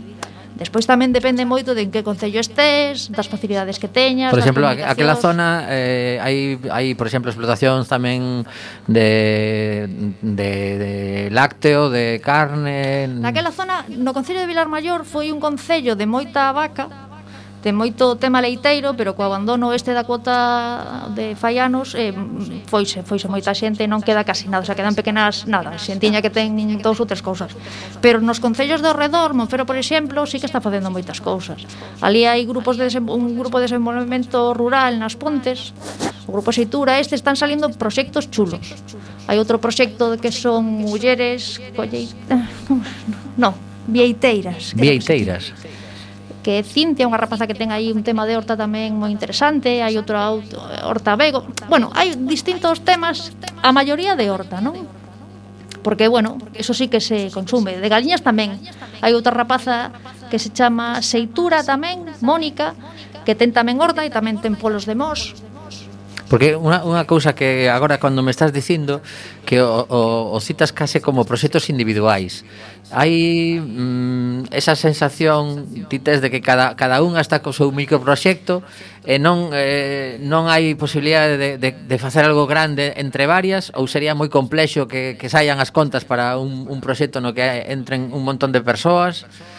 Despois 0.54 0.86
tamén 0.86 1.10
depende 1.10 1.42
moito 1.42 1.74
de 1.74 1.82
en 1.82 1.90
que 1.90 2.06
concello 2.06 2.38
estés, 2.38 3.10
das 3.10 3.26
facilidades 3.26 3.82
que 3.82 3.90
teñas. 3.90 4.30
Por 4.30 4.38
exemplo, 4.38 4.70
aquela 4.70 5.18
zona 5.18 5.66
eh, 5.66 6.22
hai 6.22 6.54
hai 6.70 6.94
por 6.94 7.10
exemplo 7.10 7.26
explotacións 7.26 7.90
tamén 7.90 8.46
de 8.86 9.90
de, 10.22 10.50
de 10.78 10.92
lácteo, 11.34 11.90
de 11.90 12.22
carne. 12.22 13.10
Naquela 13.10 13.50
zona 13.50 13.82
no 13.90 14.14
concello 14.14 14.38
de 14.38 14.46
Vilar 14.46 14.70
Maior 14.70 15.02
foi 15.02 15.34
un 15.34 15.42
concello 15.42 15.98
de 15.98 16.06
moita 16.06 16.54
vaca 16.54 16.86
Ten 17.64 17.72
moito 17.72 18.20
tema 18.20 18.44
leiteiro, 18.44 18.92
pero 18.92 19.16
co 19.16 19.24
abandono 19.24 19.72
este 19.72 19.96
da 19.96 20.04
cuota 20.04 21.08
de 21.16 21.32
fai 21.32 21.56
anos 21.56 21.96
eh, 21.96 22.12
foise, 22.68 23.00
foise 23.00 23.24
moita 23.24 23.56
xente 23.56 23.80
e 23.80 23.88
non 23.88 24.04
queda 24.04 24.20
casi 24.20 24.52
nada, 24.52 24.60
o 24.60 24.68
sea, 24.68 24.76
quedan 24.76 24.92
pequenas 24.92 25.48
nada, 25.48 25.72
xentiña 25.80 26.20
que 26.20 26.28
ten 26.28 26.52
dous 26.84 27.00
ou 27.00 27.08
tres 27.08 27.24
cousas. 27.24 27.56
Pero 28.04 28.20
nos 28.20 28.36
concellos 28.36 28.84
do 28.84 28.92
redor, 28.92 29.32
Monfero, 29.32 29.64
por 29.64 29.80
exemplo, 29.80 30.28
sí 30.28 30.36
que 30.36 30.44
está 30.44 30.60
facendo 30.60 30.92
moitas 30.92 31.24
cousas. 31.24 31.64
Ali 32.04 32.28
hai 32.28 32.44
grupos 32.44 32.76
de 32.76 32.84
un 33.00 33.32
grupo 33.32 33.56
de 33.56 33.64
desenvolvemento 33.64 34.52
rural 34.52 35.00
nas 35.00 35.16
Pontes, 35.16 35.72
o 36.28 36.36
grupo 36.36 36.52
Seitura, 36.52 37.00
este 37.00 37.16
están 37.16 37.32
salindo 37.32 37.72
proxectos 37.72 38.28
chulos. 38.28 38.76
Hai 39.24 39.40
outro 39.40 39.56
proxecto 39.56 40.20
que 40.20 40.28
son 40.28 40.68
mulleres 40.68 41.64
colleit... 41.72 42.12
No, 43.40 43.56
vieiteiras. 43.88 44.76
Vieiteiras 44.76 45.56
que 46.44 46.60
é 46.60 46.62
Cintia, 46.62 47.08
unha 47.08 47.16
rapaza 47.16 47.48
que 47.48 47.56
ten 47.56 47.72
aí 47.72 47.88
un 47.88 48.04
tema 48.04 48.28
de 48.28 48.36
horta 48.36 48.52
tamén 48.52 49.00
moi 49.00 49.08
interesante, 49.08 49.80
hai 49.80 49.96
outro 49.96 50.20
auto, 50.20 50.60
horta 50.84 51.16
vego, 51.16 51.48
bueno, 51.72 51.88
hai 51.96 52.12
distintos 52.12 52.84
temas, 52.84 53.32
a 53.64 53.72
maioría 53.72 54.12
de 54.12 54.28
horta, 54.28 54.60
non? 54.60 54.84
Porque, 55.84 56.08
bueno, 56.08 56.40
eso 56.56 56.72
sí 56.72 56.88
que 56.88 57.00
se 57.00 57.28
consume. 57.28 57.76
De 57.76 57.92
galiñas 57.92 58.24
tamén. 58.24 58.56
Hai 59.04 59.12
outra 59.12 59.36
rapaza 59.36 59.92
que 60.32 60.40
se 60.40 60.48
chama 60.48 61.04
Seitura 61.04 61.60
tamén, 61.60 62.08
Mónica, 62.24 62.72
que 63.28 63.36
ten 63.36 63.52
tamén 63.52 63.76
horta 63.80 64.00
e 64.04 64.12
tamén 64.12 64.40
ten 64.40 64.56
polos 64.56 64.88
de 64.88 64.96
mos. 64.96 65.36
Porque 66.34 66.58
unha, 66.58 66.82
unha 66.82 67.06
cousa 67.06 67.38
que 67.38 67.70
agora 67.70 68.02
cando 68.02 68.18
me 68.26 68.34
estás 68.34 68.50
dicindo 68.50 68.98
que 69.46 69.62
o, 69.62 69.86
o, 69.86 70.34
o 70.34 70.38
citas 70.42 70.74
case 70.74 70.98
como 70.98 71.22
proxectos 71.22 71.70
individuais. 71.70 72.42
Hai 72.90 73.62
mm, 73.62 74.50
esa 74.50 74.74
sensación 74.74 75.62
tites 75.86 76.18
de 76.18 76.34
que 76.34 76.42
cada, 76.42 76.74
cada 76.74 77.06
un 77.06 77.14
está 77.22 77.38
co 77.38 77.54
seu 77.54 77.70
microproxecto 77.70 78.66
e 79.06 79.22
non 79.22 79.54
eh, 79.54 80.18
non 80.26 80.50
hai 80.50 80.74
posibilidade 80.74 81.38
de, 81.38 81.50
de, 81.54 81.70
de 81.70 81.96
facer 82.02 82.26
algo 82.26 82.50
grande 82.50 82.98
entre 82.98 83.30
varias 83.30 83.70
ou 83.70 83.86
sería 83.86 84.18
moi 84.18 84.26
complexo 84.26 84.90
que, 84.90 85.14
que 85.14 85.30
saian 85.30 85.62
as 85.62 85.70
contas 85.70 86.02
para 86.02 86.34
un, 86.34 86.66
un 86.66 86.82
proxecto 86.82 87.22
no 87.22 87.30
que 87.30 87.46
entren 87.70 88.10
un 88.10 88.26
montón 88.26 88.50
de 88.50 88.58
persoas. 88.58 89.22
persoas 89.22 89.53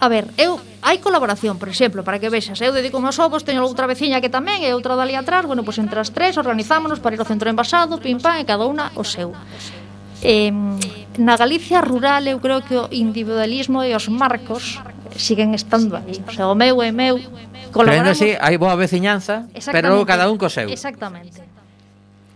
A 0.00 0.06
ver, 0.06 0.30
eu 0.38 0.62
hai 0.78 1.02
colaboración, 1.02 1.58
por 1.58 1.66
exemplo, 1.66 2.06
para 2.06 2.22
que 2.22 2.30
vexas, 2.30 2.62
eu 2.62 2.70
dedico 2.70 3.02
meus 3.02 3.18
ovos, 3.18 3.42
teño 3.42 3.66
outra 3.66 3.90
veciña 3.90 4.22
que 4.22 4.30
tamén 4.30 4.62
e 4.62 4.70
outra 4.70 4.94
dali 4.94 5.18
atrás, 5.18 5.42
bueno, 5.42 5.66
pois 5.66 5.74
entre 5.82 5.98
as 5.98 6.14
tres 6.14 6.38
organizámonos 6.38 7.02
para 7.02 7.18
ir 7.18 7.20
ao 7.20 7.26
centro 7.26 7.50
envasado, 7.50 7.98
pim 7.98 8.22
pam, 8.22 8.38
e 8.38 8.46
cada 8.46 8.62
unha 8.62 8.94
o 8.94 9.02
seu. 9.02 9.34
Eh, 10.22 10.54
na 11.18 11.34
Galicia 11.34 11.82
rural 11.82 12.30
eu 12.30 12.38
creo 12.38 12.62
que 12.62 12.78
o 12.78 12.86
individualismo 12.94 13.82
e 13.82 13.90
os 13.90 14.06
marcos 14.06 14.78
siguen 15.18 15.50
estando 15.58 15.98
aí. 15.98 16.14
O, 16.14 16.30
sea, 16.30 16.46
o 16.46 16.54
meu 16.54 16.78
é 16.78 16.94
meu, 16.94 17.18
colaboramos. 17.74 18.14
Pero 18.14 18.22
sí, 18.22 18.38
hai 18.38 18.54
boa 18.54 18.78
veciñanza, 18.78 19.50
pero 19.74 20.06
cada 20.06 20.30
un 20.30 20.38
co 20.38 20.46
seu. 20.46 20.70
Exactamente. 20.70 21.42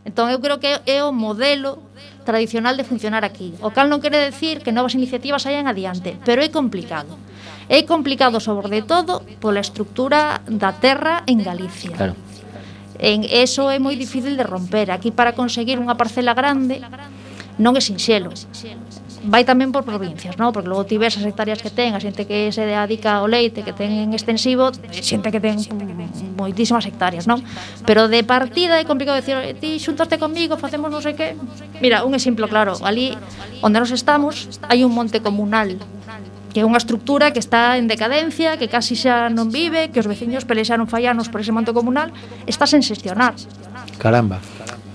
Entón 0.02 0.34
eu 0.34 0.42
creo 0.42 0.58
que 0.58 0.82
é 0.82 0.98
o 1.06 1.14
modelo 1.14 1.78
tradicional 2.26 2.74
de 2.74 2.82
funcionar 2.82 3.22
aquí. 3.22 3.54
O 3.62 3.70
cal 3.70 3.86
non 3.86 4.02
quere 4.02 4.18
decir 4.18 4.66
que 4.66 4.74
novas 4.74 4.98
iniciativas 4.98 5.46
saian 5.46 5.70
adiante, 5.70 6.18
pero 6.26 6.42
é 6.42 6.50
complicado 6.50 7.14
É 7.72 7.88
complicado 7.88 8.36
sobre 8.36 8.84
todo 8.84 9.24
pola 9.40 9.64
estructura 9.64 10.44
da 10.44 10.76
terra 10.76 11.24
en 11.24 11.40
Galicia. 11.40 11.96
Claro. 11.96 12.12
En 13.00 13.24
eso 13.24 13.72
é 13.72 13.80
moi 13.80 13.96
difícil 13.96 14.36
de 14.36 14.44
romper. 14.44 14.92
Aquí 14.92 15.08
para 15.08 15.32
conseguir 15.32 15.80
unha 15.80 15.96
parcela 15.96 16.36
grande 16.36 16.84
non 17.56 17.72
é 17.72 17.80
sinxelo. 17.80 18.28
Vai 19.24 19.48
tamén 19.48 19.72
por 19.72 19.88
provincias, 19.88 20.36
non? 20.36 20.52
Porque 20.52 20.68
logo 20.68 20.84
ti 20.84 21.00
ves 21.00 21.16
as 21.16 21.24
hectáreas 21.24 21.64
que 21.64 21.72
ten, 21.72 21.96
a 21.96 22.00
xente 22.02 22.28
que 22.28 22.52
se 22.52 22.60
dedica 22.60 23.24
ao 23.24 23.24
leite, 23.24 23.64
que 23.64 23.72
ten 23.72 23.88
en 23.88 24.12
extensivo, 24.12 24.68
xente 24.92 25.32
que 25.32 25.40
ten 25.40 25.56
moitísimas 26.36 26.84
hectáreas, 26.84 27.24
non? 27.24 27.40
Pero 27.88 28.04
de 28.04 28.20
partida 28.20 28.76
é 28.76 28.84
complicado 28.84 29.16
decir, 29.16 29.56
ti 29.56 29.80
xuntaste 29.80 30.20
comigo, 30.20 30.60
facemos 30.60 30.92
non 30.92 31.00
sei 31.00 31.16
que. 31.16 31.40
Mira, 31.80 32.04
un 32.04 32.12
exemplo 32.12 32.52
claro, 32.52 32.76
ali 32.84 33.16
onde 33.64 33.80
nos 33.80 33.96
estamos 33.96 34.60
hai 34.68 34.84
un 34.84 34.92
monte 34.92 35.24
comunal 35.24 35.80
que 36.52 36.60
é 36.60 36.64
unha 36.68 36.78
estructura 36.78 37.32
que 37.32 37.40
está 37.40 37.80
en 37.80 37.88
decadencia, 37.88 38.60
que 38.60 38.68
casi 38.68 38.94
xa 38.94 39.32
non 39.32 39.48
vive, 39.48 39.88
que 39.90 39.98
os 39.98 40.08
veciños 40.08 40.44
pelexaron 40.44 40.86
fai 40.86 41.08
anos 41.08 41.32
por 41.32 41.40
ese 41.40 41.50
monte 41.50 41.72
comunal, 41.72 42.12
está 42.46 42.68
sen 42.68 42.84
xestionar. 42.84 43.34
Caramba. 43.98 44.38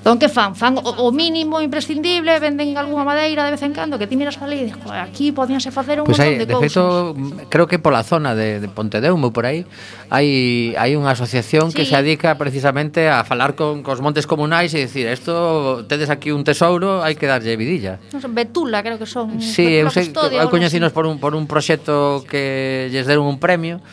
Entón, 0.07 0.23
que 0.23 0.29
fan? 0.31 0.55
Fan 0.55 0.79
o, 0.79 1.03
o 1.03 1.11
mínimo 1.11 1.59
imprescindible, 1.59 2.39
venden 2.39 2.79
algunha 2.79 3.03
madeira 3.03 3.43
de 3.43 3.51
vez 3.51 3.59
en 3.59 3.75
cando, 3.75 3.99
que 3.99 4.07
ti 4.07 4.15
miras 4.15 4.39
ali 4.39 4.63
e 4.63 4.71
dices, 4.71 4.79
aquí 4.87 5.35
podíanse 5.35 5.67
facer 5.67 5.99
un 5.99 6.07
pois 6.07 6.15
pues 6.15 6.23
montón 6.23 6.31
hai, 6.31 6.39
de, 6.39 6.47
de 6.47 6.55
cousas. 6.55 6.71
De 6.71 7.35
feito, 7.35 7.49
creo 7.51 7.67
que 7.67 7.75
pola 7.75 8.07
zona 8.07 8.31
de, 8.31 8.63
de 8.63 8.71
Pontedeumo, 8.71 9.35
por 9.35 9.43
aí, 9.43 9.67
hai, 10.07 10.71
hai 10.79 10.95
unha 10.95 11.11
asociación 11.11 11.75
sí. 11.75 11.75
que 11.75 11.83
se 11.83 11.99
dedica 11.99 12.39
precisamente 12.39 13.11
a 13.11 13.27
falar 13.27 13.59
con, 13.59 13.83
cos 13.83 13.99
montes 13.99 14.23
comunais 14.23 14.71
e 14.71 14.87
dicir, 14.87 15.11
isto, 15.11 15.83
tedes 15.91 16.07
aquí 16.07 16.31
un 16.31 16.47
tesouro, 16.47 17.03
hai 17.03 17.19
que 17.19 17.27
darlle 17.27 17.59
vidilla. 17.59 17.99
Non 18.15 18.23
son 18.23 18.31
Betula, 18.31 18.79
creo 18.87 18.95
que 18.95 19.09
son. 19.11 19.43
Sí, 19.43 19.83
eu 19.83 19.91
sei, 19.91 20.07
eu 20.07 20.47
coñecinos 20.47 20.95
por 20.95 21.03
un, 21.03 21.19
por 21.19 21.35
un 21.35 21.51
proxecto 21.51 22.23
que 22.23 22.87
lles 22.95 23.11
deron 23.11 23.27
un 23.27 23.43
premio 23.43 23.83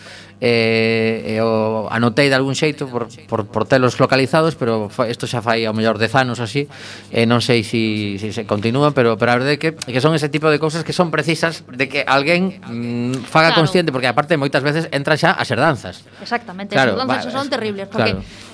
e, 0.45 1.25
e 1.25 1.41
o 1.41 1.89
anotei 1.89 2.29
de 2.29 2.37
algún 2.37 2.53
xeito 2.53 2.85
por, 2.85 3.09
por, 3.25 3.49
por 3.49 3.65
telos 3.65 3.97
localizados, 3.97 4.61
pero 4.61 4.93
isto 5.09 5.25
xa 5.25 5.41
fai 5.41 5.65
ao 5.65 5.73
mellor 5.73 5.97
10 5.97 6.21
anos 6.21 6.39
así, 6.45 6.69
e 7.09 7.25
non 7.25 7.41
sei 7.41 7.65
se 7.65 7.73
si, 7.73 7.83
si 8.21 8.29
se 8.37 8.45
continúa, 8.45 8.93
pero, 8.93 9.17
pero 9.17 9.33
a 9.33 9.41
verdade 9.41 9.57
é 9.57 9.59
que, 9.59 9.73
que 9.73 10.01
son 10.05 10.13
ese 10.13 10.29
tipo 10.29 10.53
de 10.53 10.61
cousas 10.61 10.85
que 10.85 10.93
son 10.93 11.09
precisas 11.09 11.65
de 11.65 11.89
que 11.89 12.05
alguén 12.05 12.61
mm, 12.61 13.25
faga 13.25 13.57
claro. 13.57 13.65
consciente, 13.65 13.89
porque 13.89 14.05
aparte 14.05 14.37
moitas 14.37 14.61
veces 14.61 14.85
entra 14.93 15.17
xa 15.17 15.33
as 15.33 15.49
herdanzas. 15.49 16.05
Exactamente, 16.21 16.77
claro, 16.77 16.93
as 16.93 17.01
herdanzas 17.01 17.33
va, 17.33 17.39
son 17.41 17.49
terribles, 17.49 17.89
porque 17.89 18.13
claro 18.13 18.53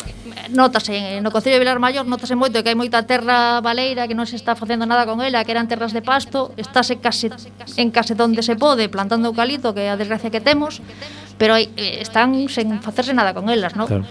notase 0.51 1.21
no 1.21 1.31
Concello 1.31 1.57
de 1.57 1.63
Vilar 1.65 1.79
Maior 1.79 2.05
notase 2.07 2.35
moito 2.37 2.63
que 2.63 2.71
hai 2.71 2.79
moita 2.79 3.07
terra 3.07 3.61
baleira 3.65 4.07
que 4.07 4.17
non 4.17 4.29
se 4.29 4.37
está 4.37 4.55
facendo 4.55 4.85
nada 4.85 5.07
con 5.09 5.23
ela, 5.23 5.43
que 5.47 5.53
eran 5.53 5.67
terras 5.67 5.95
de 5.95 6.03
pasto, 6.03 6.53
estáse 6.61 6.99
case 6.99 7.31
en 7.77 7.89
case 7.91 8.15
donde 8.15 8.43
se 8.43 8.55
pode 8.55 8.91
plantando 8.93 9.31
eucalipto, 9.31 9.73
que 9.73 9.87
é 9.87 9.91
a 9.91 9.97
desgracia 9.97 10.31
que 10.31 10.43
temos, 10.43 10.83
pero 11.41 11.57
hai, 11.57 11.73
eh, 11.81 12.05
están 12.05 12.37
sen 12.53 12.85
facerse 12.85 13.17
nada 13.17 13.33
con 13.33 13.49
elas, 13.49 13.73
non? 13.73 13.89
Claro. 13.89 14.05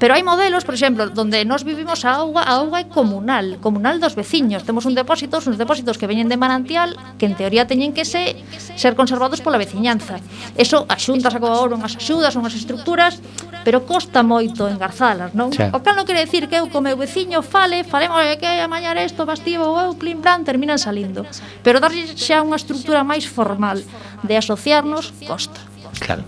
Pero 0.00 0.16
hai 0.16 0.24
modelos, 0.24 0.64
por 0.64 0.72
exemplo, 0.72 1.12
donde 1.12 1.44
nós 1.44 1.60
vivimos 1.60 2.08
a 2.08 2.24
auga, 2.24 2.40
a 2.40 2.64
auga 2.64 2.80
é 2.80 2.88
comunal, 2.88 3.60
comunal 3.60 4.00
dos 4.00 4.16
veciños. 4.16 4.64
Temos 4.64 4.88
un 4.88 4.96
depósito, 4.96 5.36
uns 5.44 5.60
depósitos 5.60 6.00
que 6.00 6.08
veñen 6.08 6.32
de 6.32 6.40
manantial, 6.40 6.96
que 7.20 7.28
en 7.28 7.36
teoría 7.36 7.68
teñen 7.68 7.92
que 7.92 8.08
se, 8.08 8.40
ser 8.80 8.96
conservados 8.96 9.44
pola 9.44 9.60
veciñanza. 9.60 10.16
Eso 10.56 10.88
as 10.88 11.04
xuntas 11.04 11.36
acabaron 11.36 11.84
as 11.84 12.00
axudas, 12.00 12.32
unhas 12.32 12.56
estructuras, 12.56 13.20
pero 13.60 13.84
costa 13.84 14.24
moito 14.24 14.64
engarzalas, 14.72 15.36
non? 15.36 15.52
Xa. 15.52 15.68
O 15.76 15.84
cal 15.84 15.94
non 15.94 16.08
quere 16.08 16.24
decir 16.24 16.48
que 16.48 16.56
eu 16.56 16.72
co 16.72 16.80
meu 16.80 16.96
veciño 16.96 17.44
fale, 17.44 17.84
falemos 17.84 18.24
que 18.40 18.48
amañar 18.48 18.96
isto, 18.98 19.28
bastivo, 19.28 19.76
eu, 19.84 19.92
plim, 20.00 20.24
plan, 20.24 20.48
terminan 20.48 20.80
salindo. 20.80 21.28
Pero 21.60 21.76
darlle 21.76 22.08
xa 22.16 22.40
unha 22.40 22.56
estructura 22.56 23.04
máis 23.04 23.28
formal 23.28 23.84
de 24.24 24.34
asociarnos 24.34 25.12
costa. 25.28 25.69
Claro. 26.00 26.24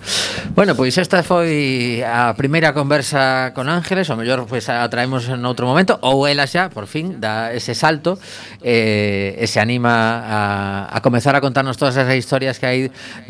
Bueno, 0.54 0.76
pois 0.76 0.96
esta 1.00 1.24
foi 1.24 2.04
a 2.04 2.36
primeira 2.36 2.76
conversa 2.76 3.56
con 3.56 3.72
Ángeles, 3.72 4.12
o 4.12 4.16
mellor 4.20 4.44
pois 4.44 4.68
a 4.68 4.84
traemos 4.92 5.26
en 5.32 5.40
outro 5.48 5.64
momento 5.64 5.96
ou 6.04 6.28
ela 6.28 6.44
xa, 6.44 6.68
por 6.68 6.84
fin, 6.84 7.18
dá 7.18 7.50
ese 7.56 7.72
salto 7.72 8.20
eh, 8.60 9.32
e 9.40 9.46
se 9.48 9.58
anima 9.58 10.20
a, 10.22 10.40
a 10.92 10.98
comezar 11.00 11.32
a 11.34 11.40
contarnos 11.40 11.80
todas 11.80 11.96
esas 11.96 12.14
historias 12.14 12.60
que 12.60 12.68
hai 12.68 12.80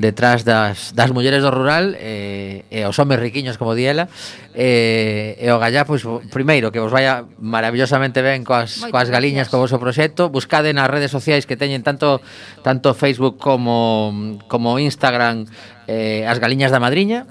detrás 0.03 0.43
das, 0.43 0.90
das 0.93 1.14
mulleres 1.14 1.47
do 1.47 1.55
rural 1.55 1.95
eh, 1.95 2.66
e 2.66 2.82
os 2.82 2.99
homes 2.99 3.22
riquiños 3.22 3.55
como 3.55 3.78
di 3.78 3.86
ela 3.86 4.11
eh, 4.59 5.38
e 5.38 5.49
o 5.49 5.62
gallá, 5.62 5.86
pois, 5.86 6.03
primeiro, 6.28 6.74
que 6.74 6.82
vos 6.82 6.90
vaya 6.90 7.24
maravillosamente 7.38 8.18
ben 8.20 8.43
coas, 8.43 8.82
Moitas 8.82 8.90
coas 8.90 9.09
galiñas 9.09 9.47
gracias. 9.47 9.55
co 9.55 9.62
vosso 9.62 9.78
proxecto 9.78 10.28
buscade 10.28 10.74
nas 10.74 10.90
redes 10.90 11.14
sociais 11.14 11.47
que 11.47 11.55
teñen 11.55 11.86
tanto 11.86 12.18
tanto 12.66 12.93
Facebook 12.99 13.38
como, 13.38 14.38
como 14.51 14.82
Instagram 14.82 15.47
eh, 15.87 16.28
As 16.28 16.39
Galiñas 16.39 16.70
da 16.70 16.83
Madriña. 16.83 17.26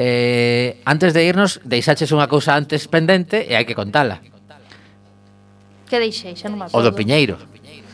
Eh, 0.00 0.80
antes 0.88 1.12
de 1.12 1.28
irnos, 1.28 1.60
deixaches 1.64 2.08
unha 2.16 2.24
cousa 2.26 2.56
antes 2.56 2.88
pendente 2.88 3.44
e 3.44 3.52
hai 3.56 3.68
que 3.68 3.76
contala. 3.76 4.24
Que 5.90 6.00
deixei? 6.00 6.38
Xa 6.38 6.48
non 6.48 6.56
me 6.56 6.64
acordo. 6.70 6.80
O 6.80 6.86
do 6.86 6.96
Piñeiro. 6.96 7.36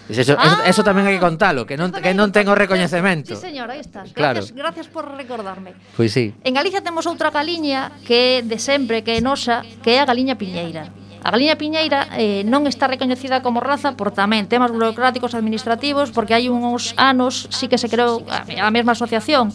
Eso, 0.09 0.39
ah, 0.39 0.63
eso, 0.71 0.87
tamén 0.87 1.11
hai 1.11 1.19
que 1.19 1.23
contalo, 1.23 1.67
que 1.67 1.75
non, 1.75 1.91
que 1.91 2.15
non 2.15 2.31
ten 2.31 2.47
o 2.47 2.55
recoñecemento. 2.55 3.35
Sí, 3.35 3.51
señor, 3.51 3.75
aí 3.75 3.83
estás. 3.83 4.15
Gracias, 4.15 4.55
claro. 4.55 4.71
gracias 4.71 4.87
por 4.87 5.11
recordarme. 5.11 5.75
Pois 5.99 6.15
pues 6.15 6.15
sí. 6.15 6.31
En 6.47 6.55
Galicia 6.55 6.79
temos 6.79 7.11
outra 7.11 7.35
galiña 7.35 7.91
que 8.07 8.47
de 8.47 8.59
sempre, 8.63 9.03
que 9.03 9.19
é 9.19 9.21
nosa, 9.21 9.67
que 9.83 9.99
é 9.99 9.99
a 9.99 10.07
galiña 10.07 10.39
piñeira. 10.39 10.95
A 11.27 11.35
galiña 11.35 11.59
piñeira 11.59 12.07
eh, 12.15 12.47
non 12.47 12.71
está 12.71 12.87
recoñecida 12.87 13.43
como 13.43 13.59
raza 13.59 13.99
por 13.99 14.15
tamén 14.15 14.47
temas 14.47 14.71
burocráticos 14.71 15.35
administrativos 15.35 16.15
porque 16.15 16.39
hai 16.39 16.47
uns 16.47 16.95
anos 16.95 17.51
sí 17.51 17.67
que 17.67 17.83
se 17.83 17.91
creou 17.91 18.23
a, 18.31 18.47
a 18.47 18.71
mesma 18.71 18.95
asociación 18.95 19.51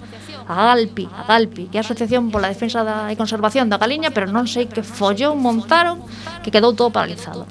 a 0.52 0.76
Galpi, 0.76 1.08
a 1.08 1.24
Galpi, 1.24 1.72
que 1.72 1.80
é 1.80 1.80
a 1.80 1.88
Asociación 1.88 2.28
pola 2.28 2.52
Defensa 2.52 2.84
da, 2.84 3.08
e 3.08 3.16
Conservación 3.16 3.72
da 3.72 3.80
Galiña, 3.80 4.12
pero 4.12 4.28
non 4.28 4.52
sei 4.52 4.68
que 4.68 4.84
follón 4.84 5.40
montaron 5.40 6.04
que 6.44 6.52
quedou 6.52 6.76
todo 6.76 6.92
paralizado. 6.92 7.48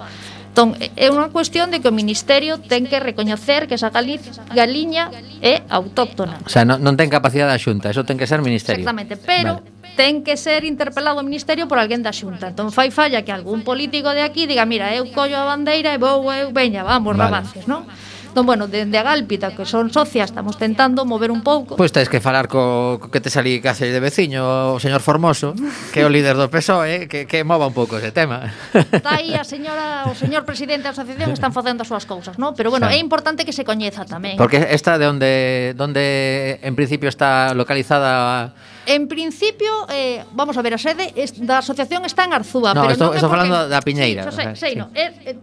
Entón, 0.53 0.77
é 0.77 1.09
unha 1.09 1.33
cuestión 1.33 1.73
de 1.73 1.81
que 1.81 1.89
o 1.89 1.95
Ministerio 1.97 2.61
ten 2.61 2.85
que 2.85 3.01
recoñecer 3.01 3.73
que 3.73 3.81
esa 3.81 3.89
galiña 3.89 5.09
é 5.41 5.65
autóctona. 5.73 6.37
O 6.45 6.53
sea, 6.53 6.69
non, 6.69 6.85
non 6.85 6.93
ten 6.93 7.09
capacidade 7.09 7.49
da 7.49 7.57
xunta, 7.57 7.89
eso 7.89 8.05
ten 8.05 8.21
que 8.21 8.29
ser 8.29 8.45
Ministerio. 8.45 8.85
Exactamente, 8.85 9.17
pero 9.17 9.65
vale 9.65 9.80
ten 9.97 10.23
que 10.23 10.37
ser 10.37 10.65
interpelado 10.65 11.21
o 11.21 11.27
Ministerio 11.27 11.67
por 11.67 11.79
alguén 11.79 12.03
da 12.03 12.15
Xunta. 12.15 12.51
Entón 12.51 12.71
fai 12.75 12.91
falla 12.91 13.23
que 13.23 13.33
algún 13.33 13.63
político 13.63 14.11
de 14.11 14.23
aquí 14.23 14.47
diga, 14.47 14.67
mira, 14.67 14.95
eu 14.95 15.09
collo 15.11 15.39
a 15.39 15.49
bandeira 15.49 15.95
e 15.95 15.99
vou, 15.99 16.27
eu, 16.33 16.51
veña, 16.55 16.83
vamos, 16.83 17.17
vale. 17.17 17.31
rabaces, 17.31 17.65
non? 17.67 17.87
Entón, 18.31 18.47
bueno, 18.47 18.69
dende 18.69 18.97
a 18.97 19.03
Gálpita, 19.03 19.57
que 19.57 19.67
son 19.67 19.91
socias, 19.91 20.31
estamos 20.31 20.57
tentando 20.57 21.05
mover 21.05 21.33
un 21.35 21.43
pouco. 21.43 21.75
Pois 21.75 21.91
tens 21.91 22.07
que 22.07 22.23
falar 22.23 22.47
co, 22.47 23.03
co 23.03 23.11
que 23.11 23.19
te 23.19 23.27
salí 23.27 23.59
case 23.59 23.91
de 23.91 23.99
veciño, 23.99 24.71
o 24.71 24.79
señor 24.79 25.03
Formoso, 25.03 25.51
que 25.91 26.01
é 26.03 26.07
o 26.07 26.11
líder 26.15 26.39
do 26.39 26.47
PSOE, 26.47 27.11
que, 27.11 27.27
que 27.27 27.43
mova 27.43 27.67
un 27.67 27.75
pouco 27.75 27.99
ese 27.99 28.15
tema. 28.15 28.55
Está 28.71 29.19
aí 29.19 29.35
a 29.35 29.43
señora, 29.43 30.07
o 30.07 30.15
señor 30.15 30.47
presidente 30.47 30.87
da 30.87 30.95
asociación 30.95 31.35
están 31.35 31.51
facendo 31.51 31.83
as 31.83 31.91
súas 31.91 32.07
cousas, 32.07 32.39
non? 32.39 32.55
Pero 32.55 32.71
bueno, 32.71 32.87
sí. 32.87 32.95
é 32.95 32.99
importante 33.03 33.43
que 33.43 33.51
se 33.51 33.67
coñeza 33.67 34.07
tamén. 34.07 34.39
Porque 34.39 34.63
esta 34.71 34.95
de 34.95 35.11
onde, 35.11 35.75
donde 35.75 36.63
en 36.63 36.79
principio 36.79 37.11
está 37.11 37.51
localizada 37.51 38.55
En 38.87 39.09
principio, 39.09 39.87
eh, 39.89 40.25
vamos 40.33 40.57
a 40.57 40.63
ver, 40.63 40.75
a 40.75 40.79
sede 40.79 41.13
es, 41.17 41.37
da 41.37 41.59
asociación 41.59 42.05
está 42.05 42.25
en 42.25 42.33
Arzúa, 42.33 42.73
no, 42.75 42.83
pero 42.83 42.93
estou, 42.97 43.09
non 43.13 43.17
estou 43.17 43.29
porque... 43.29 43.47
falando 43.49 43.69
da 43.69 43.81
Piñeira. 43.85 44.25
Sí, 44.29 44.37
sei, 44.37 44.47
sei, 44.57 44.73
sí. 44.73 44.79
no. 44.81 44.89
Er, 44.97 45.13
er, 45.25 45.37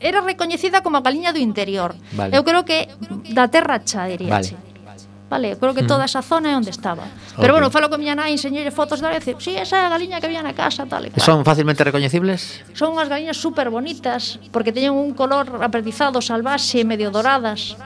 era 0.00 0.20
recoñecida 0.22 0.80
como 0.80 0.96
a 0.98 1.02
galiña 1.02 1.34
do 1.34 1.40
interior. 1.42 1.94
Vale. 2.16 2.32
Eu 2.32 2.42
creo 2.46 2.64
que 2.64 2.88
da 3.34 3.50
terra 3.52 3.84
cha, 3.84 4.08
diría. 4.08 4.40
Vale. 4.40 4.48
Che. 4.48 4.68
Vale, 5.28 5.58
creo 5.58 5.74
que 5.74 5.82
mm. 5.82 5.86
toda 5.86 6.04
esa 6.06 6.22
zona 6.22 6.52
é 6.52 6.56
onde 6.56 6.70
estaba. 6.70 7.04
Okay. 7.04 7.44
Pero 7.44 7.52
bueno, 7.52 7.68
falo 7.70 7.90
con 7.90 8.00
miña 8.00 8.16
nai, 8.16 8.32
enseñei 8.32 8.64
fotos 8.72 9.04
da 9.04 9.12
vez, 9.12 9.24
si, 9.28 9.36
sí, 9.36 9.52
esa 9.60 9.76
é 9.76 9.84
a 9.84 9.92
galiña 9.92 10.20
que 10.20 10.26
había 10.26 10.40
na 10.40 10.56
casa, 10.56 10.88
tal 10.88 11.04
e 11.04 11.12
cual. 11.12 11.20
Son 11.20 11.44
fácilmente 11.44 11.84
recoñecibles? 11.84 12.64
Son 12.72 12.96
unhas 12.96 13.12
galiñas 13.12 13.36
super 13.36 13.68
bonitas, 13.68 14.40
porque 14.48 14.72
teñen 14.72 14.96
un 14.96 15.12
color 15.12 15.60
aperdizado, 15.60 16.24
salvaxe, 16.24 16.80
medio 16.88 17.12
doradas 17.12 17.76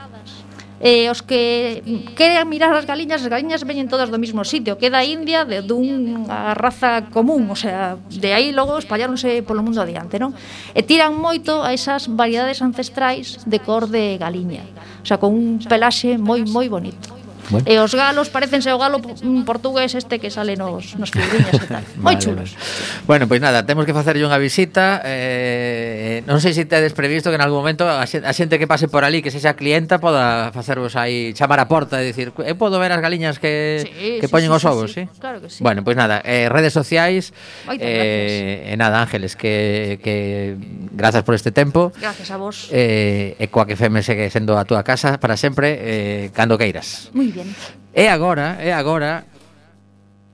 eh, 0.83 1.07
os 1.15 1.23
que 1.23 1.79
queren 2.19 2.43
mirar 2.51 2.75
as 2.75 2.83
galiñas, 2.83 3.23
as 3.23 3.31
galiñas 3.31 3.63
veñen 3.63 3.87
todas 3.87 4.11
do 4.11 4.19
mesmo 4.19 4.43
sitio, 4.43 4.75
que 4.75 4.91
da 4.91 5.07
India 5.07 5.47
de 5.47 5.63
dunha 5.63 6.59
raza 6.59 7.07
común, 7.15 7.47
o 7.47 7.57
sea, 7.57 8.03
de 8.11 8.35
aí 8.35 8.51
logo 8.51 8.75
espalláronse 8.83 9.47
polo 9.47 9.63
mundo 9.63 9.79
adiante, 9.79 10.19
non? 10.19 10.35
E 10.75 10.83
tiran 10.83 11.15
moito 11.15 11.63
a 11.63 11.71
esas 11.71 12.11
variedades 12.11 12.59
ancestrais 12.59 13.47
de 13.47 13.63
cor 13.63 13.87
de 13.87 14.19
galiña, 14.19 14.67
o 14.99 15.07
sea, 15.07 15.23
con 15.23 15.31
un 15.31 15.63
pelaxe 15.63 16.19
moi 16.19 16.43
moi 16.43 16.67
bonito. 16.67 17.22
Bueno. 17.51 17.67
E 17.67 17.79
os 17.79 17.93
galos 17.95 18.31
parecense 18.31 18.71
ao 18.71 18.79
galo 18.79 19.03
portugués 19.47 19.95
este 19.95 20.19
que 20.23 20.31
sale 20.31 20.55
nos, 20.55 20.95
nos 20.99 21.11
figurinhas 21.11 21.57
e 21.57 21.67
tal. 21.67 21.85
Moi 21.99 22.15
vale, 22.15 22.23
chulos. 22.23 22.51
Vale. 22.55 23.07
Bueno, 23.07 23.25
pois 23.27 23.41
pues 23.41 23.49
nada, 23.49 23.67
temos 23.67 23.87
que 23.87 23.95
facerlle 23.95 24.23
unha 24.23 24.39
visita. 24.39 25.03
Eh, 25.03 26.23
non 26.29 26.39
sei 26.39 26.55
se 26.55 26.65
tedes 26.65 26.95
previsto 26.95 27.33
que 27.33 27.39
en 27.39 27.45
algún 27.45 27.61
momento 27.65 27.89
a 27.89 28.07
xente 28.07 28.61
que 28.61 28.69
pase 28.71 28.87
por 28.87 29.03
ali, 29.03 29.21
que 29.21 29.33
sexa 29.33 29.59
clienta, 29.59 29.99
poda 29.99 30.55
facervos 30.55 30.95
aí 30.95 31.35
chamar 31.35 31.59
a 31.59 31.67
porta 31.67 31.99
e 31.99 32.09
dicir, 32.09 32.31
eu 32.31 32.57
podo 32.57 32.79
ver 32.79 32.95
as 32.95 33.03
galiñas 33.03 33.43
que, 33.43 33.83
sí, 33.83 34.23
que 34.23 34.29
sí, 34.29 34.33
poñen 34.33 34.51
sí, 34.53 34.57
os 34.57 34.65
ovos, 34.65 34.91
sí, 34.93 35.03
sí. 35.03 35.09
sí? 35.11 35.21
Claro 35.21 35.41
que 35.43 35.49
sí. 35.51 35.61
Bueno, 35.65 35.83
pois 35.83 35.97
pues 35.97 35.97
nada, 35.97 36.23
eh, 36.25 36.49
redes 36.49 36.73
sociais, 36.73 37.35
Oita, 37.67 37.85
eh, 37.85 38.63
gracias. 38.63 38.73
e 38.73 38.75
nada, 38.79 38.97
Ángeles, 39.03 39.33
que, 39.35 39.99
que 40.03 40.57
grazas 40.93 41.25
por 41.25 41.35
este 41.35 41.51
tempo. 41.51 41.93
Gracias 42.01 42.31
a 42.31 42.37
vos. 42.37 42.69
Eh, 42.71 43.37
e 43.37 43.47
coa 43.51 43.67
que 43.67 43.75
FM 43.75 44.01
segue 44.05 44.31
sendo 44.31 44.55
a 44.57 44.65
túa 44.65 44.87
casa 44.87 45.19
para 45.19 45.35
sempre, 45.35 45.77
eh, 45.81 46.31
cando 46.33 46.57
queiras. 46.57 47.11
Muy 47.13 47.32
bien. 47.33 47.49
É 47.97 48.09
agora, 48.13 48.61
é 48.61 48.73
agora 48.73 49.25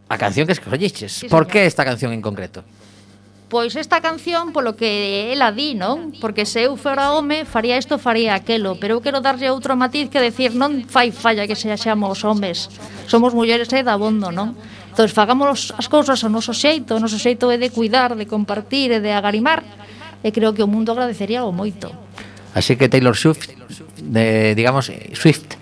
a 0.09 0.17
canción 0.19 0.47
que 0.47 0.53
escolliches. 0.53 1.13
Sí, 1.13 1.29
Por 1.29 1.47
que 1.47 1.67
esta 1.67 1.85
canción 1.85 2.13
en 2.13 2.23
concreto? 2.23 2.65
Pois 3.49 3.77
esta 3.81 4.05
canción 4.05 4.53
polo 4.53 4.77
que 4.77 5.33
ela 5.33 5.53
di, 5.57 5.73
non? 5.73 6.13
Porque 6.21 6.45
se 6.45 6.69
eu 6.69 6.77
fora 6.77 7.17
home, 7.17 7.49
faría 7.49 7.81
isto, 7.81 7.97
faría 7.97 8.37
aquelo 8.37 8.77
Pero 8.77 9.01
eu 9.01 9.01
quero 9.01 9.25
darlle 9.25 9.49
outro 9.49 9.73
matiz 9.73 10.13
que 10.13 10.21
decir 10.21 10.53
Non 10.53 10.85
fai 10.85 11.17
falla 11.17 11.49
que 11.49 11.57
se 11.57 11.73
xamos 11.81 12.29
homes 12.29 12.69
Somos 13.09 13.33
mulleres 13.33 13.73
e 13.73 13.81
dabondo, 13.81 14.29
non? 14.29 14.53
Entón, 14.93 15.09
fagamos 15.09 15.73
as 15.81 15.89
cousas 15.89 16.21
ao 16.21 16.29
noso 16.29 16.53
xeito 16.53 16.93
O 16.93 17.01
noso 17.01 17.17
xeito 17.17 17.49
é 17.49 17.57
de 17.57 17.73
cuidar, 17.73 18.13
de 18.21 18.29
compartir 18.29 18.93
e 18.93 19.01
de 19.01 19.17
agarimar 19.17 19.65
E 20.21 20.29
creo 20.29 20.53
que 20.53 20.61
o 20.61 20.69
mundo 20.69 20.93
agradecería 20.93 21.49
o 21.49 21.53
moito 21.53 21.89
Así 22.53 22.77
que 22.77 22.93
Taylor 22.93 23.17
Swift, 23.17 23.49
de, 23.97 24.53
digamos, 24.53 24.93
Swift 25.17 25.57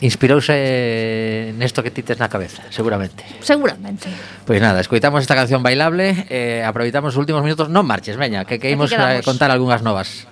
inspirouse 0.00 1.52
nesto 1.56 1.84
que 1.84 1.92
ti 1.92 2.02
tes 2.02 2.16
na 2.16 2.32
cabeza, 2.32 2.64
seguramente. 2.72 3.24
Seguramente 3.44 4.08
Pois 4.48 4.60
nada, 4.60 4.80
escoitamos 4.80 5.20
esta 5.20 5.36
canción 5.36 5.62
bailable, 5.62 6.26
eh, 6.32 6.64
aproveitamos 6.64 7.12
os 7.12 7.20
últimos 7.20 7.44
minutos, 7.44 7.68
non 7.68 7.84
marches, 7.84 8.16
veña, 8.16 8.48
que 8.48 8.56
que 8.56 8.72
Aquí 8.72 8.76
imos 8.80 8.92
a 8.96 9.20
contar 9.20 9.52
algunhas 9.52 9.84
novas. 9.84 10.26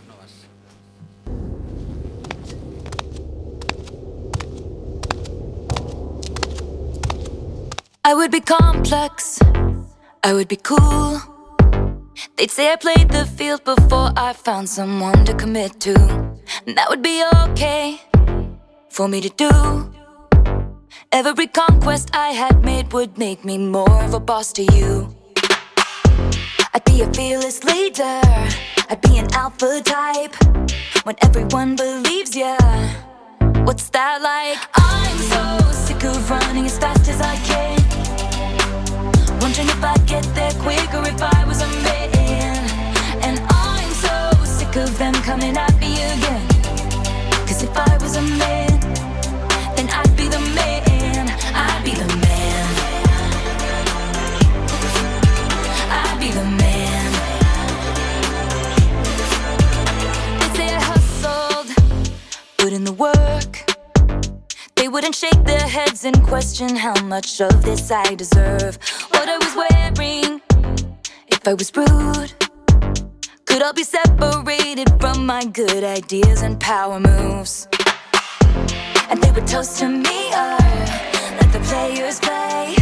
I 8.08 8.16
would 8.16 8.32
be 8.32 8.40
complex, 8.40 9.36
I 10.24 10.32
would 10.32 10.48
be 10.48 10.56
cool. 10.56 11.20
They'd 12.40 12.50
say 12.50 12.72
I 12.72 12.76
played 12.76 13.12
the 13.12 13.26
field 13.26 13.62
before 13.68 14.16
I 14.16 14.32
found 14.32 14.66
someone 14.68 15.26
to 15.26 15.34
commit 15.34 15.78
to. 15.80 15.94
And 16.66 16.74
that 16.78 16.88
would 16.88 17.02
be 17.02 17.22
okay 17.50 18.07
for 18.90 19.08
me 19.08 19.20
to 19.20 19.28
do. 19.30 19.50
Every 21.12 21.46
conquest 21.46 22.10
I 22.14 22.30
had 22.30 22.64
made 22.64 22.92
would 22.92 23.16
make 23.18 23.44
me 23.44 23.58
more 23.58 24.02
of 24.04 24.14
a 24.14 24.20
boss 24.20 24.52
to 24.54 24.62
you. 24.74 25.14
I'd 26.74 26.84
be 26.84 27.02
a 27.02 27.12
fearless 27.12 27.64
leader, 27.64 28.20
I'd 28.90 29.00
be 29.00 29.18
an 29.18 29.32
alpha 29.34 29.80
type. 29.82 30.34
When 31.04 31.16
everyone 31.22 31.76
believes 31.76 32.36
ya, 32.36 32.56
what's 33.64 33.88
that 33.90 34.20
like? 34.22 34.58
I'm 34.74 35.18
so 35.32 35.72
sick 35.72 36.04
of 36.04 36.30
running 36.30 36.66
as 36.66 36.78
fast 36.78 37.08
as 37.08 37.20
I 37.20 37.36
can. 37.48 37.78
Wondering 39.40 39.68
if 39.68 39.82
I'd 39.82 40.06
get 40.06 40.24
there 40.34 40.52
quicker 40.60 41.02
if 41.08 41.22
I 41.22 41.44
was 41.46 41.62
a 41.62 41.68
man. 41.82 42.07
Question 66.38 66.76
how 66.76 66.94
much 67.02 67.40
of 67.40 67.64
this 67.64 67.90
I 67.90 68.14
deserve. 68.14 68.78
What 69.10 69.28
I 69.28 69.38
was 69.44 69.54
wearing, 69.60 70.40
if 71.26 71.48
I 71.48 71.52
was 71.52 71.68
rude, 71.76 72.32
could 73.44 73.60
I 73.60 73.72
be 73.72 73.82
separated 73.82 74.88
from 75.00 75.26
my 75.26 75.44
good 75.46 75.82
ideas 75.82 76.42
and 76.42 76.60
power 76.60 77.00
moves. 77.00 77.66
And 79.10 79.20
they 79.20 79.32
would 79.32 79.48
toast 79.48 79.80
to 79.80 79.88
me, 79.88 80.20
or 80.42 80.58
let 81.38 81.50
the 81.56 81.62
players 81.70 82.20
play. 82.20 82.76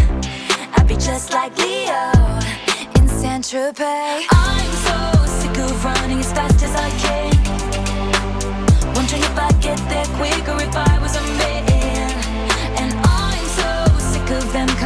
I'd 0.77 0.87
be 0.87 0.97
just 0.97 1.33
like 1.33 1.57
Leo 1.57 2.13
in 2.99 3.09
Saint 3.09 3.43
Tropez. 3.43 4.27
I'm 4.33 4.73
so 4.89 4.99
sick 5.39 5.57
of 5.65 5.83
running 5.83 6.19
as 6.19 6.31
fast 6.31 6.63
as 6.63 6.75
I 6.87 6.91
can. 7.05 7.33
Wondering 8.95 9.23
if 9.23 9.39
I'd 9.39 9.59
get 9.63 9.79
there 9.89 10.09
quicker 10.19 10.57
if 10.63 10.77
I 10.77 10.99
was 11.01 11.17
a 11.17 11.36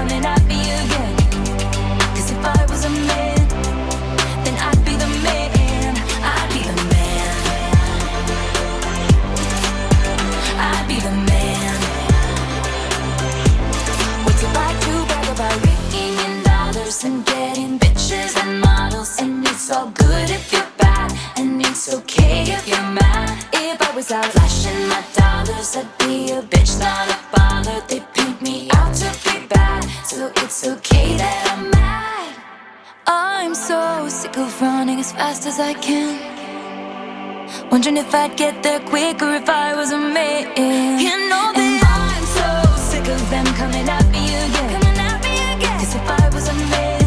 coming 0.01 0.25
at 0.25 0.43
me 0.51 0.61
again. 0.81 1.17
Cause 2.15 2.31
if 2.35 2.43
I 2.59 2.61
was 2.71 2.83
a 2.91 2.93
man, 3.11 3.41
then 4.45 4.57
I'd 4.69 4.81
be 4.89 4.95
the 5.05 5.11
man. 5.27 5.93
I'd 6.33 6.49
be 6.55 6.61
the 6.71 6.77
man. 6.93 7.33
I'd 10.69 10.85
be 10.91 10.97
the 11.07 11.15
man. 11.31 11.75
What's 14.25 14.43
it 14.47 14.53
like 14.61 14.79
to 14.87 14.95
brag 15.09 15.29
about 15.35 15.57
raking 15.67 16.15
in 16.27 16.35
dollars 16.51 17.05
and 17.05 17.19
getting 17.27 17.79
bitches 17.79 18.33
and 18.43 18.61
models? 18.61 19.21
And 19.21 19.47
it's 19.47 19.71
all 19.71 19.91
good 19.91 20.31
if 20.31 20.51
you're 20.53 20.73
bad, 20.79 21.13
and 21.37 21.61
it's 21.61 21.93
okay 21.95 22.45
if 22.57 22.67
you're 22.67 22.89
mad. 22.95 23.00
Was 24.01 24.13
out 24.13 24.25
flashing 24.25 24.89
my 24.89 25.05
dollars, 25.15 25.77
I'd 25.77 25.87
be 25.99 26.33
a 26.33 26.41
bitch, 26.41 26.81
not 26.81 27.07
a 27.11 27.19
bother. 27.37 27.83
They 27.87 28.01
paint 28.15 28.41
me 28.41 28.71
out 28.73 28.95
to 28.95 29.11
be 29.25 29.47
bad, 29.47 29.85
so 30.07 30.33
it's 30.37 30.67
okay 30.67 31.19
that 31.19 31.53
I'm 31.53 31.69
mad. 31.69 32.35
I'm 33.07 33.55
so 33.55 34.09
sick 34.09 34.39
of 34.39 34.59
running 34.63 35.01
as 35.01 35.13
fast 35.13 35.45
as 35.47 35.61
I 35.61 35.75
can. 35.75 36.17
Wondering 37.71 37.99
if 37.99 38.15
I'd 38.15 38.39
get 38.39 38.63
there 38.63 38.81
quicker 38.81 39.35
if 39.35 39.51
I 39.51 39.77
was 39.77 39.93
a 39.93 39.99
man. 39.99 40.45
You 40.99 41.29
know 41.29 41.53
that 41.53 41.81
I'm 42.01 42.25
so 42.39 42.49
sick 42.91 43.07
of 43.07 43.21
them 43.29 43.45
coming 43.61 43.87
at 43.87 44.07
me 44.09 44.25
again. 44.33 44.81
Coming 44.81 44.99
at 44.99 45.23
me 45.23 45.35
again. 45.57 45.79
Cause 45.79 45.95
if 45.95 46.09
I 46.09 46.31
was 46.35 46.49
a 46.49 46.55
man, 46.55 47.00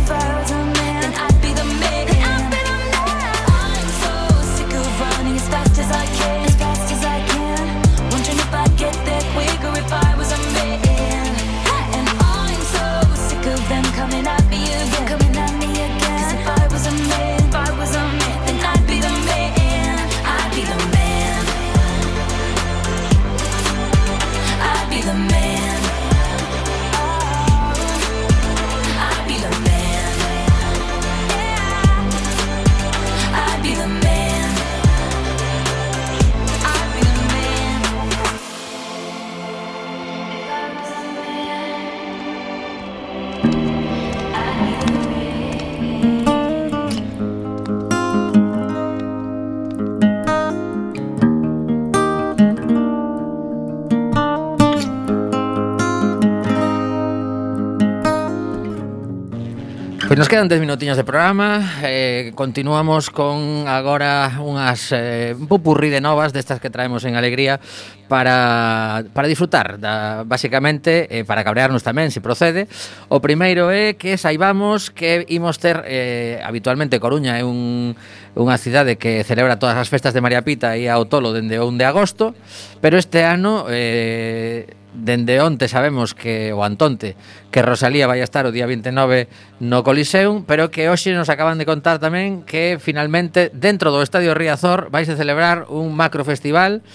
Pois 60.14 60.20
nos 60.20 60.30
quedan 60.30 60.45
10 60.47 60.61
minutiños 60.61 60.95
de 60.95 61.03
programa 61.03 61.82
eh, 61.82 62.34
Continuamos 62.36 63.09
con 63.09 63.66
agora 63.66 64.30
unhas 64.38 64.93
eh, 64.93 65.34
un 65.34 65.49
popurrí 65.49 65.89
de 65.89 66.05
novas 66.05 66.30
destas 66.38 66.61
que 66.61 66.70
traemos 66.70 67.01
en 67.09 67.18
Alegría 67.18 67.57
para, 68.05 69.09
para 69.09 69.26
disfrutar 69.28 69.82
da, 69.82 70.22
basicamente, 70.22 71.09
eh, 71.09 71.26
para 71.26 71.41
cabrearnos 71.41 71.82
tamén 71.82 72.14
se 72.14 72.22
procede. 72.22 72.70
O 73.09 73.26
primeiro 73.26 73.74
é 73.74 73.97
que 73.97 74.22
saibamos 74.22 74.93
que 74.93 75.26
imos 75.34 75.57
ter 75.57 75.82
eh, 75.89 76.38
habitualmente 76.45 77.01
Coruña 77.01 77.41
é 77.41 77.41
un, 77.41 77.97
unha 78.38 78.61
cidade 78.61 79.01
que 79.01 79.26
celebra 79.26 79.57
todas 79.57 79.82
as 79.82 79.89
festas 79.89 80.14
de 80.14 80.22
María 80.22 80.45
Pita 80.45 80.78
e 80.78 80.86
ao 80.86 81.09
Tolo 81.09 81.34
dende 81.34 81.57
1 81.57 81.74
de 81.74 81.89
agosto 81.89 82.38
pero 82.86 83.01
este 83.01 83.26
ano 83.26 83.66
eh, 83.66 84.82
dende 84.93 85.41
onte 85.41 85.67
sabemos 85.67 86.13
que 86.13 86.53
o 86.53 86.63
Antonte 86.63 87.17
que 87.51 87.61
Rosalía 87.65 88.05
vai 88.05 88.21
a 88.21 88.27
estar 88.27 88.45
o 88.45 88.53
día 88.53 88.69
29 88.69 89.27
no 89.59 89.81
Coliseum, 89.81 90.45
pero 90.45 90.69
que 90.69 90.87
hoxe 90.87 91.11
nos 91.11 91.33
acaban 91.33 91.57
de 91.57 91.65
contar 91.65 91.97
tamén 91.97 92.45
que 92.45 92.77
finalmente 92.77 93.49
dentro 93.51 93.89
do 93.89 94.05
Estadio 94.05 94.37
Riazor 94.37 94.93
vais 94.93 95.09
a 95.09 95.17
celebrar 95.17 95.65
un 95.67 95.97
macrofestival 95.97 96.85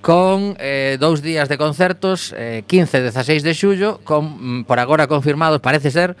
con 0.00 0.56
eh, 0.58 0.96
dous 0.96 1.20
días 1.20 1.48
de 1.48 1.60
concertos, 1.60 2.32
eh, 2.36 2.64
15 2.64 2.98
e 2.98 3.02
16 3.12 3.44
de 3.44 3.52
xullo, 3.52 4.00
con, 4.00 4.62
mm, 4.62 4.64
por 4.64 4.80
agora 4.80 5.06
confirmados, 5.06 5.60
parece 5.60 5.92
ser, 5.92 6.16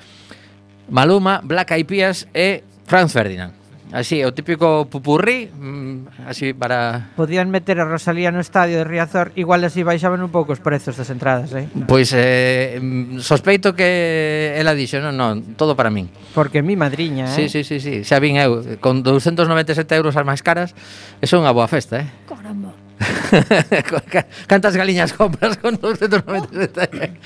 Maluma, 0.90 1.40
Black 1.42 1.72
Eyed 1.72 1.86
Peas 1.86 2.28
e 2.34 2.62
Franz 2.84 3.12
Ferdinand. 3.12 3.59
Así, 3.92 4.22
o 4.22 4.30
típico 4.30 4.86
pupurrí, 4.86 5.50
mm, 5.50 6.30
así 6.30 6.54
para... 6.54 7.10
Podían 7.16 7.50
meter 7.50 7.82
a 7.82 7.84
Rosalía 7.84 8.30
no 8.30 8.38
estadio 8.38 8.78
de 8.78 8.84
Riazor, 8.86 9.34
igual 9.34 9.66
así 9.66 9.82
baixaban 9.82 10.22
un 10.22 10.30
pouco 10.30 10.54
os 10.54 10.62
prezos 10.62 10.94
das 10.94 11.10
entradas, 11.10 11.50
eh? 11.58 11.66
Pois 11.90 12.14
eh, 12.14 12.78
mm, 12.78 13.18
sospeito 13.18 13.74
que 13.74 14.54
ela 14.54 14.78
dixo, 14.78 15.02
non, 15.02 15.18
non, 15.18 15.58
todo 15.58 15.74
para 15.74 15.90
min. 15.90 16.06
Porque 16.38 16.62
mi 16.62 16.78
madriña, 16.78 17.26
eh? 17.26 17.34
Sí, 17.34 17.50
sí, 17.50 17.66
sí, 17.66 17.82
sí. 17.82 18.06
xa 18.06 18.22
vin 18.22 18.38
eu, 18.38 18.62
con 18.78 19.02
297 19.02 19.74
euros 19.98 20.14
as 20.14 20.22
máis 20.22 20.38
caras, 20.46 20.70
é 21.18 21.26
unha 21.34 21.50
boa 21.50 21.66
festa, 21.66 22.06
eh? 22.06 22.08
Caramba. 22.30 22.70
Cantas 24.46 24.76
galiñas 24.76 25.12
compras 25.12 25.56
con 25.56 25.80
297 25.80 27.16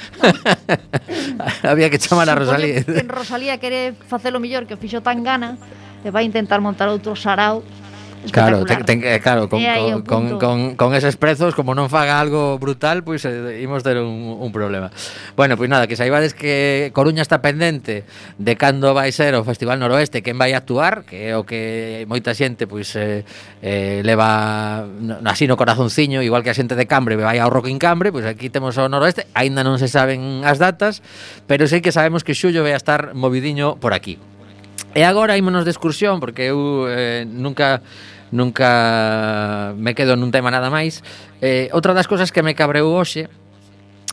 Había 1.66 1.90
que 1.90 1.98
chamar 1.98 2.30
a 2.30 2.36
Rosalía 2.36 2.84
En 2.86 3.08
Rosalía 3.08 3.58
quere 3.58 3.92
facelo 4.06 4.38
mellor 4.38 4.70
que 4.70 4.74
o 4.74 4.78
fixo 4.78 5.02
tan 5.02 5.26
gana 5.26 5.58
e 6.04 6.12
vai 6.12 6.28
intentar 6.28 6.60
montar 6.60 6.86
outro 6.92 7.16
sarao 7.16 7.64
Claro, 8.32 8.64
ten, 8.64 8.84
ten, 8.84 9.04
eh, 9.04 9.20
claro 9.20 9.48
con, 9.48 9.60
con, 9.60 10.02
con, 10.02 10.38
con, 10.38 10.76
con 10.76 10.94
eses 10.94 11.16
prezos 11.16 11.52
Como 11.54 11.76
non 11.76 11.92
faga 11.92 12.16
algo 12.16 12.56
brutal 12.56 13.04
Pois 13.04 13.24
eh, 13.28 13.60
imos 13.60 13.84
ter 13.84 14.00
un, 14.00 14.40
un 14.40 14.50
problema. 14.52 14.88
Bueno, 15.36 15.60
pois 15.60 15.68
nada, 15.68 15.84
que 15.86 15.96
saibades 15.96 16.32
que 16.32 16.88
Coruña 16.96 17.20
está 17.20 17.44
pendente 17.44 18.08
De 18.40 18.56
cando 18.56 18.96
vai 18.96 19.12
ser 19.12 19.36
o 19.36 19.44
Festival 19.44 19.76
Noroeste 19.76 20.24
Quen 20.24 20.40
vai 20.40 20.56
actuar 20.56 21.04
Que 21.04 21.28
é 21.28 21.36
o 21.36 21.44
que 21.44 22.08
moita 22.08 22.32
xente 22.32 22.64
pois 22.64 22.96
eh, 22.96 23.28
eh, 23.60 24.00
Leva 24.00 24.88
así 25.28 25.44
no 25.44 25.60
corazonciño 25.60 26.24
Igual 26.24 26.40
que 26.40 26.50
a 26.52 26.56
xente 26.56 26.78
de 26.78 26.88
Cambre 26.88 27.20
Vai 27.20 27.36
ao 27.36 27.52
Rock 27.52 27.68
in 27.68 27.76
Cambre 27.76 28.08
Pois 28.08 28.24
aquí 28.24 28.48
temos 28.48 28.80
o 28.80 28.88
Noroeste 28.88 29.28
aínda 29.36 29.60
non 29.60 29.76
se 29.76 29.92
saben 29.92 30.48
as 30.48 30.56
datas 30.56 31.04
Pero 31.44 31.68
sei 31.68 31.84
que 31.84 31.92
sabemos 31.92 32.24
que 32.24 32.32
Xullo 32.32 32.64
vai 32.64 32.72
a 32.72 32.80
estar 32.80 33.12
movidiño 33.12 33.76
por 33.76 33.92
aquí. 33.92 34.16
E 34.94 35.02
agora 35.02 35.34
ímonos 35.36 35.66
de 35.66 35.74
excursión 35.74 36.22
porque 36.22 36.54
eu 36.54 36.86
eh, 36.86 37.26
nunca 37.26 37.82
nunca 38.30 39.74
me 39.78 39.94
quedo 39.94 40.14
nun 40.14 40.30
tema 40.30 40.54
nada 40.54 40.70
máis. 40.70 41.02
Eh, 41.42 41.66
outra 41.74 41.94
das 41.94 42.06
cousas 42.06 42.30
que 42.30 42.42
me 42.42 42.54
cabreou 42.54 42.94
hoxe 42.94 43.26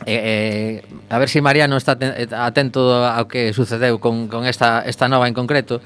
Eh, 0.02 0.82
eh, 0.82 0.96
a 1.10 1.18
ver 1.18 1.28
se 1.28 1.38
si 1.38 1.40
Mariano 1.40 1.76
está 1.76 1.94
eh, 2.00 2.26
atento 2.34 2.90
ao 3.06 3.30
que 3.30 3.54
sucedeu 3.54 4.02
con, 4.02 4.26
con 4.26 4.50
esta, 4.50 4.82
esta 4.82 5.06
nova 5.06 5.30
en 5.30 5.34
concreto 5.36 5.78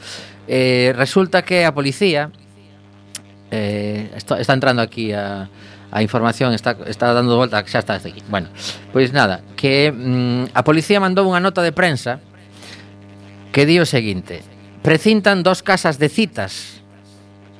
eh, 0.49 0.97
Resulta 0.97 1.44
que 1.44 1.68
a 1.68 1.74
policía 1.76 2.32
eh, 3.51 4.09
está, 4.16 4.40
está 4.40 4.55
entrando 4.55 4.80
aquí 4.80 5.12
a, 5.12 5.51
a 5.90 6.03
información 6.03 6.53
está, 6.53 6.76
está 6.86 7.12
dando 7.12 7.36
volta, 7.36 7.62
xa 7.66 7.78
está 7.78 7.94
aquí. 7.94 8.22
Bueno, 8.28 8.49
pois 8.92 9.12
nada, 9.12 9.42
que 9.57 9.92
mm, 9.92 10.55
a 10.55 10.62
policía 10.64 11.01
mandou 11.01 11.26
unha 11.28 11.42
nota 11.42 11.62
de 11.62 11.72
prensa 11.72 12.18
que 13.53 13.64
di 13.64 13.78
o 13.78 13.86
seguinte: 13.86 14.42
precintan 14.87 15.43
dos 15.43 15.64
casas 15.64 15.99
de 15.99 16.09
citas. 16.09 16.80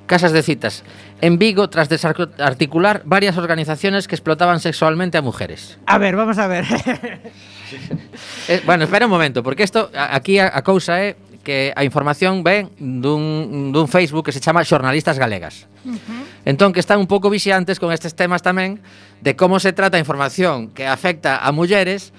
Casas 0.07 0.31
de 0.31 0.45
citas. 0.45 0.85
En 1.21 1.39
Vigo, 1.39 1.69
tras 1.69 1.89
desarticular 1.89 3.03
varias 3.05 3.37
organizaciones 3.37 4.07
que 4.07 4.15
explotaban 4.15 4.61
sexualmente 4.61 5.19
a 5.19 5.23
mujeres. 5.23 5.77
A 5.87 5.99
ver, 5.99 6.15
vamos 6.15 6.39
a 6.39 6.47
ver. 6.47 6.65
eh, 8.49 8.63
bueno, 8.65 8.85
espera 8.85 9.07
un 9.07 9.11
momento, 9.11 9.43
porque 9.43 9.65
isto 9.65 9.91
aquí 9.93 10.39
a, 10.39 10.53
a 10.55 10.63
cousa 10.63 11.03
é 11.03 11.19
que 11.43 11.75
a 11.75 11.83
información 11.83 12.47
ven 12.47 12.71
dun, 12.79 13.75
dun 13.75 13.91
Facebook 13.91 14.31
que 14.31 14.33
se 14.33 14.39
chama 14.39 14.63
Xornalistas 14.63 15.19
Galegas. 15.19 15.67
Uh 15.83 15.99
-huh. 15.99 16.23
Entón, 16.47 16.71
que 16.71 16.79
están 16.79 17.03
un 17.03 17.11
pouco 17.11 17.27
vixiantes 17.27 17.83
con 17.83 17.91
estes 17.91 18.15
temas 18.15 18.39
tamén 18.39 18.79
de 19.19 19.35
como 19.35 19.59
se 19.59 19.75
trata 19.75 19.99
a 19.99 20.01
información 20.01 20.71
que 20.71 20.87
afecta 20.87 21.43
a 21.43 21.51
mulleres, 21.51 22.15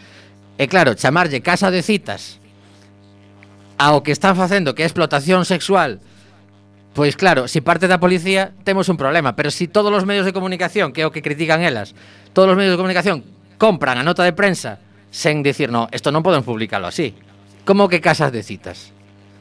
e 0.59 0.67
claro, 0.67 0.99
chamarlle 0.99 1.39
casa 1.39 1.71
de 1.71 1.79
citas 1.79 2.43
ao 3.77 4.01
que 4.01 4.11
están 4.11 4.35
facendo, 4.35 4.73
que 4.73 4.83
é 4.83 4.87
explotación 4.89 5.45
sexual, 5.45 6.01
Pois 6.97 7.13
claro, 7.13 7.45
se 7.45 7.61
si 7.61 7.61
parte 7.61 7.85
da 7.85 8.01
policía 8.01 8.57
temos 8.65 8.89
un 8.89 8.97
problema, 8.97 9.37
pero 9.37 9.53
se 9.53 9.61
si 9.61 9.65
todos 9.69 9.93
os 9.93 10.09
medios 10.09 10.25
de 10.25 10.33
comunicación, 10.33 10.89
que 10.89 11.05
é 11.05 11.05
o 11.05 11.13
que 11.13 11.21
critican 11.21 11.61
elas, 11.61 11.93
todos 12.33 12.49
os 12.49 12.57
medios 12.57 12.73
de 12.73 12.81
comunicación 12.81 13.21
compran 13.61 14.01
a 14.01 14.03
nota 14.03 14.25
de 14.25 14.33
prensa 14.33 14.81
sen 15.13 15.45
dicir, 15.45 15.69
no, 15.69 15.85
isto 15.93 16.09
non 16.09 16.25
podemos 16.25 16.41
publicalo 16.49 16.89
así. 16.89 17.13
Como 17.69 17.85
que 17.85 18.01
casas 18.01 18.33
de 18.33 18.41
citas? 18.41 18.89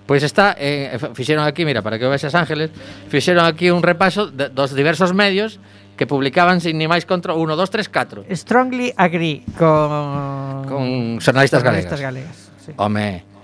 Pois 0.04 0.20
está, 0.20 0.52
eh, 0.60 1.00
fixeron 1.16 1.48
aquí, 1.48 1.64
mira, 1.64 1.80
para 1.80 1.96
que 1.96 2.04
o 2.04 2.12
vexas 2.12 2.36
Ángeles, 2.36 2.68
fixeron 3.08 3.48
aquí 3.48 3.72
un 3.72 3.80
repaso 3.80 4.28
de, 4.28 4.52
dos 4.52 4.76
diversos 4.76 5.16
medios 5.16 5.56
que 5.96 6.04
publicaban 6.04 6.60
sin 6.60 6.76
ni 6.76 6.84
máis 6.84 7.08
contra 7.08 7.32
1, 7.32 7.40
2, 7.40 7.72
3, 7.72 8.28
4. 8.28 8.36
Strongly 8.36 8.92
agree 9.00 9.48
con... 9.56 10.68
Con 10.68 10.84
xornalistas, 11.24 11.64
xornalistas 11.64 12.04
galegas. 12.04 12.36
galegas 12.36 12.36
sí. 12.68 12.72
Home, 12.76 13.35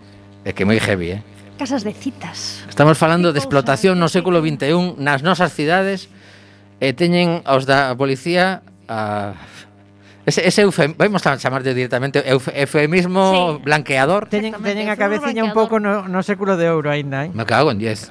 É 0.43 0.51
que 0.51 0.67
moi 0.67 0.79
heavy, 0.83 1.19
eh? 1.19 1.21
Casas 1.55 1.87
de 1.87 1.95
citas. 1.95 2.67
Estamos 2.67 2.99
falando 2.99 3.31
de 3.31 3.39
explotación 3.39 4.01
no 4.03 4.11
século 4.11 4.43
XXI 4.43 4.99
nas 4.99 5.23
nosas 5.23 5.55
cidades 5.55 6.11
e 6.83 6.91
teñen 6.91 7.47
aos 7.47 7.63
da 7.63 7.95
policía 7.95 8.67
a 8.91 9.39
Ese, 10.23 10.47
ese 10.47 10.63
eufem, 10.63 10.95
vamos 10.95 11.27
a 11.27 11.35
chamarlle 11.35 11.75
directamente 11.75 12.23
euf, 12.23 12.47
eufemismo 12.55 13.59
sí. 13.59 13.63
blanqueador. 13.67 14.31
Teñen, 14.31 14.55
teñen 14.63 14.87
a 14.87 14.95
cabeciña 14.95 15.43
un 15.43 15.51
pouco 15.51 15.83
no, 15.83 16.07
no 16.07 16.23
século 16.23 16.55
de 16.55 16.71
ouro 16.71 16.95
aínda, 16.95 17.27
eh? 17.27 17.31
Me 17.35 17.43
cago 17.43 17.75
en 17.75 17.83
10. 17.83 18.07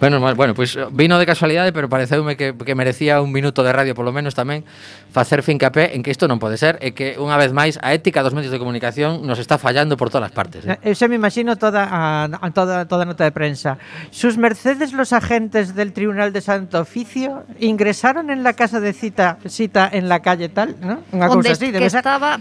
Bueno, 0.00 0.18
bueno, 0.18 0.54
pois 0.54 0.74
pues, 0.74 0.76
eh, 0.76 0.88
vino 0.92 1.18
de 1.18 1.26
casualidade, 1.26 1.72
pero 1.72 1.90
pareceume 1.90 2.36
que, 2.36 2.56
que 2.56 2.74
merecía 2.74 3.20
un 3.20 3.32
minuto 3.32 3.62
de 3.62 3.70
radio, 3.70 3.94
polo 3.94 4.12
menos 4.16 4.32
tamén, 4.32 4.64
facer 5.12 5.44
fincapé 5.44 5.92
en 5.92 6.00
que 6.00 6.08
isto 6.08 6.24
non 6.24 6.40
pode 6.40 6.56
ser, 6.56 6.80
e 6.80 6.96
que, 6.96 7.20
unha 7.20 7.36
vez 7.36 7.52
máis, 7.52 7.76
a 7.84 7.92
ética 7.92 8.24
dos 8.24 8.32
medios 8.32 8.48
de 8.48 8.56
comunicación 8.56 9.28
nos 9.28 9.36
está 9.36 9.60
fallando 9.60 10.00
por 10.00 10.08
todas 10.08 10.32
as 10.32 10.34
partes. 10.34 10.64
Eh? 10.64 10.72
eh, 10.72 10.80
eh 10.80 10.88
Eu 10.90 10.96
se 10.96 11.04
me 11.04 11.20
imagino 11.20 11.60
toda 11.60 11.84
a, 11.84 12.32
toda, 12.56 12.88
toda 12.88 13.04
nota 13.04 13.28
de 13.28 13.32
prensa. 13.36 13.76
Sus 14.08 14.40
mercedes 14.40 14.96
los 14.96 15.12
agentes 15.12 15.76
del 15.76 15.92
Tribunal 15.92 16.32
de 16.32 16.40
Santo 16.40 16.80
Oficio 16.80 17.44
ingresaron 17.60 18.32
en 18.32 18.40
la 18.40 18.56
casa 18.56 18.80
de 18.80 18.96
cita, 18.96 19.36
cita 19.44 19.84
en 19.92 20.08
la 20.08 20.24
calle 20.24 20.48
tal, 20.48 20.80
¿no? 20.80 21.04
Unha 21.12 21.28
cousa 21.28 21.52
así. 21.52 21.68
Debe 21.68 21.84
que 21.84 21.92
ser... 21.92 22.00
estaba 22.00 22.40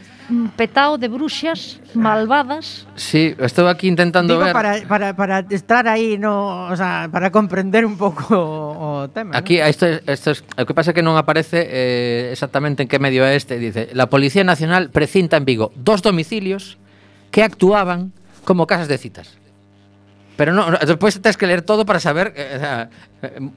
petao 0.55 0.97
de 0.97 1.07
bruxas 1.09 1.81
malvadas. 1.93 2.87
Sí, 2.95 3.35
estou 3.39 3.67
aquí 3.67 3.87
intentando 3.89 4.37
Digo, 4.37 4.45
ver... 4.45 4.53
Para, 4.53 4.79
para, 4.87 5.07
para 5.15 5.35
estar 5.49 5.87
aí, 5.87 6.17
no, 6.17 6.69
o 6.69 6.75
sea, 6.77 7.09
para 7.11 7.31
comprender 7.49 7.83
un 7.83 7.97
pouco 7.97 8.29
o, 8.37 9.01
o 9.01 9.09
tema. 9.09 9.35
Aquí, 9.35 9.57
¿no? 9.57 9.65
esto 9.65 9.87
es, 10.05 10.43
o 10.53 10.65
que 10.69 10.73
pasa 10.77 10.93
que 10.93 11.01
non 11.01 11.17
aparece 11.17 11.65
eh, 11.65 12.29
exactamente 12.29 12.85
en 12.85 12.87
que 12.87 13.01
medio 13.01 13.25
é 13.25 13.33
este. 13.33 13.57
Dice, 13.57 13.89
la 13.97 14.05
Policía 14.05 14.45
Nacional 14.45 14.93
precinta 14.93 15.41
en 15.41 15.49
Vigo 15.49 15.73
dos 15.73 16.05
domicilios 16.05 16.77
que 17.33 17.41
actuaban 17.41 18.13
como 18.45 18.69
casas 18.69 18.85
de 18.85 19.01
citas. 19.01 19.41
Pero 20.37 20.53
no, 20.53 20.71
despois 20.71 21.19
tens 21.19 21.35
que 21.35 21.49
ler 21.49 21.65
todo 21.65 21.83
para 21.83 21.99
saber 21.99 22.31
eh, 22.37 22.87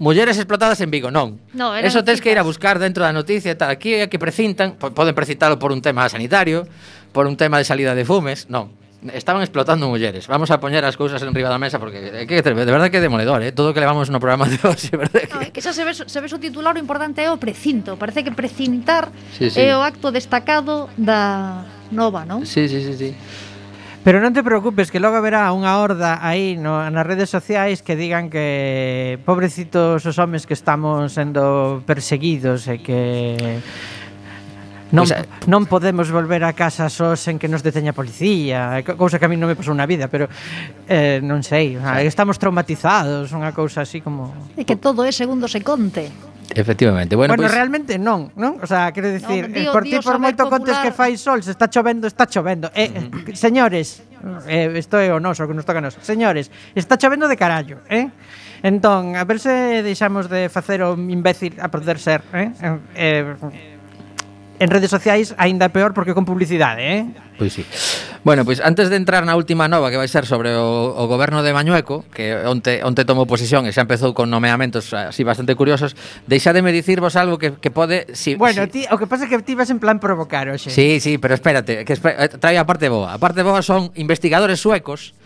mulleres 0.01 0.41
explotadas 0.41 0.81
en 0.81 0.91
Vigo, 0.91 1.13
non. 1.13 1.39
No, 1.53 1.77
Eso 1.77 2.03
tens 2.03 2.25
que 2.25 2.33
ir 2.33 2.41
a 2.41 2.43
buscar 2.43 2.81
dentro 2.81 3.05
da 3.05 3.13
noticia 3.13 3.53
e 3.53 3.59
tal. 3.61 3.71
Aquí 3.71 4.01
é 4.01 4.09
que 4.09 4.19
precintan, 4.19 4.81
poden 4.81 5.13
precintalo 5.15 5.61
por 5.61 5.71
un 5.71 5.85
tema 5.85 6.09
sanitario, 6.09 6.65
por 7.13 7.29
un 7.29 7.37
tema 7.37 7.61
de 7.61 7.69
salida 7.69 7.93
de 7.93 8.09
fumes, 8.09 8.49
non 8.49 8.73
estaban 9.15 9.43
explotando 9.43 9.89
mulleres. 9.89 10.27
Vamos 10.27 10.51
a 10.51 10.63
poñer 10.63 10.85
as 10.87 10.95
cousas 10.95 11.19
en 11.23 11.35
riba 11.35 11.51
da 11.51 11.59
mesa 11.59 11.83
porque 11.83 11.99
é 11.99 12.27
que 12.27 12.39
de 12.39 12.55
verdade 12.55 12.91
que 12.95 12.99
é 12.99 13.03
demoledor, 13.03 13.43
eh? 13.43 13.51
todo 13.51 13.71
o 13.71 13.75
que 13.75 13.83
levamos 13.83 14.07
no 14.15 14.23
programa 14.23 14.47
de 14.47 14.59
hoxe, 14.63 14.95
verdade 14.97 15.27
que... 15.27 15.35
No, 15.35 15.43
é 15.43 15.51
que 15.51 15.59
xa 15.59 15.75
se 15.75 15.83
ve 15.83 15.93
se 15.95 16.19
ve 16.21 16.29
o 16.31 16.39
titular, 16.39 16.77
o 16.77 16.81
importante 16.81 17.19
é 17.23 17.29
o 17.31 17.39
precinto. 17.43 17.99
Parece 17.99 18.23
que 18.23 18.31
precintar 18.31 19.11
sí, 19.35 19.51
sí. 19.51 19.59
é 19.59 19.75
o 19.75 19.83
acto 19.83 20.15
destacado 20.15 20.87
da 20.95 21.67
nova, 21.91 22.23
non? 22.23 22.47
Sí, 22.47 22.71
sí, 22.71 22.79
sí, 22.79 22.95
sí. 22.95 23.11
Pero 24.03 24.19
non 24.19 24.35
te 24.35 24.43
preocupes 24.43 24.91
que 24.91 24.99
logo 24.99 25.15
haberá 25.15 25.47
unha 25.55 25.79
horda 25.79 26.19
aí 26.19 26.59
no, 26.59 26.83
nas 26.91 27.07
redes 27.07 27.31
sociais 27.31 27.87
que 27.87 27.95
digan 27.95 28.35
que 28.35 29.23
pobrecitos 29.23 30.03
os 30.03 30.17
homes 30.19 30.43
que 30.43 30.59
estamos 30.59 31.15
sendo 31.15 31.87
perseguidos 31.87 32.67
e 32.67 32.83
que 32.83 33.39
Non, 34.93 35.09
pois, 35.09 35.49
non 35.49 35.65
podemos 35.65 36.13
volver 36.13 36.45
a 36.45 36.53
casa 36.53 36.93
só 36.93 37.17
sen 37.17 37.41
que 37.41 37.49
nos 37.49 37.65
deteña 37.65 37.91
a 37.91 37.97
policía, 37.97 38.85
cousa 38.85 39.17
que 39.17 39.25
a 39.25 39.31
mí 39.33 39.41
non 39.41 39.49
me 39.49 39.57
pasou 39.57 39.73
na 39.73 39.89
vida, 39.89 40.13
pero 40.13 40.29
eh, 40.85 41.19
non 41.25 41.41
sei, 41.41 41.81
xa. 41.81 42.05
estamos 42.05 42.37
traumatizados, 42.37 43.33
unha 43.33 43.57
cousa 43.57 43.89
así 43.89 44.05
como... 44.05 44.53
E 44.53 44.69
que 44.69 44.77
todo 44.77 45.09
é 45.09 45.11
segundo 45.11 45.49
se 45.49 45.65
conte. 45.65 46.13
Efectivamente. 46.53 47.17
Bueno, 47.17 47.33
bueno 47.33 47.49
pois... 47.49 47.57
realmente 47.57 47.97
non, 47.97 48.37
non? 48.37 48.61
O 48.61 48.69
sea, 48.69 48.93
quero 48.93 49.09
dicir, 49.09 49.49
no, 49.49 49.57
eh, 49.57 49.73
por 49.73 49.89
ti 49.89 49.97
por 50.05 50.21
moito 50.21 50.45
popular... 50.45 50.61
contes 50.61 50.77
que 50.85 50.93
fai 50.93 51.17
sol, 51.17 51.41
se 51.41 51.57
está 51.57 51.73
chovendo, 51.73 52.05
está 52.05 52.29
chovendo. 52.29 52.69
Eh, 52.77 52.93
mm 52.93 53.33
-hmm. 53.33 53.33
señores, 53.33 54.05
eh, 54.45 54.77
isto 54.77 55.01
é 55.01 55.09
o 55.09 55.17
noso 55.17 55.49
que 55.49 55.57
nos 55.57 55.65
toca 55.65 55.81
nos. 55.81 55.97
Señores, 56.05 56.53
está 56.77 57.01
chovendo 57.01 57.33
de 57.33 57.37
carallo, 57.41 57.81
eh? 57.89 58.13
Entón, 58.63 59.17
a 59.17 59.25
ver 59.25 59.41
se 59.41 59.83
deixamos 59.83 60.29
de 60.29 60.53
facer 60.53 60.85
o 60.85 60.95
imbécil 60.95 61.57
a 61.59 61.67
poder 61.73 61.99
ser, 61.99 62.23
eh? 62.31 62.53
eh, 62.61 63.35
eh 63.49 63.72
en 64.63 64.71
redes 64.71 64.95
sociais 64.95 65.35
aínda 65.43 65.75
peor 65.75 65.91
porque 65.91 66.15
con 66.15 66.23
publicidade, 66.23 66.83
eh? 66.87 67.03
Pois 67.35 67.51
sí. 67.51 67.67
Bueno, 68.23 68.47
pois 68.47 68.63
antes 68.63 68.87
de 68.87 68.95
entrar 68.95 69.27
na 69.27 69.35
última 69.35 69.67
nova 69.67 69.91
que 69.91 69.99
vai 69.99 70.07
ser 70.07 70.23
sobre 70.23 70.55
o, 70.55 70.95
o 70.95 71.05
goberno 71.11 71.43
de 71.43 71.51
Mañueco, 71.51 72.07
que 72.15 72.39
onte 72.47 72.79
onte 72.87 73.03
tomou 73.03 73.27
posición 73.27 73.67
e 73.67 73.75
xa 73.75 73.83
empezou 73.83 74.15
con 74.15 74.31
nomeamentos 74.31 74.95
eh, 74.95 75.11
así 75.11 75.27
bastante 75.27 75.59
curiosos, 75.59 75.99
deixademe 76.31 76.71
dicirvos 76.71 77.19
algo 77.19 77.43
que, 77.43 77.59
que 77.59 77.75
pode 77.75 78.07
si, 78.15 78.39
Bueno, 78.39 78.71
si... 78.71 78.71
ti 78.71 78.83
o 78.95 78.97
que 79.03 79.11
pasa 79.11 79.27
é 79.27 79.29
que 79.29 79.43
ti 79.43 79.59
vas 79.59 79.75
en 79.75 79.83
plan 79.83 79.99
provocar, 79.99 80.47
oxe. 80.47 80.71
Sí, 80.71 81.03
sí, 81.03 81.19
pero 81.19 81.35
espérate, 81.35 81.83
que 81.83 81.99
espérate, 81.99 82.31
eh, 82.31 82.39
trae 82.39 82.55
a 82.55 82.63
parte 82.63 82.87
boa. 82.87 83.11
A 83.11 83.19
parte 83.19 83.43
boa 83.43 83.67
son 83.67 83.91
investigadores 83.99 84.63
suecos 84.63 85.19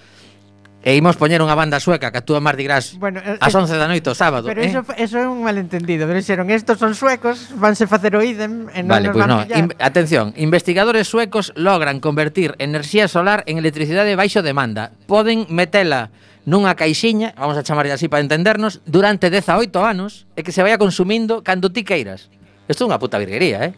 E 0.86 0.94
imos 0.94 1.18
poñer 1.18 1.42
unha 1.42 1.58
banda 1.58 1.82
sueca 1.82 2.14
que 2.14 2.22
actúa 2.22 2.38
en 2.38 2.46
Mardi 2.46 2.62
Gras 2.62 2.94
bueno, 2.94 3.18
eh, 3.18 3.42
ás 3.42 3.50
eh, 3.50 3.58
11 3.58 3.74
da 3.74 3.90
noite 3.90 4.06
o 4.06 4.14
sábado. 4.14 4.46
Pero 4.46 4.62
eh? 4.62 4.70
eso, 4.70 4.86
eso 4.94 5.18
é 5.18 5.26
un 5.26 5.42
malentendido. 5.42 6.06
Pero 6.06 6.22
dixeron, 6.22 6.46
estos 6.46 6.78
son 6.78 6.94
suecos, 6.94 7.50
vanse 7.58 7.90
facer 7.90 8.14
o 8.14 8.22
idem. 8.22 8.70
E 8.70 8.86
non 8.86 8.94
vale, 8.94 9.10
pois 9.10 9.26
pues 9.26 9.26
no. 9.26 9.42
In, 9.50 9.74
atención, 9.82 10.30
investigadores 10.38 11.10
suecos 11.10 11.50
logran 11.58 11.98
convertir 11.98 12.54
enerxía 12.62 13.10
solar 13.10 13.42
en 13.50 13.58
electricidade 13.58 14.14
baixo 14.14 14.46
demanda. 14.46 14.94
Poden 15.10 15.50
metela 15.50 16.14
nunha 16.46 16.78
caixiña, 16.78 17.34
vamos 17.34 17.58
a 17.58 17.66
chamarlle 17.66 17.90
así 17.90 18.06
para 18.06 18.22
entendernos, 18.22 18.78
durante 18.86 19.26
18 19.26 19.74
anos 19.82 20.30
e 20.38 20.46
que 20.46 20.54
se 20.54 20.62
vaya 20.62 20.78
consumindo 20.78 21.42
cando 21.42 21.74
ti 21.74 21.82
queiras. 21.82 22.30
Isto 22.70 22.86
é 22.86 22.94
unha 22.94 23.02
puta 23.02 23.18
virguería, 23.18 23.58
eh? 23.66 23.72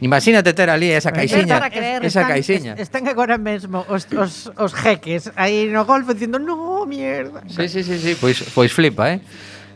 Imagínate 0.00 0.52
ter 0.52 0.70
ali 0.70 0.90
esa 0.90 1.12
caixinha, 1.12 1.60
creer, 1.68 2.00
esa 2.04 2.20
están, 2.24 2.28
caixinha. 2.28 2.74
Están 2.78 3.04
agora 3.08 3.36
mesmo 3.36 3.84
os, 3.88 4.08
os, 4.16 4.48
os 4.56 4.72
jeques 4.72 5.30
aí 5.36 5.68
no 5.68 5.84
golfo 5.84 6.14
dicindo, 6.14 6.38
"No, 6.38 6.86
mierda". 6.86 7.44
Sí, 7.48 7.68
sí, 7.68 7.84
sí, 7.84 7.98
sí, 7.98 8.16
pois 8.16 8.40
pois 8.54 8.72
flipa, 8.72 9.12
eh? 9.12 9.20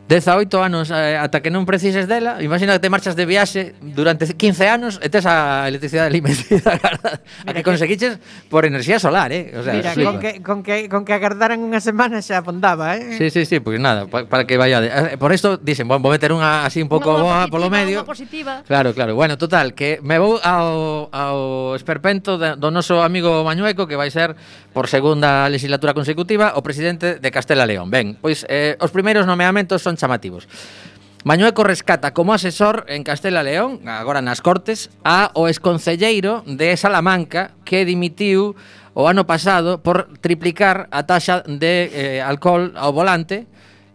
18 0.08 0.62
anos 0.62 0.92
eh, 0.92 1.16
ata 1.16 1.40
que 1.40 1.48
non 1.48 1.64
precises 1.64 2.04
dela, 2.04 2.36
imagina 2.44 2.76
que 2.76 2.82
te 2.84 2.92
marchas 2.92 3.16
de 3.16 3.24
viaxe 3.24 3.72
durante 3.80 4.28
15 4.28 4.68
anos 4.68 4.92
e 5.00 5.08
tes 5.08 5.24
a 5.24 5.64
electricidade 5.64 6.12
ali 6.12 6.20
metida 6.24 6.76
a 6.76 7.50
que 7.56 7.64
conseguiches 7.64 8.20
por 8.52 8.68
enerxía 8.68 9.00
solar, 9.00 9.32
eh? 9.32 9.56
O 9.56 9.64
sea, 9.64 9.72
Mira, 9.72 9.96
con, 9.96 10.20
que, 10.20 10.44
con, 10.44 10.60
que, 10.60 10.92
con 10.92 11.08
que 11.08 11.16
agardaran 11.16 11.56
unha 11.64 11.80
semana 11.80 12.20
xa 12.20 12.44
afondaba, 12.44 13.00
eh? 13.00 13.16
Sí, 13.16 13.32
sí, 13.32 13.48
sí, 13.48 13.64
pois 13.64 13.80
pues 13.80 13.80
nada, 13.80 14.04
pa, 14.04 14.28
para 14.28 14.44
que 14.44 14.60
vaya... 14.60 14.84
Eh, 14.84 15.16
por 15.16 15.32
isto 15.32 15.56
dicen, 15.56 15.88
bueno, 15.88 16.04
vou 16.04 16.12
meter 16.12 16.36
unha 16.36 16.68
así 16.68 16.84
un 16.84 16.92
pouco 16.92 17.16
boa 17.16 17.48
polo 17.48 17.72
medio. 17.72 18.04
positiva. 18.04 18.60
Claro, 18.68 18.92
claro. 18.92 19.16
Bueno, 19.16 19.40
total, 19.40 19.72
que 19.72 20.04
me 20.04 20.20
vou 20.20 20.36
ao, 20.44 21.08
ao 21.16 21.72
esperpento 21.72 22.36
de, 22.36 22.60
do 22.60 22.68
noso 22.68 23.00
amigo 23.00 23.40
Mañueco, 23.40 23.88
que 23.88 23.96
vai 23.96 24.12
ser 24.12 24.36
por 24.76 24.92
segunda 24.92 25.48
legislatura 25.48 25.96
consecutiva 25.96 26.52
o 26.54 26.60
presidente 26.60 27.16
de 27.16 27.28
Castela 27.32 27.64
León. 27.64 27.88
Ben, 27.88 28.20
pois 28.20 28.44
eh, 28.52 28.76
os 28.84 28.92
primeiros 28.92 29.24
nomeamentos 29.24 29.80
son 29.80 29.93
chamativos. 29.96 30.48
Mañueco 31.24 31.64
rescata 31.64 32.12
como 32.12 32.34
asesor 32.34 32.84
en 32.88 33.02
Castela 33.02 33.42
León, 33.42 33.88
agora 33.88 34.20
nas 34.20 34.44
Cortes, 34.44 34.92
a 35.08 35.32
o 35.32 35.48
exconcelleiro 35.48 36.44
de 36.44 36.76
Salamanca 36.76 37.56
que 37.64 37.88
dimitiu 37.88 38.52
o 38.92 39.08
ano 39.08 39.24
pasado 39.24 39.80
por 39.80 40.20
triplicar 40.20 40.86
a 40.92 41.08
taxa 41.08 41.40
de 41.48 41.88
eh, 41.88 42.20
alcohol 42.20 42.76
ao 42.76 42.92
volante 42.92 43.48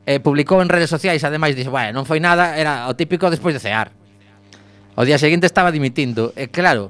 e 0.10 0.18
eh, 0.18 0.20
publicou 0.20 0.58
en 0.58 0.74
redes 0.74 0.90
sociais, 0.90 1.22
ademais, 1.22 1.54
dixo, 1.54 1.70
bueno, 1.70 2.02
non 2.02 2.10
foi 2.10 2.18
nada, 2.18 2.58
era 2.58 2.90
o 2.90 2.98
típico 2.98 3.30
despois 3.30 3.54
de 3.54 3.62
cear. 3.62 3.94
O 4.98 5.06
día 5.06 5.22
seguinte 5.22 5.46
estaba 5.46 5.70
dimitindo. 5.70 6.34
E 6.34 6.46
eh, 6.46 6.48
claro, 6.50 6.90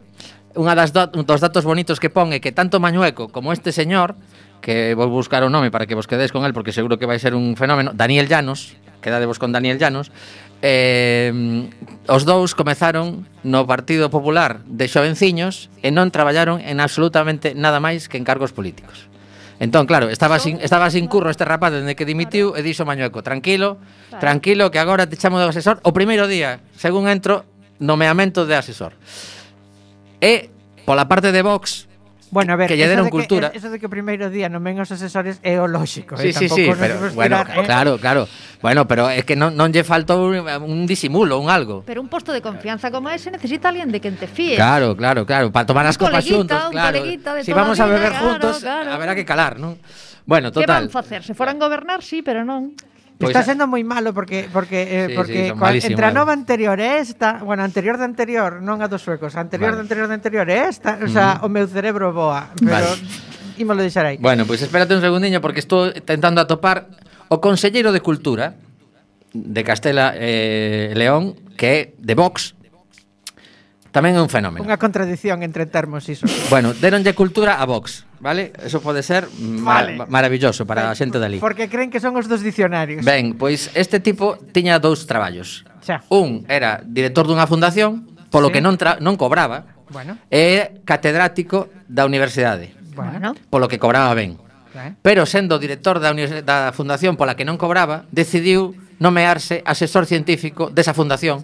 unha 0.56 0.72
das 0.72 0.96
do, 0.96 1.04
dos 1.06 1.44
datos 1.44 1.68
bonitos 1.68 2.00
que 2.00 2.08
pon 2.08 2.32
é 2.32 2.40
que 2.40 2.56
tanto 2.56 2.80
Mañueco 2.80 3.28
como 3.28 3.52
este 3.52 3.76
señor 3.76 4.16
que 4.64 4.96
vou 4.96 5.12
buscar 5.12 5.44
o 5.44 5.52
nome 5.52 5.68
para 5.68 5.84
que 5.84 6.00
vos 6.00 6.08
quededes 6.08 6.32
con 6.32 6.48
el 6.48 6.56
porque 6.56 6.72
seguro 6.72 6.96
que 6.96 7.04
vai 7.04 7.20
ser 7.20 7.36
un 7.36 7.60
fenómeno, 7.60 7.92
Daniel 7.92 8.32
Llanos, 8.32 8.80
quedadevos 9.02 9.40
con 9.40 9.52
Daniel 9.52 9.80
Llanos, 9.80 10.12
eh, 10.62 11.32
os 12.08 12.28
dous 12.28 12.52
comezaron 12.54 13.24
no 13.48 13.64
Partido 13.64 14.12
Popular 14.12 14.60
de 14.68 14.92
xovenciños 14.92 15.72
e 15.80 15.90
non 15.92 16.12
traballaron 16.12 16.60
en 16.60 16.84
absolutamente 16.84 17.56
nada 17.56 17.80
máis 17.80 18.12
que 18.12 18.20
en 18.20 18.28
cargos 18.28 18.52
políticos. 18.52 19.10
Entón, 19.60 19.88
claro, 19.88 20.08
estaba 20.08 20.40
sin, 20.40 20.56
estaba 20.64 20.88
sin 20.90 21.08
curro 21.12 21.30
este 21.30 21.44
rapaz 21.44 21.76
dende 21.76 22.00
que 22.00 22.08
dimitiu 22.08 22.56
e 22.56 22.64
dixo 22.64 22.88
Mañueco, 22.88 23.20
tranquilo, 23.24 23.76
tranquilo, 24.16 24.72
que 24.72 24.80
agora 24.80 25.04
te 25.04 25.20
chamo 25.20 25.36
de 25.36 25.52
asesor. 25.52 25.84
O 25.84 25.92
primeiro 25.92 26.32
día, 26.32 26.64
según 26.80 27.12
entro, 27.12 27.44
nomeamento 27.76 28.48
de 28.48 28.56
asesor. 28.56 28.96
E, 30.24 30.48
pola 30.88 31.12
parte 31.12 31.36
de 31.36 31.44
Vox, 31.44 31.89
Bueno, 32.32 32.54
a 32.54 32.56
ver, 32.56 32.68
que 32.70 32.78
lle 32.78 32.88
deron 32.88 33.06
de 33.06 33.12
cultura. 33.12 33.50
Que, 33.50 33.58
eso 33.58 33.70
de 33.70 33.80
que 33.82 33.90
o 33.90 33.92
primeiro 33.92 34.30
día 34.30 34.50
non 34.54 34.62
ven 34.62 34.78
os 34.78 34.94
asesores 34.94 35.42
é 35.42 35.58
o 35.58 35.66
lóxico, 35.66 36.14
sí, 36.14 36.30
eh? 36.30 36.34
sí, 36.34 36.46
Tampouco 36.46 36.76
sí, 36.76 36.80
pero, 36.80 36.96
bueno, 37.18 37.36
tirar, 37.42 37.58
eh? 37.58 37.66
claro, 37.66 37.92
claro. 37.98 38.22
Bueno, 38.62 38.86
pero 38.86 39.10
é 39.10 39.26
que 39.26 39.34
non, 39.34 39.58
non 39.58 39.74
lle 39.74 39.82
faltou 39.82 40.30
un, 40.30 40.46
un 40.46 40.80
disimulo, 40.86 41.42
un 41.42 41.50
algo. 41.50 41.82
Pero 41.90 42.04
un 42.06 42.10
posto 42.12 42.30
de 42.30 42.46
confianza 42.46 42.94
como 42.94 43.10
ese 43.10 43.34
necesita 43.34 43.74
alguén 43.74 43.90
de 43.90 43.98
quen 43.98 44.14
te 44.20 44.30
fíes. 44.30 44.62
Claro, 44.62 44.94
claro, 44.94 45.26
claro, 45.26 45.50
para 45.50 45.66
tomar 45.66 45.86
as 45.90 45.98
copas 45.98 46.22
xuntos, 46.22 46.60
claro. 46.70 47.02
Si 47.42 47.54
vamos 47.54 47.82
a 47.82 47.86
beber 47.90 48.14
claro, 48.14 48.26
juntos, 48.38 48.62
claro, 48.62 48.86
claro. 48.86 48.90
haberá 48.94 49.18
que 49.18 49.26
calar, 49.26 49.58
non? 49.58 49.82
Bueno, 50.30 50.54
total. 50.54 50.86
Que 50.86 50.94
van 50.94 50.94
facer? 50.94 51.22
Se 51.26 51.34
foran 51.34 51.58
gobernar, 51.58 52.06
sí, 52.06 52.22
pero 52.22 52.46
non. 52.46 52.78
Pois 53.20 53.36
está 53.36 53.44
sendo 53.44 53.68
moi 53.68 53.84
malo 53.84 54.16
porque 54.16 54.48
porque 54.48 54.80
eh, 54.88 55.06
sí, 55.12 55.16
porque 55.20 55.42
sí, 55.52 55.54
malísimo, 55.54 55.92
entre 55.92 56.06
a 56.08 56.16
nova 56.16 56.32
anterior 56.32 56.80
e 56.80 57.04
esta, 57.04 57.44
bueno, 57.44 57.68
anterior 57.68 58.00
de 58.00 58.08
anterior, 58.08 58.64
non 58.64 58.80
a 58.80 58.88
dos 58.88 59.04
suecos, 59.04 59.36
anterior 59.36 59.76
vale. 59.76 59.84
de 59.84 59.92
anterior 59.92 60.08
de 60.08 60.16
anterior 60.16 60.48
e 60.48 60.56
esta, 60.72 60.96
o 61.04 61.10
sea, 61.12 61.44
mm. 61.44 61.44
o 61.44 61.48
meu 61.52 61.68
cerebro 61.68 62.16
boa, 62.16 62.48
pero 62.64 62.80
vale. 62.80 63.60
ímolo 63.60 63.84
deixar 63.84 64.08
aí. 64.08 64.16
Bueno, 64.24 64.48
pois 64.48 64.64
pues 64.64 64.72
espérate 64.72 64.96
un 64.96 65.04
segundiño 65.04 65.44
porque 65.44 65.60
estou 65.60 65.92
tentando 66.08 66.40
atopar 66.40 66.88
o 67.28 67.44
conselleiro 67.44 67.92
de 67.92 68.00
Cultura 68.00 68.56
de 69.36 69.62
Castela 69.68 70.16
eh, 70.16 70.96
León, 70.96 71.36
que 71.60 71.68
é 71.68 71.80
de 72.00 72.16
Vox, 72.16 72.56
tamén 73.92 74.16
é 74.16 74.24
un 74.24 74.32
fenómeno. 74.32 74.64
Unha 74.64 74.80
contradición 74.80 75.44
entre 75.44 75.68
termos 75.68 76.08
iso. 76.08 76.24
Bueno, 76.48 76.72
deronlle 76.72 77.12
cultura 77.12 77.60
a 77.60 77.68
Vox 77.68 78.08
vale? 78.20 78.54
Eso 78.62 78.82
pode 78.82 79.04
ser 79.04 79.28
vale. 79.64 79.98
maravilloso 80.08 80.68
para 80.68 80.92
a 80.92 80.96
xente 80.96 81.20
dali. 81.20 81.40
Porque 81.40 81.68
creen 81.72 81.90
que 81.90 82.00
son 82.00 82.16
os 82.16 82.28
dos 82.28 82.44
dicionarios. 82.44 83.04
Ben, 83.04 83.36
pois 83.36 83.72
este 83.74 84.00
tipo 84.00 84.38
tiña 84.52 84.80
dous 84.80 85.08
traballos. 85.08 85.64
Xa. 85.84 86.04
Un 86.12 86.44
era 86.48 86.84
director 86.84 87.26
dunha 87.26 87.48
fundación, 87.48 88.06
polo 88.30 88.52
sí. 88.52 88.60
que 88.60 88.62
non 88.62 88.76
non 89.00 89.16
cobraba. 89.16 89.80
Bueno. 89.90 90.22
E 90.30 90.86
catedrático 90.86 91.74
da 91.90 92.06
universidade. 92.06 92.78
Bueno. 92.94 93.34
Polo 93.50 93.66
que 93.66 93.82
cobraba 93.82 94.14
ben. 94.14 94.38
Ben. 94.76 95.00
Pero 95.02 95.26
sendo 95.26 95.58
director 95.58 95.98
da, 95.98 96.14
da 96.46 96.70
fundación 96.76 97.18
pola 97.18 97.34
que 97.34 97.48
non 97.48 97.58
cobraba, 97.58 98.06
decidiu 98.14 98.78
nomearse 99.02 99.66
asesor 99.66 100.06
científico 100.06 100.70
desa 100.70 100.94
fundación. 100.94 101.42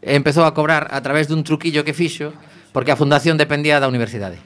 E 0.00 0.14
empezou 0.14 0.46
a 0.46 0.54
cobrar 0.54 0.88
a 0.94 1.02
través 1.02 1.26
dun 1.28 1.44
truquillo 1.44 1.84
que 1.84 1.92
fixo, 1.92 2.32
porque 2.72 2.94
a 2.94 2.96
fundación 2.96 3.36
dependía 3.36 3.82
da 3.82 3.90
universidade. 3.90 4.38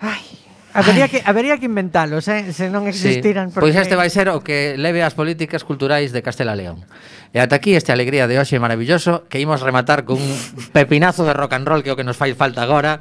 Ai, 0.00 0.34
Habería 0.74 1.06
que, 1.06 1.22
habería 1.24 1.56
que 1.56 1.66
inventalos, 1.66 2.26
eh? 2.26 2.52
se 2.52 2.66
non 2.66 2.90
existiran. 2.90 3.48
Sí. 3.48 3.54
Porque... 3.54 3.70
Pois 3.70 3.78
este 3.78 3.94
vai 3.94 4.10
ser 4.10 4.26
o 4.34 4.42
que 4.42 4.74
leve 4.74 5.06
as 5.06 5.14
políticas 5.14 5.62
culturais 5.62 6.10
de 6.10 6.18
Castela 6.18 6.58
León. 6.58 6.82
E 7.30 7.38
ata 7.38 7.62
aquí 7.62 7.78
este 7.78 7.94
alegría 7.94 8.26
de 8.26 8.42
hoxe 8.42 8.58
maravilloso 8.58 9.22
que 9.30 9.38
imos 9.38 9.62
rematar 9.62 10.02
con 10.02 10.18
un 10.18 10.34
pepinazo 10.74 11.22
de 11.22 11.30
rock 11.30 11.54
and 11.54 11.66
roll 11.70 11.86
que 11.86 11.90
é 11.90 11.94
o 11.94 11.98
que 11.98 12.02
nos 12.02 12.18
fai 12.18 12.34
falta 12.34 12.66
agora. 12.66 12.98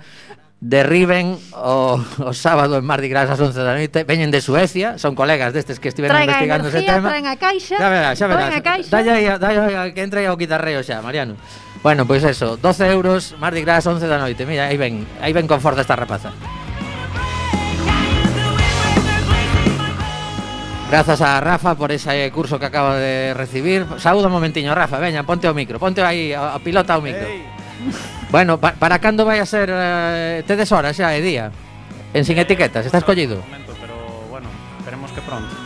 Derriben 0.61 1.35
o, 1.57 1.97
o 1.97 2.31
sábado 2.31 2.77
en 2.77 2.85
Mardi 2.85 3.09
Gras 3.09 3.27
ás 3.27 3.41
11 3.41 3.57
da 3.57 3.73
noite 3.75 4.05
Veñen 4.05 4.31
de 4.31 4.39
Suecia, 4.39 4.95
son 5.01 5.17
colegas 5.17 5.51
destes 5.51 5.81
que 5.81 5.89
estiveron 5.91 6.15
traen 6.15 6.29
investigando 6.29 6.71
energía, 6.71 6.87
ese 6.87 6.93
tema 6.93 7.09
Traen 7.11 7.27
a 7.27 7.35
caixa, 7.35 7.75
xa 7.75 7.89
verás, 7.91 8.15
xa 8.15 8.25
verás. 8.31 8.47
traen 8.47 8.55
a 8.55 8.63
caixa 8.63 8.91
Dalla 8.95 9.13
aí, 9.19 9.27
dalla 9.35 9.63
aí, 9.83 9.91
que 9.91 9.99
entre 9.99 10.23
aí 10.23 10.31
ao 10.31 10.39
guitarreo 10.39 10.79
xa, 10.79 11.03
Mariano 11.03 11.35
Bueno, 11.83 12.07
pois 12.07 12.23
pues 12.23 12.39
eso, 12.39 12.55
12 12.55 12.95
euros, 12.95 13.35
Mardi 13.43 13.59
Gras 13.59 13.83
11 13.83 14.07
da 14.07 14.15
noite 14.15 14.47
Mira, 14.47 14.71
aí 14.71 14.79
ven, 14.79 15.03
aí 15.19 15.35
ven 15.35 15.51
con 15.51 15.59
forza 15.59 15.83
esta 15.83 15.99
rapaza 15.99 16.31
Grazas 20.93 21.21
a 21.21 21.41
Rafa 21.41 21.73
por 21.73 21.91
ese 21.91 22.29
curso 22.29 22.59
que 22.59 22.67
acaba 22.67 22.95
de 22.97 23.33
recibir. 23.33 23.87
Saúdo 23.97 24.27
un 24.27 24.31
momentiño, 24.31 24.75
Rafa, 24.75 24.99
veña, 24.99 25.25
ponte 25.25 25.49
o 25.49 25.53
micro, 25.57 25.81
ponte 25.81 26.05
aí 26.05 26.37
a, 26.37 26.53
a 26.53 26.61
pilota 26.61 26.93
ao 26.93 27.01
micro. 27.01 27.25
Hey. 27.25 27.41
Bueno, 28.29 28.61
pa, 28.61 28.77
para 28.77 29.01
cando 29.01 29.25
vai 29.25 29.41
a 29.41 29.45
ser 29.49 29.73
eh, 29.73 30.45
tedes 30.45 30.69
horas 30.69 30.93
xa 30.93 31.17
é 31.17 31.21
día? 31.21 31.49
En 32.13 32.21
sin 32.25 32.37
eh, 32.37 32.45
etiquetas, 32.45 32.85
está 32.85 33.01
escollido. 33.01 33.41
Momento, 33.41 33.73
pero 33.81 33.97
bueno, 34.29 34.49
esperemos 34.81 35.09
que 35.09 35.21
pronto. 35.25 35.62